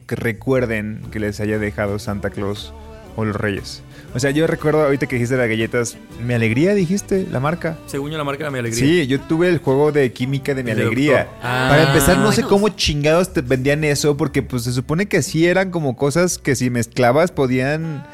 que 0.08 0.16
recuerden 0.16 1.02
que 1.12 1.20
les 1.20 1.40
haya 1.40 1.58
dejado 1.60 2.00
Santa 2.00 2.30
Claus 2.30 2.74
o 3.16 3.26
los 3.26 3.36
Reyes. 3.36 3.82
O 4.16 4.20
sea, 4.20 4.30
yo 4.32 4.46
recuerdo 4.46 4.84
ahorita 4.84 5.08
que 5.08 5.16
dijiste 5.16 5.38
las 5.38 5.48
galletas, 5.48 5.98
mi 6.24 6.34
alegría 6.36 6.74
dijiste, 6.76 7.28
la 7.32 7.40
marca. 7.40 7.78
Según 7.88 8.12
yo, 8.12 8.18
la 8.18 8.24
marca 8.24 8.44
era 8.44 8.52
mi 8.52 8.60
alegría. 8.60 8.80
Sí, 8.84 9.08
yo 9.08 9.20
tuve 9.22 9.50
el 9.50 9.58
juego 9.58 9.92
de 9.92 10.12
química 10.12 10.54
de 10.54 10.64
mi 10.64 10.72
El 10.72 10.82
alegría. 10.82 11.28
Ah, 11.42 11.68
Para 11.70 11.88
empezar, 11.88 12.18
no 12.20 12.32
sé 12.32 12.44
cómo 12.44 12.70
chingados 12.70 13.34
te 13.34 13.42
vendían 13.42 13.84
eso, 13.84 14.16
porque 14.18 14.44
pues 14.44 14.64
se 14.64 14.72
supone 14.74 15.08
que 15.08 15.22
sí 15.24 15.48
eran 15.48 15.72
como 15.72 15.96
cosas 15.96 16.38
que 16.38 16.56
si 16.56 16.70
mezclabas 16.70 17.32
podían. 17.32 18.06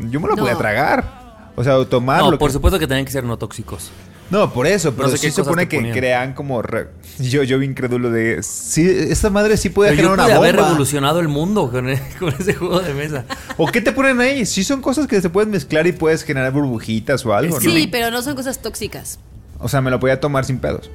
Yo 0.00 0.20
me 0.20 0.28
lo 0.28 0.36
No. 0.36 0.42
podía 0.42 0.56
tragar. 0.56 1.52
O 1.56 1.64
sea, 1.64 1.76
o 1.78 1.86
tomar 1.86 2.20
No, 2.20 2.30
lo 2.30 2.38
por 2.38 2.50
que- 2.50 2.52
supuesto 2.54 2.78
que 2.78 2.86
tenían 2.86 3.04
que 3.06 3.10
ser 3.12 3.24
no 3.24 3.36
tóxicos. 3.38 3.90
No, 4.30 4.52
por 4.52 4.66
eso, 4.66 4.94
pero 4.94 5.08
sé 5.08 5.16
sí 5.16 5.26
qué 5.28 5.30
se 5.32 5.42
supone 5.42 5.68
que 5.68 5.78
ponían. 5.78 5.96
crean 5.96 6.34
como. 6.34 6.60
re- 6.60 6.88
Yo, 7.18 7.42
yo 7.44 7.58
vi 7.58 7.66
incrédulo 7.66 8.10
de. 8.10 8.42
Sí, 8.42 8.86
esta 8.86 9.30
madre 9.30 9.56
sí 9.56 9.70
puede 9.70 9.90
Pero 9.92 10.02
yo 10.02 10.08
generar 10.10 10.26
pude 10.26 10.32
una 10.36 10.38
haber 10.46 10.56
bomba. 10.56 10.68
revolucionado 10.68 11.20
el 11.20 11.28
mundo 11.28 11.70
con, 11.70 11.86
con 12.18 12.28
ese 12.38 12.52
juego 12.54 12.80
de 12.80 12.92
mesa. 12.94 13.24
¿O 13.56 13.66
qué 13.68 13.80
te 13.80 13.92
ponen 13.92 14.20
ahí? 14.20 14.44
Sí, 14.44 14.64
son 14.64 14.82
cosas 14.82 15.06
que 15.06 15.20
se 15.22 15.30
pueden 15.30 15.50
mezclar 15.50 15.86
y 15.86 15.92
puedes 15.92 16.24
generar 16.24 16.52
burbujitas 16.52 17.24
o 17.24 17.32
algo, 17.34 17.54
¿no? 17.56 17.60
Sí, 17.60 17.88
pero 17.90 18.10
no 18.10 18.20
son 18.22 18.34
cosas 18.36 18.58
tóxicas. 18.60 19.18
O 19.60 19.68
sea, 19.68 19.80
me 19.80 19.90
lo 19.90 19.98
podía 19.98 20.20
tomar 20.20 20.44
sin 20.44 20.58
pedos. 20.58 20.90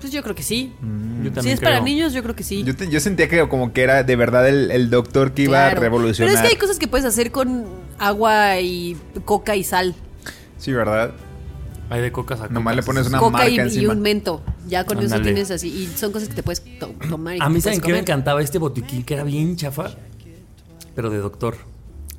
Pues 0.00 0.12
yo 0.12 0.22
creo 0.22 0.34
que 0.34 0.42
sí. 0.42 0.72
Yo 1.22 1.42
Si 1.42 1.50
es 1.50 1.60
para 1.60 1.80
niños, 1.80 2.12
yo 2.12 2.22
creo 2.22 2.36
que 2.36 2.42
sí. 2.42 2.62
Yo, 2.64 2.76
te- 2.76 2.90
yo 2.90 3.00
sentía 3.00 3.28
que 3.28 3.48
como 3.48 3.72
que 3.72 3.82
era 3.82 4.02
de 4.02 4.16
verdad 4.16 4.46
el, 4.48 4.70
el 4.70 4.90
doctor 4.90 5.32
que 5.32 5.42
iba 5.42 5.52
Claro. 5.62 5.78
a 5.78 5.80
revolucionar. 5.80 6.32
Pero 6.34 6.42
es 6.44 6.48
que 6.48 6.54
hay 6.54 6.60
cosas 6.60 6.78
que 6.78 6.86
puedes 6.86 7.06
hacer 7.06 7.30
con 7.30 7.64
agua 7.98 8.60
y 8.60 8.96
coca 9.24 9.56
y 9.56 9.64
sal. 9.64 9.94
Sí, 10.58 10.72
¿verdad? 10.72 11.12
Hay 11.88 12.00
de 12.02 12.10
cocas 12.12 12.40
a 12.40 12.48
Nomás 12.48 12.74
le 12.76 12.82
pones 12.82 13.06
una 13.06 13.18
coca 13.18 13.30
marca 13.38 13.66
y, 13.68 13.86
un 13.86 14.00
mento. 14.00 14.42
Ya 14.66 14.84
con 14.84 14.98
eso 14.98 15.06
Ándale. 15.14 15.24
tienes 15.24 15.50
así. 15.50 15.68
Y 15.68 15.86
son 15.96 16.10
cosas 16.12 16.28
que 16.28 16.34
te 16.34 16.42
puedes 16.42 16.62
to- 16.78 16.94
tomar 17.08 17.36
y 17.36 17.40
A 17.40 17.48
mí, 17.48 17.60
¿saben 17.60 17.80
qué 17.80 17.92
me 17.92 17.98
encantaba? 18.00 18.42
Este 18.42 18.58
botiquín 18.58 19.04
que 19.04 19.14
era 19.14 19.22
bien 19.24 19.56
chafa, 19.56 19.90
pero 20.94 21.10
de 21.10 21.18
doctor. 21.18 21.56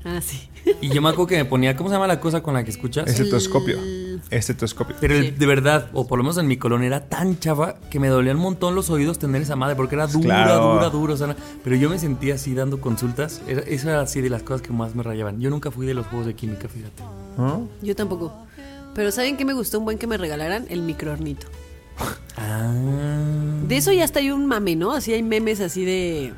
Ah, 0.05 0.21
sí. 0.21 0.49
Y 0.81 0.89
yo 0.89 1.01
me 1.01 1.09
acuerdo 1.09 1.27
que 1.27 1.37
me 1.37 1.45
ponía, 1.45 1.75
¿cómo 1.75 1.89
se 1.89 1.95
llama 1.95 2.07
la 2.07 2.19
cosa 2.19 2.41
con 2.43 2.53
la 2.53 2.63
que 2.63 2.69
escuchas? 2.71 3.07
Estetoscopio. 3.09 3.77
Estetoscopio. 4.29 4.95
Pero 5.01 5.15
Sí. 5.21 5.31
de 5.31 5.45
verdad, 5.45 5.89
o 5.93 6.07
por 6.07 6.17
lo 6.17 6.23
menos 6.23 6.37
en 6.37 6.47
mi 6.47 6.57
colonia, 6.57 6.87
era 6.87 7.09
tan 7.09 7.39
chafa 7.39 7.75
que 7.89 7.99
me 7.99 8.07
dolían 8.07 8.37
un 8.37 8.43
montón 8.43 8.75
los 8.75 8.89
oídos 8.89 9.17
tener 9.19 9.41
esa 9.41 9.55
madre, 9.55 9.75
porque 9.75 9.95
era 9.95 10.07
dura, 10.07 10.25
Claro. 10.45 10.73
dura, 10.73 10.89
dura. 10.89 11.13
o 11.13 11.17
sea, 11.17 11.35
pero 11.63 11.75
yo 11.75 11.89
me 11.89 11.99
sentía 11.99 12.35
así 12.35 12.53
dando 12.53 12.79
consultas. 12.79 13.41
Era, 13.47 13.61
eso 13.61 13.89
era 13.89 14.01
así 14.01 14.21
de 14.21 14.29
las 14.29 14.43
cosas 14.43 14.61
que 14.61 14.71
más 14.73 14.95
me 14.95 15.03
rayaban. 15.03 15.39
Yo 15.41 15.49
nunca 15.49 15.71
fui 15.71 15.85
de 15.87 15.93
los 15.93 16.05
juegos 16.07 16.27
de 16.27 16.35
química, 16.35 16.67
fíjate. 16.69 17.03
¿No? 17.37 17.67
Yo 17.81 17.95
tampoco. 17.95 18.33
Pero 18.97 19.11
¿saben 19.11 19.37
qué 19.37 19.45
me 19.45 19.53
gustó 19.53 19.77
un 19.77 19.85
buen 19.85 19.97
que 19.99 20.07
me 20.07 20.17
regalaran? 20.17 20.65
El 20.69 20.81
microornito. 20.81 21.45
Ah. 22.35 22.73
De 23.67 23.77
eso 23.77 23.91
ya 23.91 24.03
está 24.03 24.19
hay 24.19 24.31
un 24.31 24.47
mame, 24.47 24.75
¿no? 24.75 24.91
Así 24.93 25.13
hay 25.13 25.21
memes 25.21 25.59
así 25.61 25.85
de. 25.85 26.33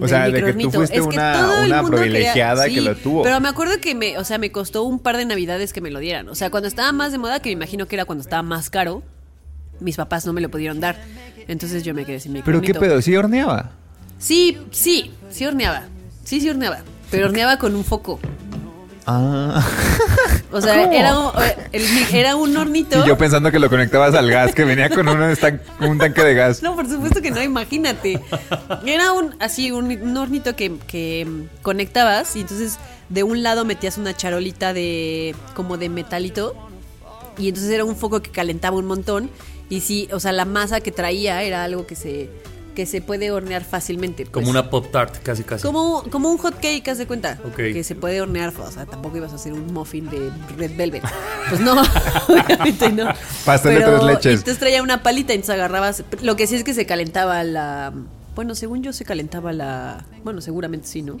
O 0.00 0.08
sea, 0.08 0.28
de 0.30 0.42
que 0.42 0.52
tú 0.54 0.70
fuiste 0.70 1.02
una- 1.02 1.32
todo 1.34 1.58
el 1.64 1.66
una 1.66 1.82
mundo 1.82 1.98
privilegiada 1.98 2.66
que 2.66 2.80
lo 2.80 2.96
tuvo. 2.96 3.22
Pero 3.24 3.40
me 3.40 3.48
acuerdo 3.48 3.74
que 3.80 3.94
me, 3.94 4.16
o 4.16 4.24
sea, 4.24 4.38
me 4.38 4.50
costó 4.50 4.84
un 4.84 4.98
par 5.00 5.18
de 5.18 5.26
navidades 5.26 5.74
que 5.74 5.82
me 5.82 5.90
lo 5.90 5.98
dieran. 5.98 6.30
O 6.30 6.34
sea, 6.34 6.50
cuando 6.50 6.66
estaba 6.66 6.92
más 6.92 7.12
de 7.12 7.18
moda, 7.18 7.40
que 7.40 7.50
me 7.50 7.52
imagino 7.54 7.86
que 7.86 7.96
era 7.96 8.06
cuando 8.06 8.22
estaba 8.22 8.42
más 8.42 8.70
caro, 8.70 9.02
mis 9.80 9.96
papás 9.96 10.24
no 10.24 10.32
me 10.32 10.40
lo 10.40 10.50
pudieron 10.50 10.80
dar. 10.80 10.96
Entonces 11.46 11.82
yo 11.84 11.92
me 11.92 12.06
quedé 12.06 12.20
sin 12.20 12.32
Pero 12.32 12.42
microornito. 12.58 12.72
qué 12.74 12.80
pedo, 12.86 13.02
sí 13.02 13.14
horneaba. 13.16 13.72
Sí, 14.18 14.56
sí, 14.70 15.10
sí 15.30 15.44
horneaba. 15.44 15.88
Sí, 16.24 16.40
sí 16.40 16.48
horneaba. 16.48 16.78
Pero 17.10 17.26
horneaba 17.26 17.58
con 17.58 17.74
un 17.76 17.84
foco. 17.84 18.18
Ah. 19.10 19.66
O 20.50 20.62
sea, 20.62 20.90
era 20.90 21.18
un, 21.18 21.30
el- 21.72 21.84
era 22.14 22.34
un 22.34 22.56
hornito. 22.56 23.04
Y 23.04 23.08
yo 23.08 23.18
pensando 23.18 23.50
que 23.52 23.58
lo 23.58 23.68
conectabas 23.68 24.14
al 24.14 24.30
gas, 24.30 24.54
que 24.54 24.64
venía 24.64 24.88
con 24.88 25.06
un, 25.06 25.20
un 25.22 25.98
tanque 25.98 26.22
de 26.24 26.34
gas. 26.34 26.62
No, 26.62 26.74
por 26.74 26.88
supuesto 26.88 27.20
que 27.20 27.30
no, 27.30 27.42
imagínate. 27.42 28.18
Era 28.86 29.12
un 29.12 29.34
así, 29.40 29.72
un, 29.72 29.90
un 29.90 30.16
hornito 30.16 30.56
que, 30.56 30.78
que, 30.86 31.26
conectabas 31.60 32.34
y 32.34 32.40
entonces 32.40 32.78
de 33.10 33.22
un 33.24 33.42
lado 33.42 33.66
metías 33.66 33.98
una 33.98 34.16
charolita 34.16 34.72
de 34.72 35.34
como 35.54 35.76
de 35.76 35.90
metalito 35.90 36.54
y 37.36 37.48
entonces 37.48 37.70
era 37.70 37.84
un 37.84 37.94
foco 37.94 38.22
que 38.22 38.30
calentaba 38.30 38.76
un 38.78 38.86
montón 38.86 39.30
y 39.68 39.82
sí, 39.82 40.08
o 40.12 40.18
sea, 40.20 40.32
la 40.32 40.46
masa 40.46 40.80
que 40.80 40.92
traía 40.92 41.42
era 41.42 41.64
algo 41.64 41.86
que 41.86 41.94
se 41.94 42.30
que 42.78 42.86
se 42.86 43.00
puede 43.00 43.32
hornear 43.32 43.64
fácilmente. 43.64 44.22
pues. 44.22 44.32
Como 44.32 44.50
una 44.50 44.70
pop 44.70 44.86
tart, 44.92 45.20
casi 45.24 45.42
casi. 45.42 45.66
Como, 45.66 46.04
como 46.12 46.30
un 46.30 46.38
hot 46.38 46.60
cake, 46.60 46.86
haz 46.86 46.98
de 46.98 47.08
cuenta. 47.08 47.36
Ok. 47.44 47.56
Que 47.56 47.82
se 47.82 47.96
puede 47.96 48.20
hornear. 48.20 48.54
O 48.56 48.70
sea, 48.70 48.86
tampoco 48.86 49.16
ibas 49.16 49.32
a 49.32 49.34
hacer 49.34 49.52
un 49.52 49.74
muffin 49.74 50.08
de 50.08 50.30
red 50.56 50.76
velvet. 50.76 51.02
Pues 51.48 51.60
no, 51.60 51.72
obviamente 52.28 52.92
no. 52.92 53.08
Pastel 53.44 53.80
de 53.80 53.84
tres 53.84 54.02
leches. 54.04 54.32
Entonces 54.34 54.58
traía 54.58 54.80
una 54.80 55.02
palita 55.02 55.32
y 55.32 55.36
entonces 55.36 55.56
agarrabas. 55.56 56.04
Lo 56.22 56.36
que 56.36 56.46
sí 56.46 56.54
es 56.54 56.62
que 56.62 56.72
se 56.72 56.86
calentaba 56.86 57.42
la. 57.42 57.92
Bueno, 58.36 58.54
según 58.54 58.84
yo 58.84 58.92
se 58.92 59.04
calentaba 59.04 59.52
la. 59.52 60.06
Bueno, 60.22 60.40
seguramente 60.40 60.86
sí, 60.86 61.02
¿no? 61.02 61.18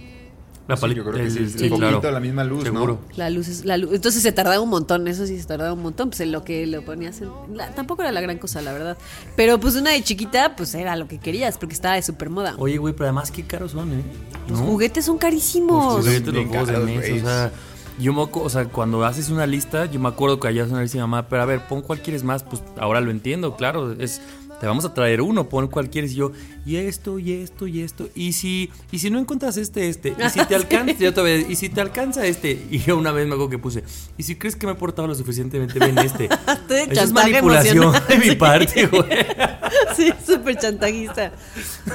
La 0.68 0.76
Sí, 0.76 0.80
palita. 0.82 0.98
yo 0.98 1.10
creo 1.10 1.24
que 1.24 1.30
sí, 1.30 1.38
el- 1.38 1.44
el 1.44 1.50
sí, 1.50 1.68
foquito, 1.70 1.76
claro. 2.00 2.10
la 2.12 2.20
misma 2.20 2.44
luz, 2.44 2.58
¿no? 2.58 2.72
Seguro. 2.72 2.98
La 3.16 3.30
luz 3.30 3.48
es 3.48 3.64
la 3.64 3.76
luz. 3.78 3.90
Entonces 3.94 4.22
se 4.22 4.32
tardaba 4.32 4.60
un 4.60 4.68
montón, 4.68 5.08
eso 5.08 5.26
sí 5.26 5.40
se 5.40 5.46
tardaba 5.46 5.72
un 5.72 5.82
montón. 5.82 6.10
Pues 6.10 6.20
en 6.20 6.30
lo 6.30 6.44
que 6.44 6.66
lo 6.66 6.82
ponías 6.84 7.20
en. 7.22 7.30
la- 7.54 7.70
tampoco 7.74 8.02
era 8.02 8.12
la 8.12 8.20
gran 8.20 8.36
cosa, 8.38 8.60
la 8.60 8.72
verdad. 8.74 8.98
Pero 9.34 9.58
pues 9.58 9.74
una 9.76 9.90
de 9.92 10.02
chiquita, 10.02 10.54
pues 10.56 10.74
era 10.74 10.94
lo 10.96 11.08
que 11.08 11.18
querías, 11.18 11.56
porque 11.58 11.74
estaba 11.74 11.94
de 11.94 12.02
super 12.02 12.28
moda. 12.30 12.54
Oye, 12.58 12.76
güey, 12.76 12.92
pero 12.92 13.06
además 13.06 13.30
qué 13.30 13.44
caros 13.44 13.72
son, 13.72 13.92
¿eh? 13.94 14.02
Los 14.48 14.60
¿No? 14.60 14.66
juguetes 14.66 15.06
son 15.06 15.16
carísimos. 15.18 15.96
Los 15.96 16.04
juguetes, 16.06 16.34
los 16.34 16.46
juegos 16.46 16.68
caros, 16.68 16.84
o 16.90 17.20
sea, 17.26 17.52
yo 17.98 18.12
me 18.12 18.28
o 18.30 18.48
sea, 18.50 18.64
cuando 18.66 19.04
haces 19.04 19.30
una 19.30 19.46
lista, 19.46 19.86
yo 19.86 19.98
me 19.98 20.08
acuerdo 20.08 20.38
que 20.38 20.48
allá 20.48 20.64
una 20.64 20.82
lista 20.82 20.98
y 20.98 21.00
mamá, 21.00 21.28
pero 21.28 21.42
a 21.42 21.46
ver, 21.46 21.66
pon 21.66 21.80
cuál 21.82 22.00
quieres 22.00 22.22
más, 22.24 22.42
pues 22.44 22.62
ahora 22.78 23.00
lo 23.00 23.10
entiendo, 23.10 23.56
claro, 23.56 23.92
es 23.98 24.20
te 24.60 24.66
vamos 24.66 24.84
a 24.84 24.94
traer 24.94 25.20
uno, 25.20 25.48
pon 25.48 25.68
cuál 25.68 25.90
quieres 25.90 26.12
y 26.12 26.16
yo, 26.16 26.32
y 26.66 26.76
esto, 26.76 27.18
y 27.18 27.32
esto, 27.32 27.66
y 27.66 27.82
esto, 27.82 28.08
y 28.14 28.32
si, 28.32 28.70
y 28.90 28.98
si 28.98 29.10
no 29.10 29.18
encuentras 29.18 29.56
este, 29.56 29.88
este, 29.88 30.14
y 30.18 30.30
si 30.30 30.44
te 30.44 30.54
alcanza, 30.56 30.94
yo 30.98 31.10
otra 31.10 31.22
vez, 31.22 31.48
y 31.48 31.56
si 31.56 31.68
te 31.68 31.80
alcanza 31.80 32.26
este, 32.26 32.66
y 32.70 32.78
yo 32.78 32.96
una 32.96 33.12
vez 33.12 33.26
me 33.26 33.34
acuerdo 33.34 33.50
que 33.50 33.58
puse, 33.58 33.84
y 34.16 34.22
si 34.22 34.36
crees 34.36 34.56
que 34.56 34.66
me 34.66 34.72
he 34.72 34.76
portado 34.76 35.08
lo 35.08 35.14
suficientemente 35.14 35.78
bien 35.78 35.98
este, 35.98 36.28
Eso 36.68 37.02
es 37.02 37.12
manipulación 37.12 37.92
de 38.08 38.18
mi 38.18 38.34
parte, 38.34 38.86
güey. 38.86 39.04
Sí, 39.96 40.12
súper 40.24 40.56
chantajista. 40.56 41.32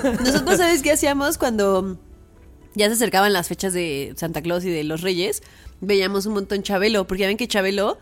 Nosotros, 0.03 0.57
¿sabes 0.57 0.81
qué 0.81 0.91
hacíamos 0.91 1.37
cuando 1.37 1.97
ya 2.75 2.87
se 2.87 2.93
acercaban 2.93 3.31
las 3.31 3.47
fechas 3.47 3.73
de 3.73 4.13
Santa 4.17 4.41
Claus 4.41 4.65
y 4.65 4.69
de 4.69 4.83
los 4.83 5.01
Reyes? 5.01 5.41
Veíamos 5.79 6.25
un 6.25 6.33
montón 6.33 6.63
Chabelo, 6.63 7.07
porque 7.07 7.21
ya 7.21 7.27
ven 7.27 7.37
que 7.37 7.47
Chabelo, 7.47 7.97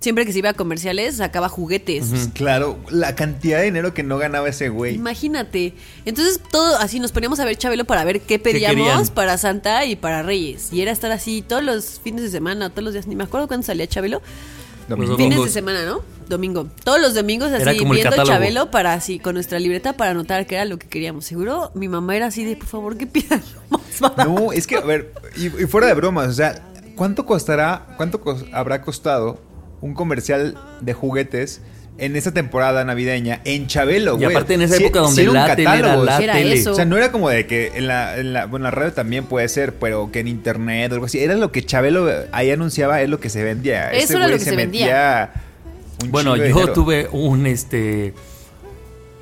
siempre 0.00 0.24
que 0.26 0.32
se 0.32 0.38
iba 0.38 0.50
a 0.50 0.54
comerciales, 0.54 1.16
sacaba 1.16 1.48
juguetes. 1.48 2.28
Claro, 2.34 2.78
la 2.90 3.14
cantidad 3.14 3.58
de 3.58 3.64
dinero 3.64 3.94
que 3.94 4.02
no 4.02 4.18
ganaba 4.18 4.48
ese 4.48 4.68
güey. 4.68 4.94
Imagínate. 4.94 5.74
Entonces, 6.04 6.40
todo 6.50 6.76
así 6.78 7.00
nos 7.00 7.12
poníamos 7.12 7.40
a 7.40 7.44
ver 7.44 7.56
Chabelo 7.56 7.84
para 7.84 8.04
ver 8.04 8.20
qué 8.20 8.38
pedíamos 8.38 9.10
para 9.10 9.38
Santa 9.38 9.84
y 9.84 9.96
para 9.96 10.22
Reyes. 10.22 10.72
Y 10.72 10.82
era 10.82 10.92
estar 10.92 11.10
así 11.10 11.42
todos 11.42 11.62
los 11.64 12.00
fines 12.02 12.22
de 12.22 12.30
semana, 12.30 12.70
todos 12.70 12.84
los 12.84 12.92
días. 12.92 13.06
Ni 13.06 13.16
me 13.16 13.24
acuerdo 13.24 13.48
cuándo 13.48 13.66
salía 13.66 13.86
Chabelo. 13.86 14.20
Domingo. 14.88 15.16
Fines 15.16 15.42
de 15.42 15.50
semana, 15.50 15.84
¿no? 15.84 16.02
Domingo. 16.28 16.68
Todos 16.84 17.00
los 17.00 17.12
domingos 17.14 17.50
así 17.50 17.64
viendo. 17.64 18.24
Chabelo 18.24 18.70
para 18.70 18.92
así 18.92 19.18
con 19.18 19.34
nuestra 19.34 19.58
libreta 19.58 19.94
para 19.94 20.12
anotar 20.12 20.46
qué 20.46 20.54
era 20.54 20.64
lo 20.64 20.78
que 20.78 20.86
queríamos. 20.86 21.24
Seguro 21.24 21.72
mi 21.74 21.88
mamá 21.88 22.14
era 22.14 22.26
así 22.26 22.44
de, 22.44 22.54
por 22.56 22.68
favor, 22.68 22.96
que 22.96 23.06
pidan 23.08 23.42
lo 23.70 23.78
más 23.78 23.98
barato. 24.00 24.30
No, 24.30 24.52
es 24.52 24.66
que, 24.68 24.76
a 24.76 24.82
ver, 24.82 25.12
y, 25.36 25.46
y 25.46 25.66
fuera 25.66 25.88
de 25.88 25.94
bromas, 25.94 26.28
o 26.28 26.32
sea, 26.34 26.62
¿cuánto 26.94 27.26
costará, 27.26 27.94
cuánto 27.96 28.20
cos- 28.22 28.46
habrá 28.52 28.80
costado 28.82 29.40
un 29.86 29.94
comercial 29.94 30.56
de 30.80 30.92
juguetes 30.92 31.60
en 31.98 32.14
esa 32.14 32.30
temporada 32.34 32.84
navideña 32.84 33.40
en 33.44 33.68
Chabelo, 33.68 34.14
Y 34.14 34.24
güey? 34.24 34.30
aparte 34.36 34.52
en 34.52 34.60
esa 34.60 34.76
Sí- 34.76 34.84
época 34.84 35.00
donde 35.00 35.14
sí 35.14 35.22
era 35.22 35.30
un 35.30 35.36
la 35.36 35.56
tele 35.56 35.62
era 35.62 35.72
catálogo, 35.80 36.04
la 36.04 36.18
Era 36.18 36.32
tele. 36.34 36.52
eso. 36.54 36.72
O 36.72 36.74
sea, 36.74 36.84
no 36.84 36.98
era 36.98 37.10
como 37.10 37.30
de 37.30 37.46
que 37.46 37.72
en 37.74 37.86
la, 37.86 38.18
en 38.18 38.34
la, 38.34 38.44
bueno, 38.44 38.66
en 38.66 38.70
la 38.74 38.78
radio 38.78 38.92
también 38.92 39.24
puede 39.24 39.48
ser, 39.48 39.72
pero 39.74 40.10
que 40.12 40.20
en 40.20 40.28
internet 40.28 40.90
o 40.92 40.94
algo 40.96 41.06
así. 41.06 41.20
Era 41.20 41.36
lo 41.36 41.50
que 41.52 41.64
Chabelo 41.64 42.06
ahí 42.32 42.50
anunciaba, 42.50 43.00
es 43.00 43.08
lo 43.08 43.18
que 43.18 43.30
se 43.30 43.42
vendía. 43.42 43.90
Eso 43.92 44.04
Ese 44.04 44.16
era 44.16 44.28
lo 44.28 44.34
que 44.36 44.44
se 44.44 44.54
vendía. 44.56 44.84
metía 44.86 45.30
un 46.04 46.10
Bueno, 46.12 46.36
yo 46.36 46.72
tuve 46.74 47.08
un 47.12 47.46
este 47.46 48.12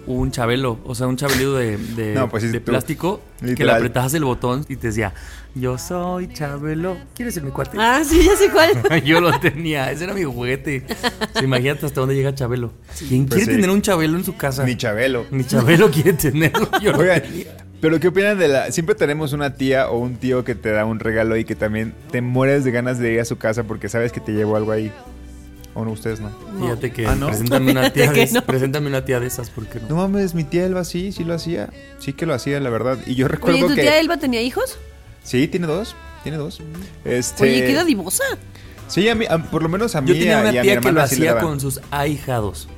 un 0.06 0.30
chabelo, 0.30 0.78
o 0.84 0.94
sea, 0.94 1.06
un 1.06 1.16
chabelito 1.16 1.54
de, 1.54 1.76
de, 1.76 2.14
No, 2.14 2.28
pues 2.28 2.42
sí, 2.42 2.48
de 2.50 2.60
plástico 2.60 3.20
que 3.56 3.64
le 3.64 3.72
apretabas 3.72 4.14
el 4.14 4.24
botón 4.24 4.64
y 4.68 4.76
te 4.76 4.86
decía, 4.88 5.12
yo 5.54 5.76
soy 5.78 6.28
Chabelo, 6.32 6.96
¿quieres 7.14 7.34
ser 7.34 7.42
mi 7.42 7.50
cuate? 7.50 7.76
Ah, 7.78 8.02
sí, 8.04 8.22
ya 8.24 8.36
sé 8.36 8.50
cuál. 8.50 9.02
yo 9.04 9.20
lo 9.20 9.38
tenía, 9.40 9.90
ese 9.90 10.04
era 10.04 10.14
mi 10.14 10.24
juguete. 10.24 10.84
O 10.88 11.32
sea, 11.34 11.42
imagínate 11.42 11.86
hasta 11.86 12.00
dónde 12.00 12.14
llega 12.14 12.34
Chabelo. 12.34 12.72
¿Quién 12.98 13.26
Pues 13.26 13.38
quiere 13.40 13.52
sí. 13.52 13.60
tener 13.60 13.70
un 13.70 13.82
Chabelo 13.82 14.16
en 14.16 14.24
su 14.24 14.36
casa? 14.36 14.64
Ni 14.64 14.76
Chabelo. 14.76 15.26
Ni 15.30 15.44
Chabelo 15.44 15.90
quiere 15.90 16.14
tenerlo. 16.14 16.68
Yo 16.82 16.92
lo 16.92 16.98
Oigan, 16.98 17.22
tenía. 17.22 17.56
pero 17.80 18.00
¿qué 18.00 18.08
opinan 18.08 18.38
de 18.38 18.48
la...? 18.48 18.72
Siempre 18.72 18.94
tenemos 18.94 19.32
una 19.32 19.54
tía 19.54 19.90
o 19.90 19.98
un 19.98 20.16
tío 20.16 20.42
que 20.44 20.54
te 20.54 20.70
da 20.70 20.84
un 20.86 20.98
regalo 21.00 21.36
y 21.36 21.44
que 21.44 21.54
también 21.54 21.94
te 22.10 22.20
mueres 22.22 22.64
de 22.64 22.70
ganas 22.72 22.98
de 22.98 23.12
ir 23.12 23.20
a 23.20 23.24
su 23.24 23.36
casa 23.36 23.62
porque 23.64 23.88
sabes 23.88 24.10
que 24.10 24.20
te 24.20 24.32
llevó 24.32 24.56
algo 24.56 24.72
ahí. 24.72 24.90
¿O 25.74 25.84
no? 25.84 25.90
Ustedes 25.92 26.20
no. 26.20 26.30
Fíjate 26.60 26.92
que 26.92 27.06
Ah, 27.06 27.16
¿no? 27.16 27.26
preséntame 27.26 27.72
una 27.72 27.90
tía 27.92 28.02
Fíjate 28.04 28.20
de 28.20 28.26
que 28.26 28.32
no. 28.32 28.42
preséntame 28.44 28.86
una 28.88 29.04
tía 29.04 29.18
de 29.20 29.26
esas, 29.26 29.50
¿por 29.50 29.66
qué 29.66 29.80
no? 29.80 29.88
No 29.88 29.96
mames, 29.96 30.34
mi 30.34 30.44
tía 30.44 30.64
Elba 30.66 30.84
sí, 30.84 31.10
sí 31.12 31.24
lo 31.24 31.34
hacía. 31.34 31.70
Sí 31.98 32.12
que 32.12 32.26
lo 32.26 32.34
hacía, 32.34 32.60
la 32.60 32.70
verdad. 32.70 32.98
Y 33.06 33.14
yo 33.16 33.26
recuerdo 33.28 33.58
Oye, 33.58 33.68
¿tu 33.68 33.74
que... 33.74 33.82
tía 33.82 33.98
Elba 33.98 34.16
tenía 34.18 34.40
hijos? 34.40 34.78
Sí, 35.24 35.48
tiene 35.48 35.66
dos. 35.66 35.96
Tiene 36.22 36.38
dos. 36.38 36.60
Este... 37.04 37.42
Oye, 37.42 37.64
qué 37.66 37.74
dadivosa. 37.74 38.22
Sí, 38.86 39.08
a 39.08 39.14
mí, 39.14 39.24
a- 39.28 39.38
por 39.38 39.62
lo 39.62 39.68
menos 39.68 39.94
a 39.96 40.00
mí 40.00 40.08
Yo 40.08 40.14
tenía 40.14 40.28
y 40.28 40.32
a- 40.32 40.40
una 40.40 40.52
y 40.54 40.58
a 40.58 40.62
mi 40.62 40.68
tía 40.68 40.80
que 40.80 40.92
lo 40.92 41.02
hacía 41.02 41.38
con 41.38 41.58
sus 41.60 41.80
ahijados. 41.90 42.68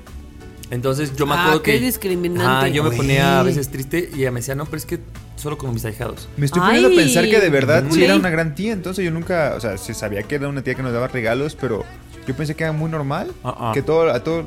Entonces 0.70 1.14
yo 1.14 1.26
me 1.26 1.34
Ah, 1.34 1.42
acuerdo 1.42 1.62
qué 1.62 1.72
que. 1.78 1.80
discriminante. 1.80 2.44
Ajá, 2.44 2.68
yo 2.68 2.82
me 2.82 2.90
ponía 2.96 3.38
a 3.38 3.42
veces 3.44 3.68
triste 3.68 4.10
y 4.14 4.20
ella 4.22 4.32
me 4.32 4.40
decía, 4.40 4.54
no, 4.56 4.64
pero 4.64 4.78
es 4.78 4.86
que 4.86 4.98
solo 5.36 5.56
con 5.58 5.72
mis 5.72 5.84
ahijados. 5.84 6.28
Me 6.36 6.46
estoy 6.46 6.60
poniendo 6.60 6.88
Ay, 6.88 6.94
a 6.94 7.00
pensar 7.02 7.24
que 7.28 7.38
de 7.40 7.50
verdad 7.50 7.84
sí 7.90 8.02
era 8.02 8.16
una 8.16 8.30
gran 8.30 8.54
tía. 8.56 8.72
Entonces 8.72 9.04
yo 9.04 9.10
nunca, 9.12 9.54
o 9.56 9.60
sea, 9.60 9.76
se 9.78 9.94
sabía 9.94 10.22
que 10.24 10.34
era 10.36 10.48
una 10.48 10.62
tía 10.62 10.74
que 10.74 10.82
nos 10.82 10.92
daba 10.92 11.06
regalos, 11.06 11.56
pero 11.60 11.84
yo 12.26 12.34
pensé 12.34 12.54
que 12.54 12.64
era 12.64 12.72
muy 12.72 12.90
normal. 12.90 13.32
Ah, 13.44 13.56
ah. 13.58 13.70
Que 13.74 13.82
todo, 13.82 14.10
a 14.10 14.22
todo. 14.22 14.40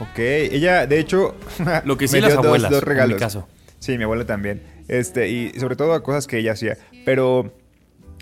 Ok, 0.00 0.18
ella, 0.18 0.86
de 0.86 0.98
hecho, 0.98 1.34
Lo 1.84 1.96
que 1.96 2.08
sí 2.08 2.14
me 2.16 2.20
las 2.22 2.30
dio 2.30 2.36
dos- 2.38 2.46
abuelas, 2.46 2.70
dos, 2.70 2.82
en 2.82 2.88
mi 2.88 2.94
regalos. 2.94 3.18
caso. 3.18 3.48
Sí, 3.78 3.96
mi 3.98 4.04
abuela 4.04 4.24
también. 4.24 4.62
Este, 4.88 5.28
y 5.28 5.52
sobre 5.60 5.76
todo 5.76 5.94
a 5.94 6.02
cosas 6.02 6.26
que 6.26 6.38
ella 6.38 6.52
hacía. 6.52 6.78
Pero 7.04 7.52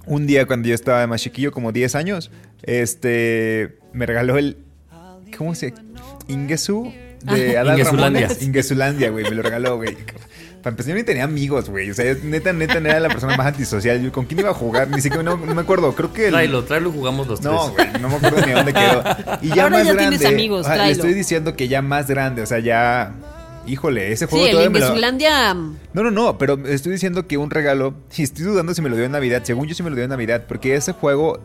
un 0.06 0.26
día 0.26 0.46
cuando 0.46 0.68
yo 0.68 0.74
estaba 0.74 1.06
más 1.06 1.20
chiquillo, 1.22 1.52
como 1.52 1.72
10 1.72 1.94
años, 1.94 2.30
este, 2.62 3.78
me 3.92 4.06
regaló 4.06 4.36
el, 4.38 4.58
¿cómo 5.36 5.54
se? 5.54 5.72
Ingesu 6.28 6.92
de 7.24 7.56
Adal 7.58 7.78
Ingesulandia. 7.78 8.22
Ramones. 8.28 8.42
Ingesulandia, 8.42 9.10
güey, 9.10 9.24
me 9.24 9.30
lo 9.36 9.42
regaló, 9.42 9.76
güey. 9.76 9.96
Para 10.62 10.74
empezar, 10.74 10.90
yo 10.90 10.96
ni 10.96 11.02
tenía 11.02 11.24
amigos, 11.24 11.68
güey. 11.68 11.90
O 11.90 11.94
sea, 11.94 12.14
neta, 12.22 12.52
neta, 12.52 12.78
era 12.78 13.00
la 13.00 13.08
persona 13.08 13.36
más 13.36 13.46
antisocial. 13.48 14.00
Yo, 14.00 14.12
¿Con 14.12 14.26
quién 14.26 14.40
iba 14.40 14.50
a 14.50 14.54
jugar? 14.54 14.88
Ni 14.88 15.00
siquiera, 15.00 15.22
no, 15.24 15.36
no 15.36 15.54
me 15.54 15.60
acuerdo. 15.62 15.92
Creo 15.94 16.12
que... 16.12 16.26
el- 16.26 16.30
Tráelo, 16.32 16.62
tráelo 16.64 16.90
y 16.90 16.92
jugamos 16.92 17.26
los 17.26 17.40
no, 17.42 17.72
tres. 17.74 17.88
güey, 17.90 18.00
no 18.02 18.08
me 18.08 18.14
acuerdo 18.16 18.46
ni 18.46 18.52
dónde 18.52 18.72
quedó. 18.72 19.02
Y 19.42 19.48
ya 19.48 19.64
Ahora 19.64 19.78
más 19.78 19.86
ya 19.86 19.92
grande. 19.94 20.16
tienes 20.18 20.24
amigos, 20.26 20.60
o 20.66 20.68
sea, 20.72 20.86
le 20.86 20.92
estoy 20.92 21.14
diciendo 21.14 21.56
que 21.56 21.66
ya 21.68 21.82
más 21.82 22.06
grande, 22.08 22.42
o 22.42 22.46
sea, 22.46 22.60
ya. 22.60 23.12
Híjole, 23.66 24.10
ese 24.12 24.26
juego 24.26 24.44
Sí, 24.44 24.50
el 24.50 24.70
me 24.70 24.80
lo-. 24.80 24.94
No, 25.94 26.02
no, 26.02 26.10
no, 26.10 26.36
pero 26.38 26.58
estoy 26.66 26.92
diciendo 26.92 27.26
que 27.28 27.36
un 27.38 27.50
regalo. 27.50 27.94
Y 28.16 28.22
estoy 28.22 28.44
dudando 28.44 28.74
si 28.74 28.82
me 28.82 28.88
lo 28.90 28.96
dio 28.96 29.04
en 29.04 29.12
Navidad. 29.12 29.42
Según 29.44 29.68
yo, 29.68 29.74
sí 29.74 29.82
me 29.84 29.90
lo 29.90 29.94
dio 29.96 30.04
en 30.04 30.10
Navidad. 30.10 30.44
Porque 30.48 30.74
ese 30.74 30.92
juego 30.92 31.38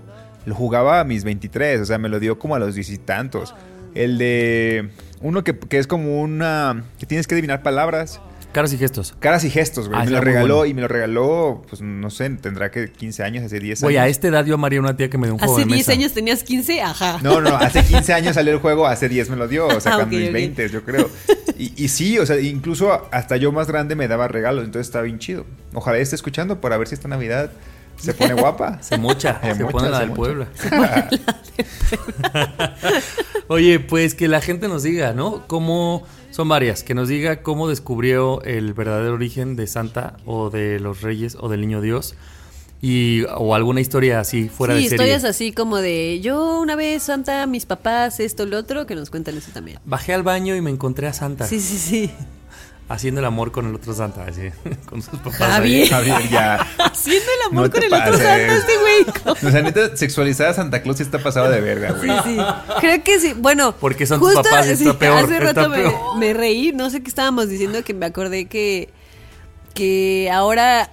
lo 0.46 0.56
jugaba 0.56 1.00
a 1.00 1.04
mis 1.04 1.24
23. 1.24 1.82
O 1.82 1.86
sea, 1.86 1.98
me 2.00 2.10
lo 2.10 2.20
dio 2.20 2.40
como 2.40 2.56
a 2.56 2.60
los 2.60 2.74
diez 2.74 2.90
y 2.90 2.98
tantos. 2.98 3.54
El 3.94 4.18
de. 4.18 4.90
Uno 5.22 5.44
que, 5.44 5.58
que 5.58 5.78
es 5.78 5.86
como 5.88 6.20
una. 6.22 6.84
que 7.00 7.06
tienes 7.06 7.28
que 7.28 7.36
adivinar 7.36 7.62
palabras. 7.62 8.20
Caras 8.58 8.74
y 8.74 8.78
gestos. 8.80 9.14
Caras 9.20 9.44
y 9.44 9.52
gestos, 9.52 9.88
güey. 9.88 10.02
Ah, 10.02 10.04
me 10.04 10.10
lo 10.10 10.20
regaló 10.20 10.56
bueno. 10.56 10.66
y 10.66 10.74
me 10.74 10.82
lo 10.82 10.88
regaló, 10.88 11.64
pues 11.70 11.80
no 11.80 12.10
sé, 12.10 12.28
tendrá 12.32 12.72
que 12.72 12.92
15 12.92 13.22
años, 13.22 13.44
hace 13.46 13.60
10 13.60 13.78
años. 13.78 13.84
Güey, 13.84 13.98
a 13.98 14.08
esta 14.08 14.30
edad 14.30 14.44
yo 14.46 14.56
amaría 14.56 14.80
una 14.80 14.98
tía 14.98 15.12
que 15.12 15.20
me 15.20 15.28
dio 15.28 15.36
un 15.36 15.40
juego 15.40 15.54
Hace 15.58 15.66
de 15.68 15.76
10 15.76 15.78
mesa. 15.88 15.92
años 15.92 16.14
tenías 16.14 16.42
15, 16.44 16.82
ajá. 16.82 17.20
No, 17.22 17.40
no, 17.40 17.50
hace 17.56 17.84
15 17.84 18.14
años 18.14 18.34
salió 18.34 18.54
el 18.54 18.60
juego, 18.60 18.88
hace 18.88 19.10
10 19.10 19.30
me 19.30 19.36
lo 19.36 19.48
dio, 19.48 19.68
o 19.68 19.80
sea, 19.80 19.92
Ah, 19.94 19.96
cuando 19.98 20.16
ok, 20.16 20.20
mis 20.22 20.30
ok. 20.30 20.34
20, 20.34 20.70
yo 20.70 20.84
creo. 20.84 21.08
Y, 21.56 21.72
y 21.84 21.88
sí, 21.90 22.18
o 22.18 22.26
sea, 22.26 22.40
incluso 22.40 23.08
hasta 23.12 23.38
yo 23.38 23.52
más 23.52 23.68
grande 23.68 23.96
me 23.96 24.08
daba 24.08 24.28
regalos, 24.28 24.66
entonces 24.66 24.88
está 24.88 25.02
bien 25.02 25.20
chido. 25.20 25.46
Ojalá 25.76 26.00
esté 26.00 26.16
escuchando 26.16 26.60
para 26.60 26.78
ver 26.78 26.88
si 26.88 26.96
esta 26.96 27.08
Navidad 27.08 27.52
se 27.98 28.16
pone 28.16 28.34
guapa. 28.34 28.78
Se 28.82 28.98
mocha, 28.98 29.40
Se 29.44 29.54
se, 29.56 29.64
mocha, 29.66 29.72
pone 29.72 29.90
la 29.92 29.98
se 30.00 30.06
del. 30.06 30.14
Puebla. 30.16 30.48
Oye, 33.48 33.80
pues 33.80 34.16
que 34.16 34.28
la 34.28 34.42
gente 34.42 34.68
nos 34.68 34.84
diga, 34.84 35.14
¿no? 35.14 35.48
Cómo 35.48 36.06
son 36.38 36.50
varias, 36.50 36.84
que 36.84 36.94
nos 36.94 37.08
diga 37.08 37.42
cómo 37.42 37.68
descubrió 37.68 38.44
el 38.44 38.76
verdadero 38.76 39.16
origen 39.16 39.56
de 39.56 39.66
Santa 39.66 40.18
o 40.24 40.52
de 40.52 40.80
los 40.80 41.02
Reyes 41.02 41.36
o 41.40 41.50
del 41.50 41.62
Niño 41.62 41.82
Dios 41.82 42.14
y 42.80 43.24
o 43.38 43.56
alguna 43.56 43.82
historia 43.82 44.20
así 44.20 44.48
fuera 44.48 44.76
sí, 44.76 44.84
de 44.84 44.90
serie. 44.90 45.06
historias 45.06 45.24
así 45.24 45.52
como 45.52 45.78
de 45.78 46.20
yo 46.22 46.60
una 46.60 46.76
vez 46.76 47.02
Santa, 47.02 47.48
mis 47.48 47.66
papás, 47.66 48.20
esto, 48.20 48.46
lo 48.46 48.60
otro, 48.60 48.86
que 48.86 48.94
nos 48.94 49.10
cuentan 49.10 49.36
eso 49.36 49.50
también. 49.52 49.80
Bajé 49.84 50.14
al 50.14 50.22
baño 50.22 50.56
y 50.56 50.62
me 50.62 50.70
encontré 50.70 51.08
a 51.08 51.14
Santa 51.14 51.48
Sí, 51.48 51.60
sí, 51.60 51.80
sí. 51.80 52.12
Haciendo 52.90 53.20
el 53.20 53.26
amor 53.26 53.52
con 53.52 53.68
el 53.68 53.76
otro 53.76 53.94
Santa, 53.94 54.26
así, 54.28 54.50
con 54.90 55.02
sus 55.02 55.20
papás. 55.20 55.40
Javier. 55.40 55.84
ahí. 55.84 55.90
Javier, 55.90 56.30
ya. 56.30 56.56
Haciendo 56.78 57.26
el 57.26 57.52
amor 57.52 57.66
No 57.66 57.72
con 57.72 57.84
el 57.84 57.94
otro. 57.94 58.14
Santa, 58.14 58.56
este 58.56 58.74
güey. 58.78 59.06
O 59.44 59.52
sea, 59.52 59.62
neta, 59.62 59.96
sexualizada 59.98 60.54
Santa 60.54 60.82
Claus 60.82 60.98
sí 60.98 61.04
está 61.04 61.20
pasada 61.20 61.50
de 61.50 61.62
verga, 61.62 61.92
güey. 61.92 62.10
Sí, 62.10 62.16
sí. 62.26 62.38
Creo 62.80 63.04
que 63.04 63.20
sí. 63.20 63.34
Bueno, 63.38 63.74
Porque 63.80 64.06
son 64.06 64.20
tus 64.20 64.34
papás, 64.34 64.68
está 64.68 64.98
peor, 64.98 65.24
Hace 65.26 65.38
está 65.38 65.54
rato 65.54 65.70
me, 65.70 65.78
peor. 65.78 66.18
me 66.18 66.34
reí, 66.34 66.72
no 66.74 66.90
sé 66.90 67.02
qué 67.02 67.10
estábamos 67.10 67.50
diciendo, 67.50 67.84
que 67.84 67.94
me 67.94 68.06
acordé 68.06 68.46
que, 68.46 68.90
que 69.74 70.30
ahora, 70.34 70.90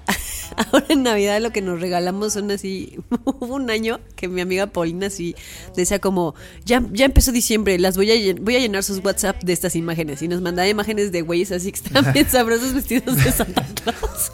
ahora 0.72 0.86
en 0.88 1.02
Navidad 1.02 1.40
lo 1.40 1.50
que 1.50 1.62
nos 1.62 1.80
regalamos 1.80 2.32
son 2.34 2.50
así. 2.50 2.98
Hubo 3.24 3.54
un 3.54 3.70
año 3.70 4.00
que 4.16 4.28
mi 4.28 4.40
amiga 4.40 4.66
Paulina 4.66 5.06
así 5.08 5.34
decía 5.76 5.98
como, 5.98 6.34
ya, 6.64 6.82
ya 6.92 7.04
empezó 7.04 7.32
diciembre, 7.32 7.78
las 7.78 7.96
voy 7.96 8.10
a, 8.10 8.34
voy 8.40 8.56
a 8.56 8.58
llenar 8.58 8.82
sus 8.82 9.04
WhatsApp 9.04 9.42
de 9.42 9.52
estas 9.52 9.76
imágenes. 9.76 10.22
Y 10.22 10.28
nos 10.28 10.40
mandaba 10.40 10.68
imágenes 10.68 11.12
de 11.12 11.22
güeyes 11.22 11.52
así 11.52 11.72
que 11.72 11.78
están 11.78 12.12
bien 12.12 12.28
sabrosos 12.30 12.74
vestidos 12.74 13.16
de 13.22 13.32
Santa 13.32 13.66
Claus. 13.82 14.30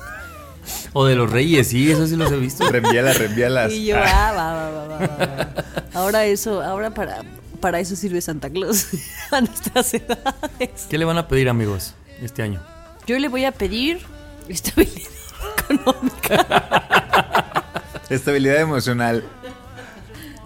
O 0.92 1.04
de 1.04 1.14
los 1.14 1.30
reyes, 1.30 1.68
sí, 1.68 1.90
eso 1.90 2.06
sí 2.06 2.16
los 2.16 2.30
he 2.32 2.36
visto. 2.36 2.68
Reenvíalas, 2.68 3.18
reenvíalas. 3.18 3.72
Y 3.72 3.86
yo, 3.86 3.96
ah, 3.96 4.32
va, 4.36 4.54
va, 4.54 4.70
va, 4.70 4.86
va, 4.86 5.06
va, 5.06 5.16
va. 5.16 5.64
Ahora 5.94 6.26
eso, 6.26 6.62
ahora 6.62 6.92
para, 6.92 7.22
para 7.60 7.80
eso 7.80 7.94
sirve 7.96 8.20
Santa 8.20 8.50
Claus 8.50 8.88
a 9.30 9.40
nuestras 9.40 9.94
edades. 9.94 10.86
¿Qué 10.88 10.98
le 10.98 11.04
van 11.04 11.18
a 11.18 11.28
pedir, 11.28 11.48
amigos, 11.48 11.94
este 12.22 12.42
año? 12.42 12.62
Yo 13.06 13.18
le 13.18 13.28
voy 13.28 13.44
a 13.44 13.52
pedir 13.52 14.00
estabilidad 14.48 15.09
económica. 15.74 17.72
Estabilidad 18.10 18.60
emocional. 18.60 19.24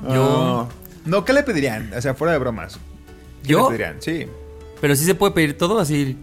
Yo- 0.08 0.22
Oh. 0.66 0.68
No, 1.06 1.24
¿qué 1.24 1.32
le 1.34 1.42
pedirían? 1.42 1.92
O 1.96 2.00
sea, 2.00 2.14
fuera 2.14 2.32
de 2.32 2.38
bromas. 2.38 2.78
¿Qué 3.42 3.48
¿Yo? 3.50 3.70
le 3.70 3.76
pedirían? 3.76 3.96
Sí. 4.02 4.26
Pero 4.80 4.96
sí 4.96 5.04
se 5.04 5.14
puede 5.14 5.32
pedir 5.32 5.56
todo 5.58 5.78
así. 5.78 6.16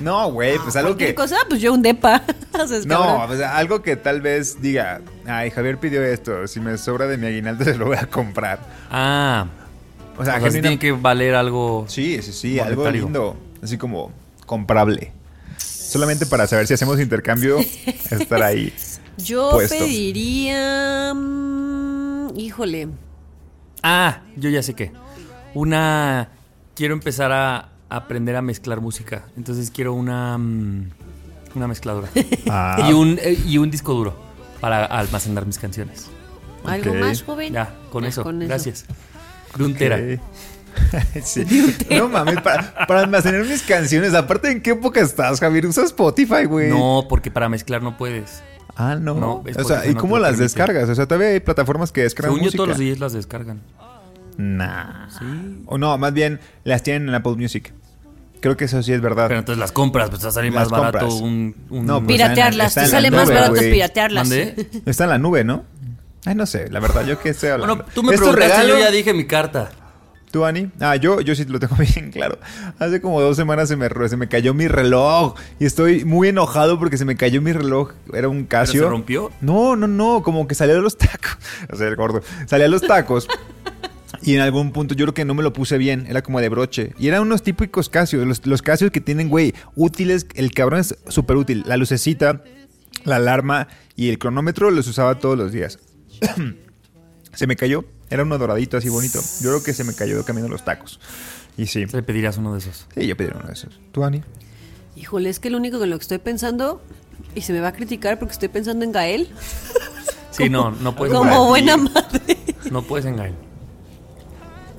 No, 0.00 0.30
güey, 0.32 0.58
pues 0.58 0.74
algo 0.76 0.90
Cualquier 0.90 1.10
que... 1.10 1.14
cosa, 1.14 1.36
pues 1.48 1.60
yo 1.60 1.72
un 1.72 1.82
depa. 1.82 2.22
No, 2.86 3.24
sea, 3.36 3.56
algo 3.56 3.82
que 3.82 3.96
tal 3.96 4.20
vez 4.20 4.60
diga, 4.60 5.00
ay, 5.26 5.50
Javier 5.50 5.78
pidió 5.78 6.02
esto, 6.02 6.46
si 6.46 6.60
me 6.60 6.76
sobra 6.78 7.06
de 7.06 7.16
mi 7.16 7.26
aguinaldo 7.26 7.64
se 7.72 7.76
lo 7.76 7.86
voy 7.86 7.96
a 7.96 8.06
comprar. 8.06 8.58
Ah, 8.90 9.46
O 10.18 10.24
sea, 10.24 10.36
o 10.36 10.40
sea, 10.40 10.50
tiene 10.50 10.78
que 10.78 10.92
valer 10.92 11.34
algo. 11.34 11.84
Sí, 11.88 12.20
sí, 12.22 12.32
sí, 12.32 12.58
algo 12.60 12.88
lindo, 12.90 13.36
así 13.62 13.78
como 13.78 14.12
comprable. 14.46 15.12
Solamente 15.92 16.26
para 16.26 16.46
saber 16.46 16.66
si 16.66 16.74
hacemos 16.74 16.98
intercambio, 17.00 17.58
estar 18.10 18.42
ahí. 18.42 18.72
Yo 19.18 19.50
puesto. 19.52 19.76
pediría. 19.78 21.12
mm, 21.14 22.38
híjole. 22.38 22.88
Ah, 23.82 24.22
yo 24.36 24.48
ya 24.50 24.62
sé 24.62 24.74
qué. 24.74 24.92
Una. 25.54 26.28
Quiero 26.74 26.94
empezar 26.94 27.30
a 27.32 27.68
aprender 27.90 28.36
a 28.36 28.42
mezclar 28.42 28.80
música. 28.80 29.26
Entonces 29.36 29.70
quiero 29.70 29.92
una. 29.92 30.38
mm, 30.38 30.90
Una 31.54 31.68
mezcladora. 31.68 32.08
Ah, 32.48 32.86
Y, 32.88 32.92
un, 32.94 33.18
eh, 33.22 33.38
y 33.46 33.58
un 33.58 33.70
disco 33.70 33.92
duro 33.92 34.16
para 34.60 34.84
almacenar 34.86 35.44
mis 35.46 35.58
canciones. 35.58 36.06
¿Algo 36.64 36.94
más, 36.94 37.22
joven? 37.22 37.52
Ya, 37.52 37.74
con 37.90 38.04
Ya, 38.04 38.08
eso. 38.08 38.22
con 38.22 38.40
eso. 38.40 38.48
Gracias. 38.48 38.86
De 39.58 39.64
un 39.64 39.74
tera. 39.74 39.96
ok. 39.96 40.20
Sí. 41.24 41.44
No 41.90 42.08
mames, 42.08 42.40
para, 42.40 42.86
para 42.86 43.00
almacenar 43.00 43.44
mis 43.44 43.62
canciones, 43.62 44.14
aparte 44.14 44.50
en 44.50 44.60
qué 44.62 44.70
época 44.70 45.00
estás, 45.00 45.40
Javier, 45.40 45.66
usa 45.66 45.84
Spotify, 45.84 46.44
güey. 46.44 46.70
No, 46.70 47.06
porque 47.08 47.30
para 47.30 47.48
mezclar 47.48 47.82
no 47.82 47.96
puedes. 47.96 48.42
Ah, 48.76 48.96
no. 49.00 49.14
No, 49.14 49.44
o 49.56 49.64
sea, 49.64 49.86
¿y 49.86 49.94
no 49.94 50.00
cómo 50.00 50.16
te 50.16 50.22
las 50.22 50.30
permite. 50.30 50.42
descargas? 50.44 50.88
O 50.88 50.94
sea, 50.94 51.06
todavía 51.06 51.28
hay 51.28 51.40
plataformas 51.40 51.92
que 51.92 52.02
descargan 52.02 52.34
Según 52.34 52.50
yo, 52.50 52.56
todos 52.56 52.68
los 52.70 52.78
DJs 52.78 53.00
las 53.00 53.12
descargan. 53.12 53.60
Nah. 54.38 55.08
Sí. 55.10 55.62
O 55.66 55.78
no, 55.78 55.96
más 55.98 56.12
bien 56.12 56.40
las 56.64 56.82
tienen 56.82 57.08
en 57.08 57.14
Apple 57.14 57.34
Music. 57.36 57.72
Creo 58.40 58.56
que 58.56 58.64
eso 58.64 58.82
sí 58.82 58.92
es 58.92 59.00
verdad. 59.00 59.28
Pero 59.28 59.38
entonces 59.40 59.60
las 59.60 59.70
compras, 59.72 60.10
pues 60.10 60.24
va 60.24 60.30
a 60.30 60.32
salir 60.32 60.52
Las 60.52 60.70
más 60.70 60.80
barato 60.80 61.14
un, 61.14 61.54
un- 61.70 61.86
No, 61.86 61.98
pues, 62.02 62.08
Piratearlas. 62.08 62.74
Te 62.74 62.86
sale 62.86 63.10
más 63.10 63.26
nube, 63.26 63.34
barato 63.34 63.54
güey. 63.54 63.70
piratearlas. 63.70 64.28
¿Mandé? 64.28 64.68
Está 64.84 65.04
en 65.04 65.10
la 65.10 65.18
nube, 65.18 65.44
¿no? 65.44 65.64
Ay, 66.24 66.34
no 66.34 66.46
sé, 66.46 66.70
la 66.70 66.80
verdad, 66.80 67.04
yo 67.04 67.18
qué 67.20 67.30
hablando. 67.42 67.76
Bueno, 67.76 67.90
tú 67.94 68.02
me 68.02 68.14
¿Es 68.14 68.20
tu 68.20 68.30
preguntaste, 68.30 68.68
yo 68.68 68.78
ya 68.78 68.90
dije 68.90 69.12
mi 69.12 69.26
carta. 69.26 69.70
¿Tú, 70.32 70.46
Ani? 70.46 70.70
Ah, 70.80 70.96
yo, 70.96 71.20
yo 71.20 71.34
sí 71.34 71.44
lo 71.44 71.60
tengo 71.60 71.76
bien 71.94 72.10
claro. 72.10 72.38
Hace 72.78 73.02
como 73.02 73.20
dos 73.20 73.36
semanas 73.36 73.68
se 73.68 73.76
me, 73.76 73.88
se 74.08 74.16
me 74.16 74.28
cayó 74.28 74.54
mi 74.54 74.66
reloj. 74.66 75.34
Y 75.60 75.66
estoy 75.66 76.06
muy 76.06 76.28
enojado 76.28 76.78
porque 76.78 76.96
se 76.96 77.04
me 77.04 77.16
cayó 77.16 77.42
mi 77.42 77.52
reloj. 77.52 77.92
Era 78.14 78.30
un 78.30 78.46
Casio. 78.46 78.84
se 78.84 78.88
rompió? 78.88 79.30
No, 79.42 79.76
no, 79.76 79.86
no. 79.86 80.22
Como 80.22 80.48
que 80.48 80.54
salió 80.54 80.74
de 80.74 80.80
los 80.80 80.96
tacos. 80.96 81.36
O 81.70 81.76
sea, 81.76 81.86
el 81.86 81.96
gordo. 81.96 82.22
Salía 82.46 82.64
de 82.64 82.70
los 82.70 82.80
tacos. 82.80 83.28
Y 84.22 84.34
en 84.34 84.40
algún 84.40 84.72
punto 84.72 84.94
yo 84.94 85.04
creo 85.04 85.14
que 85.14 85.26
no 85.26 85.34
me 85.34 85.42
lo 85.42 85.52
puse 85.52 85.76
bien. 85.76 86.06
Era 86.08 86.22
como 86.22 86.40
de 86.40 86.48
broche. 86.48 86.94
Y 86.98 87.08
eran 87.08 87.20
unos 87.20 87.42
típicos 87.42 87.90
Casio. 87.90 88.24
Los, 88.24 88.46
los 88.46 88.62
Casios 88.62 88.90
que 88.90 89.02
tienen, 89.02 89.28
güey, 89.28 89.52
útiles. 89.76 90.26
El 90.34 90.52
cabrón 90.52 90.80
es 90.80 90.96
súper 91.08 91.36
útil. 91.36 91.62
La 91.66 91.76
lucecita, 91.76 92.42
la 93.04 93.16
alarma 93.16 93.68
y 93.96 94.08
el 94.08 94.18
cronómetro 94.18 94.70
los 94.70 94.88
usaba 94.88 95.18
todos 95.18 95.36
los 95.36 95.52
días. 95.52 95.78
se 97.34 97.46
me 97.46 97.54
cayó. 97.54 97.84
Era 98.12 98.24
uno 98.24 98.36
doradito 98.36 98.76
así 98.76 98.90
bonito. 98.90 99.20
Yo 99.40 99.48
creo 99.48 99.62
que 99.62 99.72
se 99.72 99.84
me 99.84 99.94
cayó 99.94 100.22
camino 100.22 100.46
los 100.46 100.64
tacos. 100.66 101.00
Y 101.56 101.66
sí. 101.66 101.86
Le 101.86 102.02
pedirías 102.02 102.36
uno 102.36 102.52
de 102.52 102.58
esos. 102.58 102.86
Sí, 102.94 103.06
yo 103.06 103.16
pedí 103.16 103.30
uno 103.34 103.46
de 103.46 103.54
esos. 103.54 103.80
¿Tú, 103.90 104.04
Ani? 104.04 104.22
Híjole, 104.96 105.30
es 105.30 105.40
que 105.40 105.48
lo 105.48 105.56
único 105.56 105.78
con 105.78 105.88
lo 105.88 105.96
que 105.96 106.02
estoy 106.02 106.18
pensando. 106.18 106.82
Y 107.34 107.40
se 107.40 107.54
me 107.54 107.60
va 107.60 107.68
a 107.68 107.72
criticar 107.72 108.18
porque 108.18 108.32
estoy 108.32 108.48
pensando 108.48 108.84
en 108.84 108.92
Gael. 108.92 109.28
Sí, 110.30 110.48
no, 110.48 110.70
no 110.70 110.96
puedes 110.96 111.14
Como 111.14 111.48
buena 111.48 111.76
madre. 111.76 112.38
No 112.70 112.82
puedes 112.82 113.04
engañar. 113.04 113.36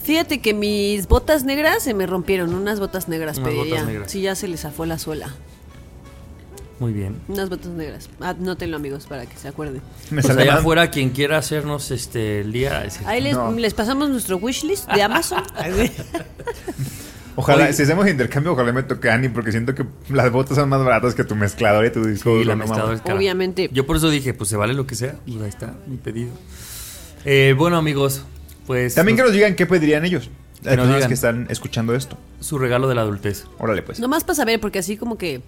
Fíjate 0.01 0.41
que 0.41 0.51
mis 0.55 1.07
botas 1.07 1.43
negras 1.43 1.83
se 1.83 1.93
me 1.93 2.07
rompieron. 2.07 2.55
Unas 2.55 2.79
botas 2.79 3.07
negras 3.07 3.37
Unas 3.37 3.51
botas 3.53 3.63
pediría. 3.67 3.85
negras. 3.85 4.11
Sí, 4.11 4.21
ya 4.21 4.33
se 4.35 4.47
les 4.47 4.61
zafó 4.61 4.87
la 4.87 4.97
suela. 4.97 5.31
Muy 6.83 6.91
bien. 6.91 7.15
Unas 7.29 7.47
botas 7.49 7.71
negras. 7.71 8.09
Anótenlo, 8.19 8.75
amigos, 8.75 9.05
para 9.07 9.25
que 9.25 9.37
se 9.37 9.47
acuerden. 9.47 9.81
Me 10.11 10.15
Pues 10.21 10.25
sale 10.25 10.41
allá 10.41 10.51
más- 10.51 10.59
afuera, 10.59 10.91
quien 10.91 11.11
quiera 11.11 11.37
hacernos 11.37 11.91
este 11.91 12.41
el 12.41 12.51
día. 12.51 12.83
ese- 12.83 13.05
Ahí 13.05 13.21
les, 13.21 13.35
No. 13.37 13.53
les 13.53 13.73
pasamos 13.73 14.09
nuestro 14.09 14.35
wishlist 14.35 14.91
de 14.91 15.01
Amazon. 15.01 15.41
Ojalá, 17.37 17.63
Oye. 17.63 17.73
si 17.73 17.83
hacemos 17.83 18.05
intercambio, 18.07 18.51
ojalá 18.51 18.73
me 18.73 18.83
toque 18.83 19.09
Ani, 19.09 19.29
porque 19.29 19.51
siento 19.51 19.73
que 19.73 19.85
las 20.09 20.29
botas 20.29 20.57
son 20.57 20.67
más 20.67 20.83
baratas 20.83 21.15
que 21.15 21.23
tu 21.23 21.35
mezclador 21.35 21.85
y 21.85 21.89
tu 21.91 22.03
disco. 22.05 22.37
Sí, 22.37 22.43
la 22.43 22.55
no 22.57 22.91
es. 22.91 23.01
Obviamente. 23.09 23.69
Yo 23.71 23.85
por 23.87 23.95
eso 23.95 24.09
dije, 24.09 24.33
pues 24.33 24.49
se 24.49 24.57
vale 24.57 24.73
lo 24.73 24.85
que 24.85 24.95
sea. 24.95 25.15
Pues 25.25 25.41
ahí 25.41 25.47
está, 25.49 25.73
mi 25.87 25.95
pedido. 25.95 26.31
Eh, 27.23 27.55
bueno, 27.57 27.77
amigos, 27.77 28.23
pues. 28.67 28.93
También 28.95 29.15
que 29.15 29.21
nos- 29.23 29.29
nos 29.31 29.35
digan 29.37 29.55
qué 29.55 29.65
pedirían 29.65 30.03
ellos. 30.03 30.29
Las 30.63 30.75
personas 30.75 31.07
que 31.07 31.13
están 31.13 31.47
escuchando 31.49 31.95
esto. 31.95 32.17
Su 32.41 32.57
regalo 32.59 32.87
de 32.89 32.95
la 32.95 33.01
adultez. 33.01 33.45
Órale, 33.57 33.81
pues. 33.83 33.99
Nomás 34.01 34.23
para 34.25 34.35
saber, 34.35 34.59
porque 34.59 34.79
así 34.79 34.97
como 34.97 35.17
que. 35.17 35.41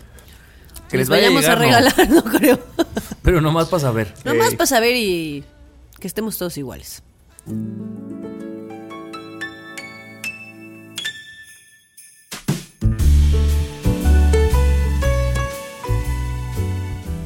Que 0.90 0.98
les 0.98 1.10
nos 1.10 1.18
vaya 1.18 1.28
a 1.28 1.30
vayamos 1.32 1.46
a, 1.46 1.56
llegar, 1.60 1.86
regalar, 1.86 2.10
no, 2.10 2.24
creo. 2.24 2.60
Pero 3.22 3.42
nomás 3.42 3.68
para 3.68 3.82
saber. 3.82 4.14
Nomás 4.24 4.52
Ey. 4.52 4.56
para 4.56 4.68
saber 4.68 4.96
y 4.96 5.44
que 6.00 6.08
estemos 6.08 6.38
todos 6.38 6.58
iguales. 6.58 7.02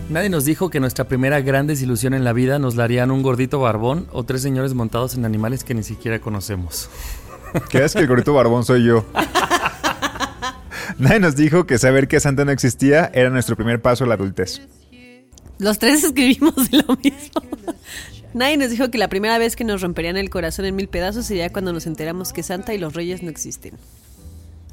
Nadie 0.09 0.29
nos 0.29 0.43
dijo 0.43 0.71
que 0.71 0.79
nuestra 0.79 1.07
primera 1.07 1.39
gran 1.41 1.67
desilusión 1.67 2.15
en 2.15 2.23
la 2.23 2.33
vida 2.33 2.57
nos 2.57 2.75
la 2.75 2.83
harían 2.83 3.11
un 3.11 3.21
gordito 3.21 3.59
barbón 3.59 4.07
o 4.11 4.23
tres 4.23 4.41
señores 4.41 4.73
montados 4.73 5.13
en 5.13 5.23
animales 5.23 5.63
que 5.63 5.75
ni 5.75 5.83
siquiera 5.83 6.19
conocemos. 6.19 6.89
¿Crees 7.69 7.93
que 7.93 7.99
el 7.99 8.07
gordito 8.07 8.33
barbón 8.33 8.65
soy 8.65 8.85
yo? 8.85 9.05
Nadie 10.97 11.19
nos 11.19 11.35
dijo 11.35 11.65
que 11.65 11.77
saber 11.77 12.07
que 12.07 12.19
Santa 12.19 12.45
no 12.45 12.51
existía 12.51 13.09
era 13.13 13.29
nuestro 13.29 13.55
primer 13.55 13.81
paso 13.81 14.03
a 14.03 14.07
la 14.07 14.15
adultez. 14.15 14.61
Los 15.57 15.77
tres 15.79 16.03
escribimos 16.05 16.55
lo 16.71 16.95
mismo. 16.97 17.41
Nadie 18.33 18.57
nos 18.57 18.69
dijo 18.69 18.89
que 18.91 18.97
la 18.97 19.07
primera 19.07 19.37
vez 19.37 19.55
que 19.55 19.63
nos 19.63 19.81
romperían 19.81 20.15
el 20.17 20.29
corazón 20.29 20.65
en 20.65 20.75
mil 20.75 20.87
pedazos 20.87 21.25
sería 21.25 21.51
cuando 21.51 21.73
nos 21.73 21.87
enteramos 21.87 22.31
que 22.33 22.43
Santa 22.43 22.73
y 22.73 22.77
los 22.77 22.93
Reyes 22.93 23.23
no 23.23 23.29
existen. 23.29 23.73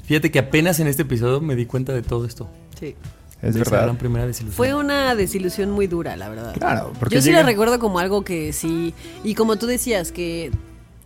Fíjate 0.03 0.31
que 0.31 0.39
apenas 0.39 0.79
en 0.79 0.87
este 0.87 1.01
episodio 1.01 1.41
me 1.41 1.55
di 1.55 1.65
cuenta 1.65 1.91
de 1.93 2.01
todo 2.01 2.25
esto. 2.25 2.49
Sí. 2.79 2.95
Es 3.41 3.53
de 3.53 3.59
verdad. 3.59 3.83
gran 3.83 3.97
primera 3.97 4.25
desilusión. 4.25 4.55
Fue 4.55 4.73
una 4.73 5.13
desilusión 5.15 5.69
muy 5.71 5.85
dura, 5.87 6.15
la 6.15 6.29
verdad. 6.29 6.53
Claro, 6.55 6.93
porque 6.97 7.15
Yo 7.15 7.21
sí 7.21 7.29
llega- 7.29 7.41
la 7.41 7.45
recuerdo 7.45 7.77
como 7.79 7.99
algo 7.99 8.23
que 8.23 8.53
sí. 8.53 8.93
Y 9.23 9.35
como 9.35 9.57
tú 9.57 9.65
decías, 9.67 10.11
que 10.11 10.49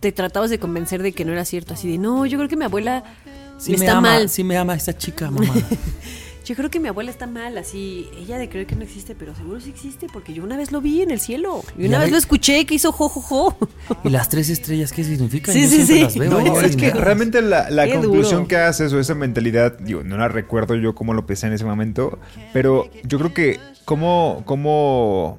te 0.00 0.12
tratabas 0.12 0.48
de 0.50 0.58
convencer 0.58 1.02
de 1.02 1.12
que 1.12 1.24
no 1.24 1.32
era 1.32 1.44
cierto. 1.44 1.74
Así 1.74 1.90
de, 1.90 1.98
no, 1.98 2.24
yo 2.26 2.38
creo 2.38 2.48
que 2.48 2.56
mi 2.56 2.64
abuela 2.64 3.02
Sí 3.64 3.70
me 3.72 3.76
está 3.76 3.92
ama, 3.98 4.00
mal. 4.10 4.28
sí 4.28 4.44
me 4.44 4.56
ama 4.56 4.74
esta 4.74 4.96
chica, 4.96 5.30
mamá. 5.30 5.52
Yo 6.44 6.56
creo 6.56 6.70
que 6.70 6.80
mi 6.80 6.88
abuela 6.88 7.08
está 7.12 7.28
mal, 7.28 7.56
así. 7.56 8.08
Ella 8.18 8.36
de 8.36 8.48
creer 8.48 8.66
que 8.66 8.74
no 8.74 8.82
existe, 8.82 9.14
pero 9.14 9.32
seguro 9.36 9.60
sí 9.60 9.70
existe, 9.70 10.08
porque 10.12 10.34
yo 10.34 10.42
una 10.42 10.56
vez 10.56 10.72
lo 10.72 10.80
vi 10.80 11.00
en 11.00 11.12
el 11.12 11.20
cielo. 11.20 11.62
Y 11.78 11.86
una 11.86 11.98
vez 11.98 12.06
ve- 12.08 12.10
lo 12.10 12.18
escuché 12.18 12.66
que 12.66 12.74
hizo 12.74 12.90
jojojo. 12.90 13.56
¿Y 14.02 14.08
las 14.10 14.28
tres 14.28 14.48
estrellas 14.48 14.92
qué 14.92 15.04
significan? 15.04 15.54
Sí, 15.54 15.62
Yo 15.62 15.68
sí, 15.68 15.86
siempre 15.86 15.94
sí. 16.10 16.18
las 16.18 16.30
veo 16.32 16.40
No, 16.42 16.60
es 16.60 16.74
que 16.74 16.90
realmente 16.90 17.40
la, 17.42 17.68
conclusión 17.92 18.40
duro. 18.40 18.48
que 18.48 18.56
haces 18.56 18.92
o 18.92 18.98
esa 18.98 19.14
mentalidad, 19.14 19.78
digo, 19.78 20.02
no 20.02 20.18
la 20.18 20.26
recuerdo 20.26 20.74
yo 20.74 20.96
cómo 20.96 21.14
lo 21.14 21.26
pensé 21.26 21.46
en 21.46 21.52
ese 21.52 21.64
momento, 21.64 22.18
pero 22.52 22.90
yo 23.04 23.18
creo 23.18 23.32
que 23.32 23.60
cómo, 23.84 24.42
cómo, 24.44 25.38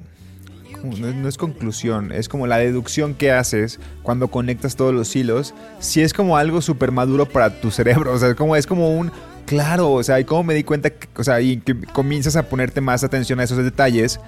no, 0.84 1.28
es 1.28 1.36
conclusión, 1.36 2.12
es 2.12 2.28
como 2.28 2.46
la 2.46 2.58
deducción 2.58 3.14
que 3.14 3.32
haces 3.32 3.80
cuando 4.02 4.28
conectas 4.28 4.76
todos 4.76 4.94
los 4.94 5.14
hilos, 5.16 5.54
si 5.78 6.02
es 6.02 6.12
como 6.12 6.36
algo 6.36 6.62
súper 6.62 6.92
maduro 6.92 7.26
para 7.26 7.60
tu 7.60 7.70
cerebro, 7.70 8.12
o 8.12 8.18
sea, 8.18 8.34
como, 8.34 8.56
es 8.56 8.66
como 8.66 8.96
un, 8.96 9.10
claro, 9.46 9.92
o 9.92 10.02
sea, 10.02 10.20
y 10.20 10.24
cómo 10.24 10.44
me 10.44 10.54
di 10.54 10.64
cuenta, 10.64 10.90
que, 10.90 11.08
o 11.16 11.24
sea, 11.24 11.40
y 11.40 11.58
que 11.58 11.74
comienzas 11.92 12.36
a 12.36 12.44
ponerte 12.44 12.80
más 12.80 13.04
atención 13.04 13.40
a 13.40 13.44
esos 13.44 13.58
detalles. 13.58 14.20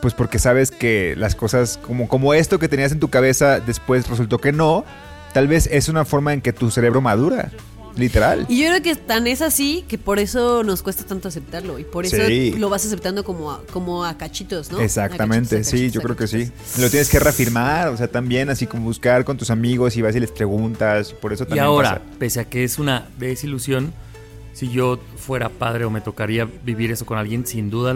Pues 0.00 0.14
porque 0.14 0.38
sabes 0.38 0.70
que 0.70 1.16
las 1.16 1.34
cosas, 1.34 1.76
como, 1.76 2.06
como 2.06 2.32
esto 2.32 2.60
que 2.60 2.68
tenías 2.68 2.92
en 2.92 3.00
tu 3.00 3.08
cabeza, 3.08 3.58
después 3.58 4.08
resultó 4.08 4.38
que 4.38 4.52
no, 4.52 4.84
tal 5.32 5.48
vez 5.48 5.68
es 5.72 5.88
una 5.88 6.04
forma 6.04 6.32
en 6.32 6.40
que 6.40 6.52
tu 6.52 6.70
cerebro 6.70 7.00
madura. 7.00 7.50
Literal. 7.96 8.46
Y 8.48 8.60
yo 8.62 8.68
creo 8.68 8.82
que 8.82 8.94
tan 8.96 9.26
es 9.26 9.42
así 9.42 9.84
que 9.88 9.98
por 9.98 10.18
eso 10.18 10.62
nos 10.62 10.82
cuesta 10.82 11.04
tanto 11.04 11.28
aceptarlo 11.28 11.78
y 11.78 11.84
por 11.84 12.04
eso 12.06 12.16
Sí. 12.26 12.52
lo 12.58 12.68
vas 12.70 12.84
aceptando 12.86 13.24
como 13.24 13.52
a, 13.52 13.62
como 13.72 14.04
a 14.04 14.16
cachitos, 14.18 14.70
¿no? 14.70 14.80
Exactamente, 14.80 15.56
A 15.56 15.58
cachitos, 15.60 15.74
a 15.74 15.76
sí, 15.76 15.90
yo 15.90 16.00
creo 16.00 16.16
que 16.16 16.26
sí. 16.26 16.50
Lo 16.80 16.90
tienes 16.90 17.08
que 17.08 17.18
reafirmar, 17.18 17.88
o 17.88 17.96
sea, 17.96 18.08
también 18.08 18.50
así 18.50 18.66
como 18.66 18.84
buscar 18.84 19.24
con 19.24 19.36
tus 19.36 19.50
amigos 19.50 19.96
y 19.96 20.02
vas 20.02 20.14
y 20.16 20.20
les 20.20 20.30
preguntas, 20.30 21.12
por 21.12 21.32
eso 21.32 21.46
Y 21.54 21.58
ahora, 21.58 21.94
pasa. 21.94 22.02
pese 22.18 22.40
a 22.40 22.44
que 22.44 22.64
es 22.64 22.78
una 22.78 23.08
desilusión, 23.18 23.92
si 24.52 24.68
yo 24.70 24.98
fuera 25.16 25.48
padre 25.50 25.84
o 25.84 25.90
me 25.90 26.00
tocaría 26.00 26.48
vivir 26.64 26.90
eso 26.90 27.06
con 27.06 27.16
alguien, 27.18 27.46
sin 27.46 27.70
duda, 27.70 27.94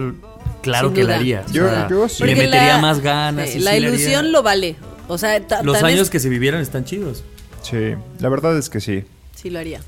claro 0.62 0.88
Sin 0.88 0.95
que 0.95 1.03
duda. 1.03 1.14
lo 1.14 1.20
haría. 1.20 1.45
Yo- 1.53 1.88
yo 1.88 2.09
sí. 2.09 2.22
le 2.24 2.36
metería 2.36 2.74
la- 2.76 2.78
más 2.78 3.01
ganas. 3.01 3.51
sí, 3.51 3.59
y 3.59 3.61
la 3.62 3.72
sí 3.72 3.76
ilusión 3.78 4.30
lo 4.32 4.43
vale. 4.43 4.76
O 5.09 5.18
sea, 5.18 5.45
ta- 5.47 5.62
Los 5.64 5.78
es- 5.78 5.82
años 5.82 6.09
que 6.11 6.20
se 6.20 6.28
vivieran 6.28 6.61
están 6.61 6.84
chidos. 6.84 7.24
Sí, 7.62 7.95
la 8.20 8.28
verdad 8.28 8.57
es 8.57 8.70
que 8.70 8.80
sí. 8.80 9.05
Sí 9.43 9.51
lo 9.51 9.59
haría. 9.59 9.80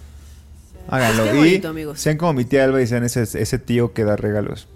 Háganlo. 0.89 1.25
Qué 1.25 1.35
y 1.35 1.39
bonito, 1.39 1.69
amigos. 1.69 2.01
sean 2.01 2.17
como 2.19 2.33
mi 2.33 2.45
tía 2.45 2.65
Alba 2.65 2.83
y 2.83 2.87
sean 2.87 3.05
ese, 3.05 3.23
ese 3.23 3.59
tío 3.59 3.93
que 3.93 4.05
da 4.05 4.17
regalos. 4.17 4.67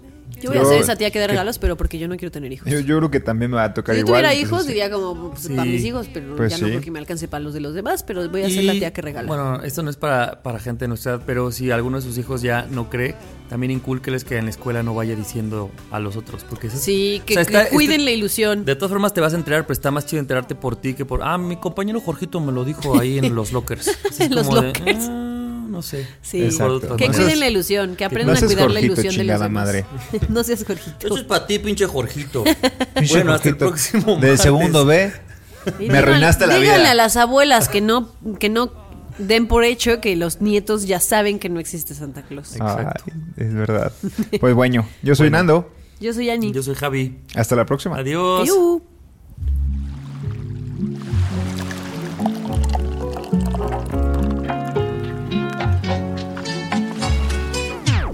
Yo 0.41 0.49
voy 0.51 0.59
a 0.59 0.65
ser 0.65 0.81
esa 0.81 0.95
tía 0.95 1.11
que 1.11 1.19
da 1.19 1.25
que- 1.25 1.31
regalos, 1.33 1.59
pero 1.59 1.77
porque 1.77 1.97
yo 1.99 2.07
no 2.07 2.15
quiero 2.17 2.31
tener 2.31 2.51
hijos. 2.51 2.69
Yo, 2.71 2.79
yo 2.79 2.97
creo 2.97 3.11
que 3.11 3.19
también 3.19 3.51
me 3.51 3.57
va 3.57 3.65
a 3.65 3.73
tocar 3.73 3.95
Si 3.95 3.99
igual. 4.01 4.13
tuviera 4.21 4.33
entonces, 4.33 4.47
hijos, 4.49 4.61
sí. 4.63 4.67
diría 4.69 4.89
como 4.91 5.29
pues, 5.31 5.41
Sí. 5.43 5.49
para 5.49 5.65
mis 5.65 5.83
hijos, 5.85 6.07
pero 6.13 6.35
Pues 6.35 6.51
ya 6.51 6.57
sí. 6.57 6.63
no 6.65 6.73
porque 6.73 6.91
me 6.91 6.99
alcance 6.99 7.27
para 7.27 7.43
los 7.43 7.53
de 7.53 7.59
los 7.61 7.73
demás, 7.73 8.03
pero 8.03 8.27
voy 8.29 8.43
a 8.43 8.49
ser 8.49 8.63
la 8.63 8.73
Y, 8.73 8.79
tía 8.79 8.91
que 8.93 9.01
regala. 9.01 9.27
Bueno, 9.27 9.61
esto 9.63 9.83
no 9.83 9.89
es 9.89 9.97
para, 9.97 10.41
para 10.43 10.59
gente 10.59 10.85
de 10.85 10.89
nuestra 10.89 11.13
edad, 11.13 11.23
pero 11.25 11.51
si 11.51 11.71
alguno 11.71 11.97
de 11.97 12.03
sus 12.03 12.17
hijos 12.17 12.41
ya 12.41 12.67
no 12.69 12.89
cree, 12.89 13.15
también 13.49 13.71
incúlqueles 13.71 14.23
que 14.23 14.37
en 14.37 14.45
la 14.45 14.51
escuela 14.51 14.83
no 14.83 14.93
vaya 14.93 15.15
diciendo 15.15 15.71
a 15.91 15.99
los 15.99 16.15
otros. 16.15 16.43
Porque 16.49 16.67
eso 16.67 16.77
es- 16.77 16.83
sí, 16.83 17.21
que, 17.25 17.33
o 17.33 17.35
sea, 17.35 17.45
que 17.45 17.57
está- 17.57 17.69
cuiden 17.69 18.05
la 18.05 18.11
ilusión. 18.11 18.63
De 18.65 18.75
todas 18.75 18.91
formas 18.91 19.13
te 19.13 19.21
vas 19.21 19.33
a 19.33 19.37
enterar, 19.37 19.63
pero 19.63 19.73
está 19.73 19.91
más 19.91 20.05
chido 20.05 20.19
enterarte 20.19 20.55
por 20.55 20.75
ti 20.75 20.93
que 20.93 21.05
por... 21.05 21.21
Ah, 21.23 21.37
mi 21.37 21.55
compañero 21.57 21.99
Jorgito 22.01 22.39
me 22.39 22.51
lo 22.51 22.63
dijo 22.65 22.99
ahí 22.99 23.17
en 23.17 23.33
los 23.35 23.51
lockers. 23.51 23.87
Así 24.09 24.23
es 24.23 24.29
En 24.29 24.35
los 24.35 24.47
como 24.47 24.61
de, 24.61 24.67
lockers. 24.67 25.05
"Ah, 25.09 25.25
no 25.79 25.83
sé. 25.83 26.05
Sí. 26.21 26.43
Exacto. 26.43 26.97
Que 26.97 27.07
cuiden 27.07 27.39
la 27.39 27.47
ilusión, 27.49 27.95
que 27.95 28.03
no 28.03 28.07
aprendan 28.07 28.35
a 28.37 28.39
cuidar 28.39 28.57
la 28.71 28.79
Jorgito, 28.81 28.93
ilusión 29.01 29.17
de 29.17 29.23
los 29.23 29.39
demás. 29.41 29.51
madre. 29.65 29.85
no 30.29 30.43
seas 30.43 30.63
Jorgito. 30.65 31.07
Eso 31.07 31.17
es 31.17 31.23
para 31.23 31.47
ti, 31.47 31.59
pinche 31.59 31.85
Jorgito. 31.85 32.43
Pinche 32.95 33.13
bueno, 33.15 33.33
hasta 33.33 33.49
el 33.49 33.55
Jorgito, 33.55 33.67
próximo 33.69 34.05
Del 34.15 34.21
martes. 34.21 34.41
segundo 34.41 34.85
B. 34.85 35.11
Y 35.79 35.85
Me 35.89 35.97
arruinaste 35.99 36.47
la 36.47 36.55
díganle 36.55 36.79
vida. 36.81 36.91
a 36.91 36.95
las 36.95 37.15
abuelas 37.17 37.69
que 37.69 37.79
no, 37.81 38.09
que 38.39 38.49
no 38.49 38.71
den 39.17 39.47
por 39.47 39.63
hecho 39.63 39.99
que 40.01 40.15
los 40.15 40.41
nietos 40.41 40.85
ya 40.87 40.99
saben 40.99 41.39
que 41.39 41.49
no 41.49 41.59
existe 41.59 41.93
Santa 41.93 42.23
Claus. 42.23 42.55
Exacto. 42.55 43.03
Ay, 43.07 43.13
es 43.37 43.53
verdad. 43.53 43.91
Pues 44.39 44.53
bueno, 44.55 44.87
yo 45.01 45.15
soy 45.15 45.29
Nando. 45.29 45.71
Yo 45.99 46.13
soy 46.13 46.29
Ani. 46.29 46.51
Yo 46.53 46.63
soy 46.63 46.75
Javi. 46.75 47.19
Hasta 47.35 47.55
la 47.57 47.65
próxima. 47.65 47.97
Adiós. 47.97 48.43
Ayú. 48.43 48.81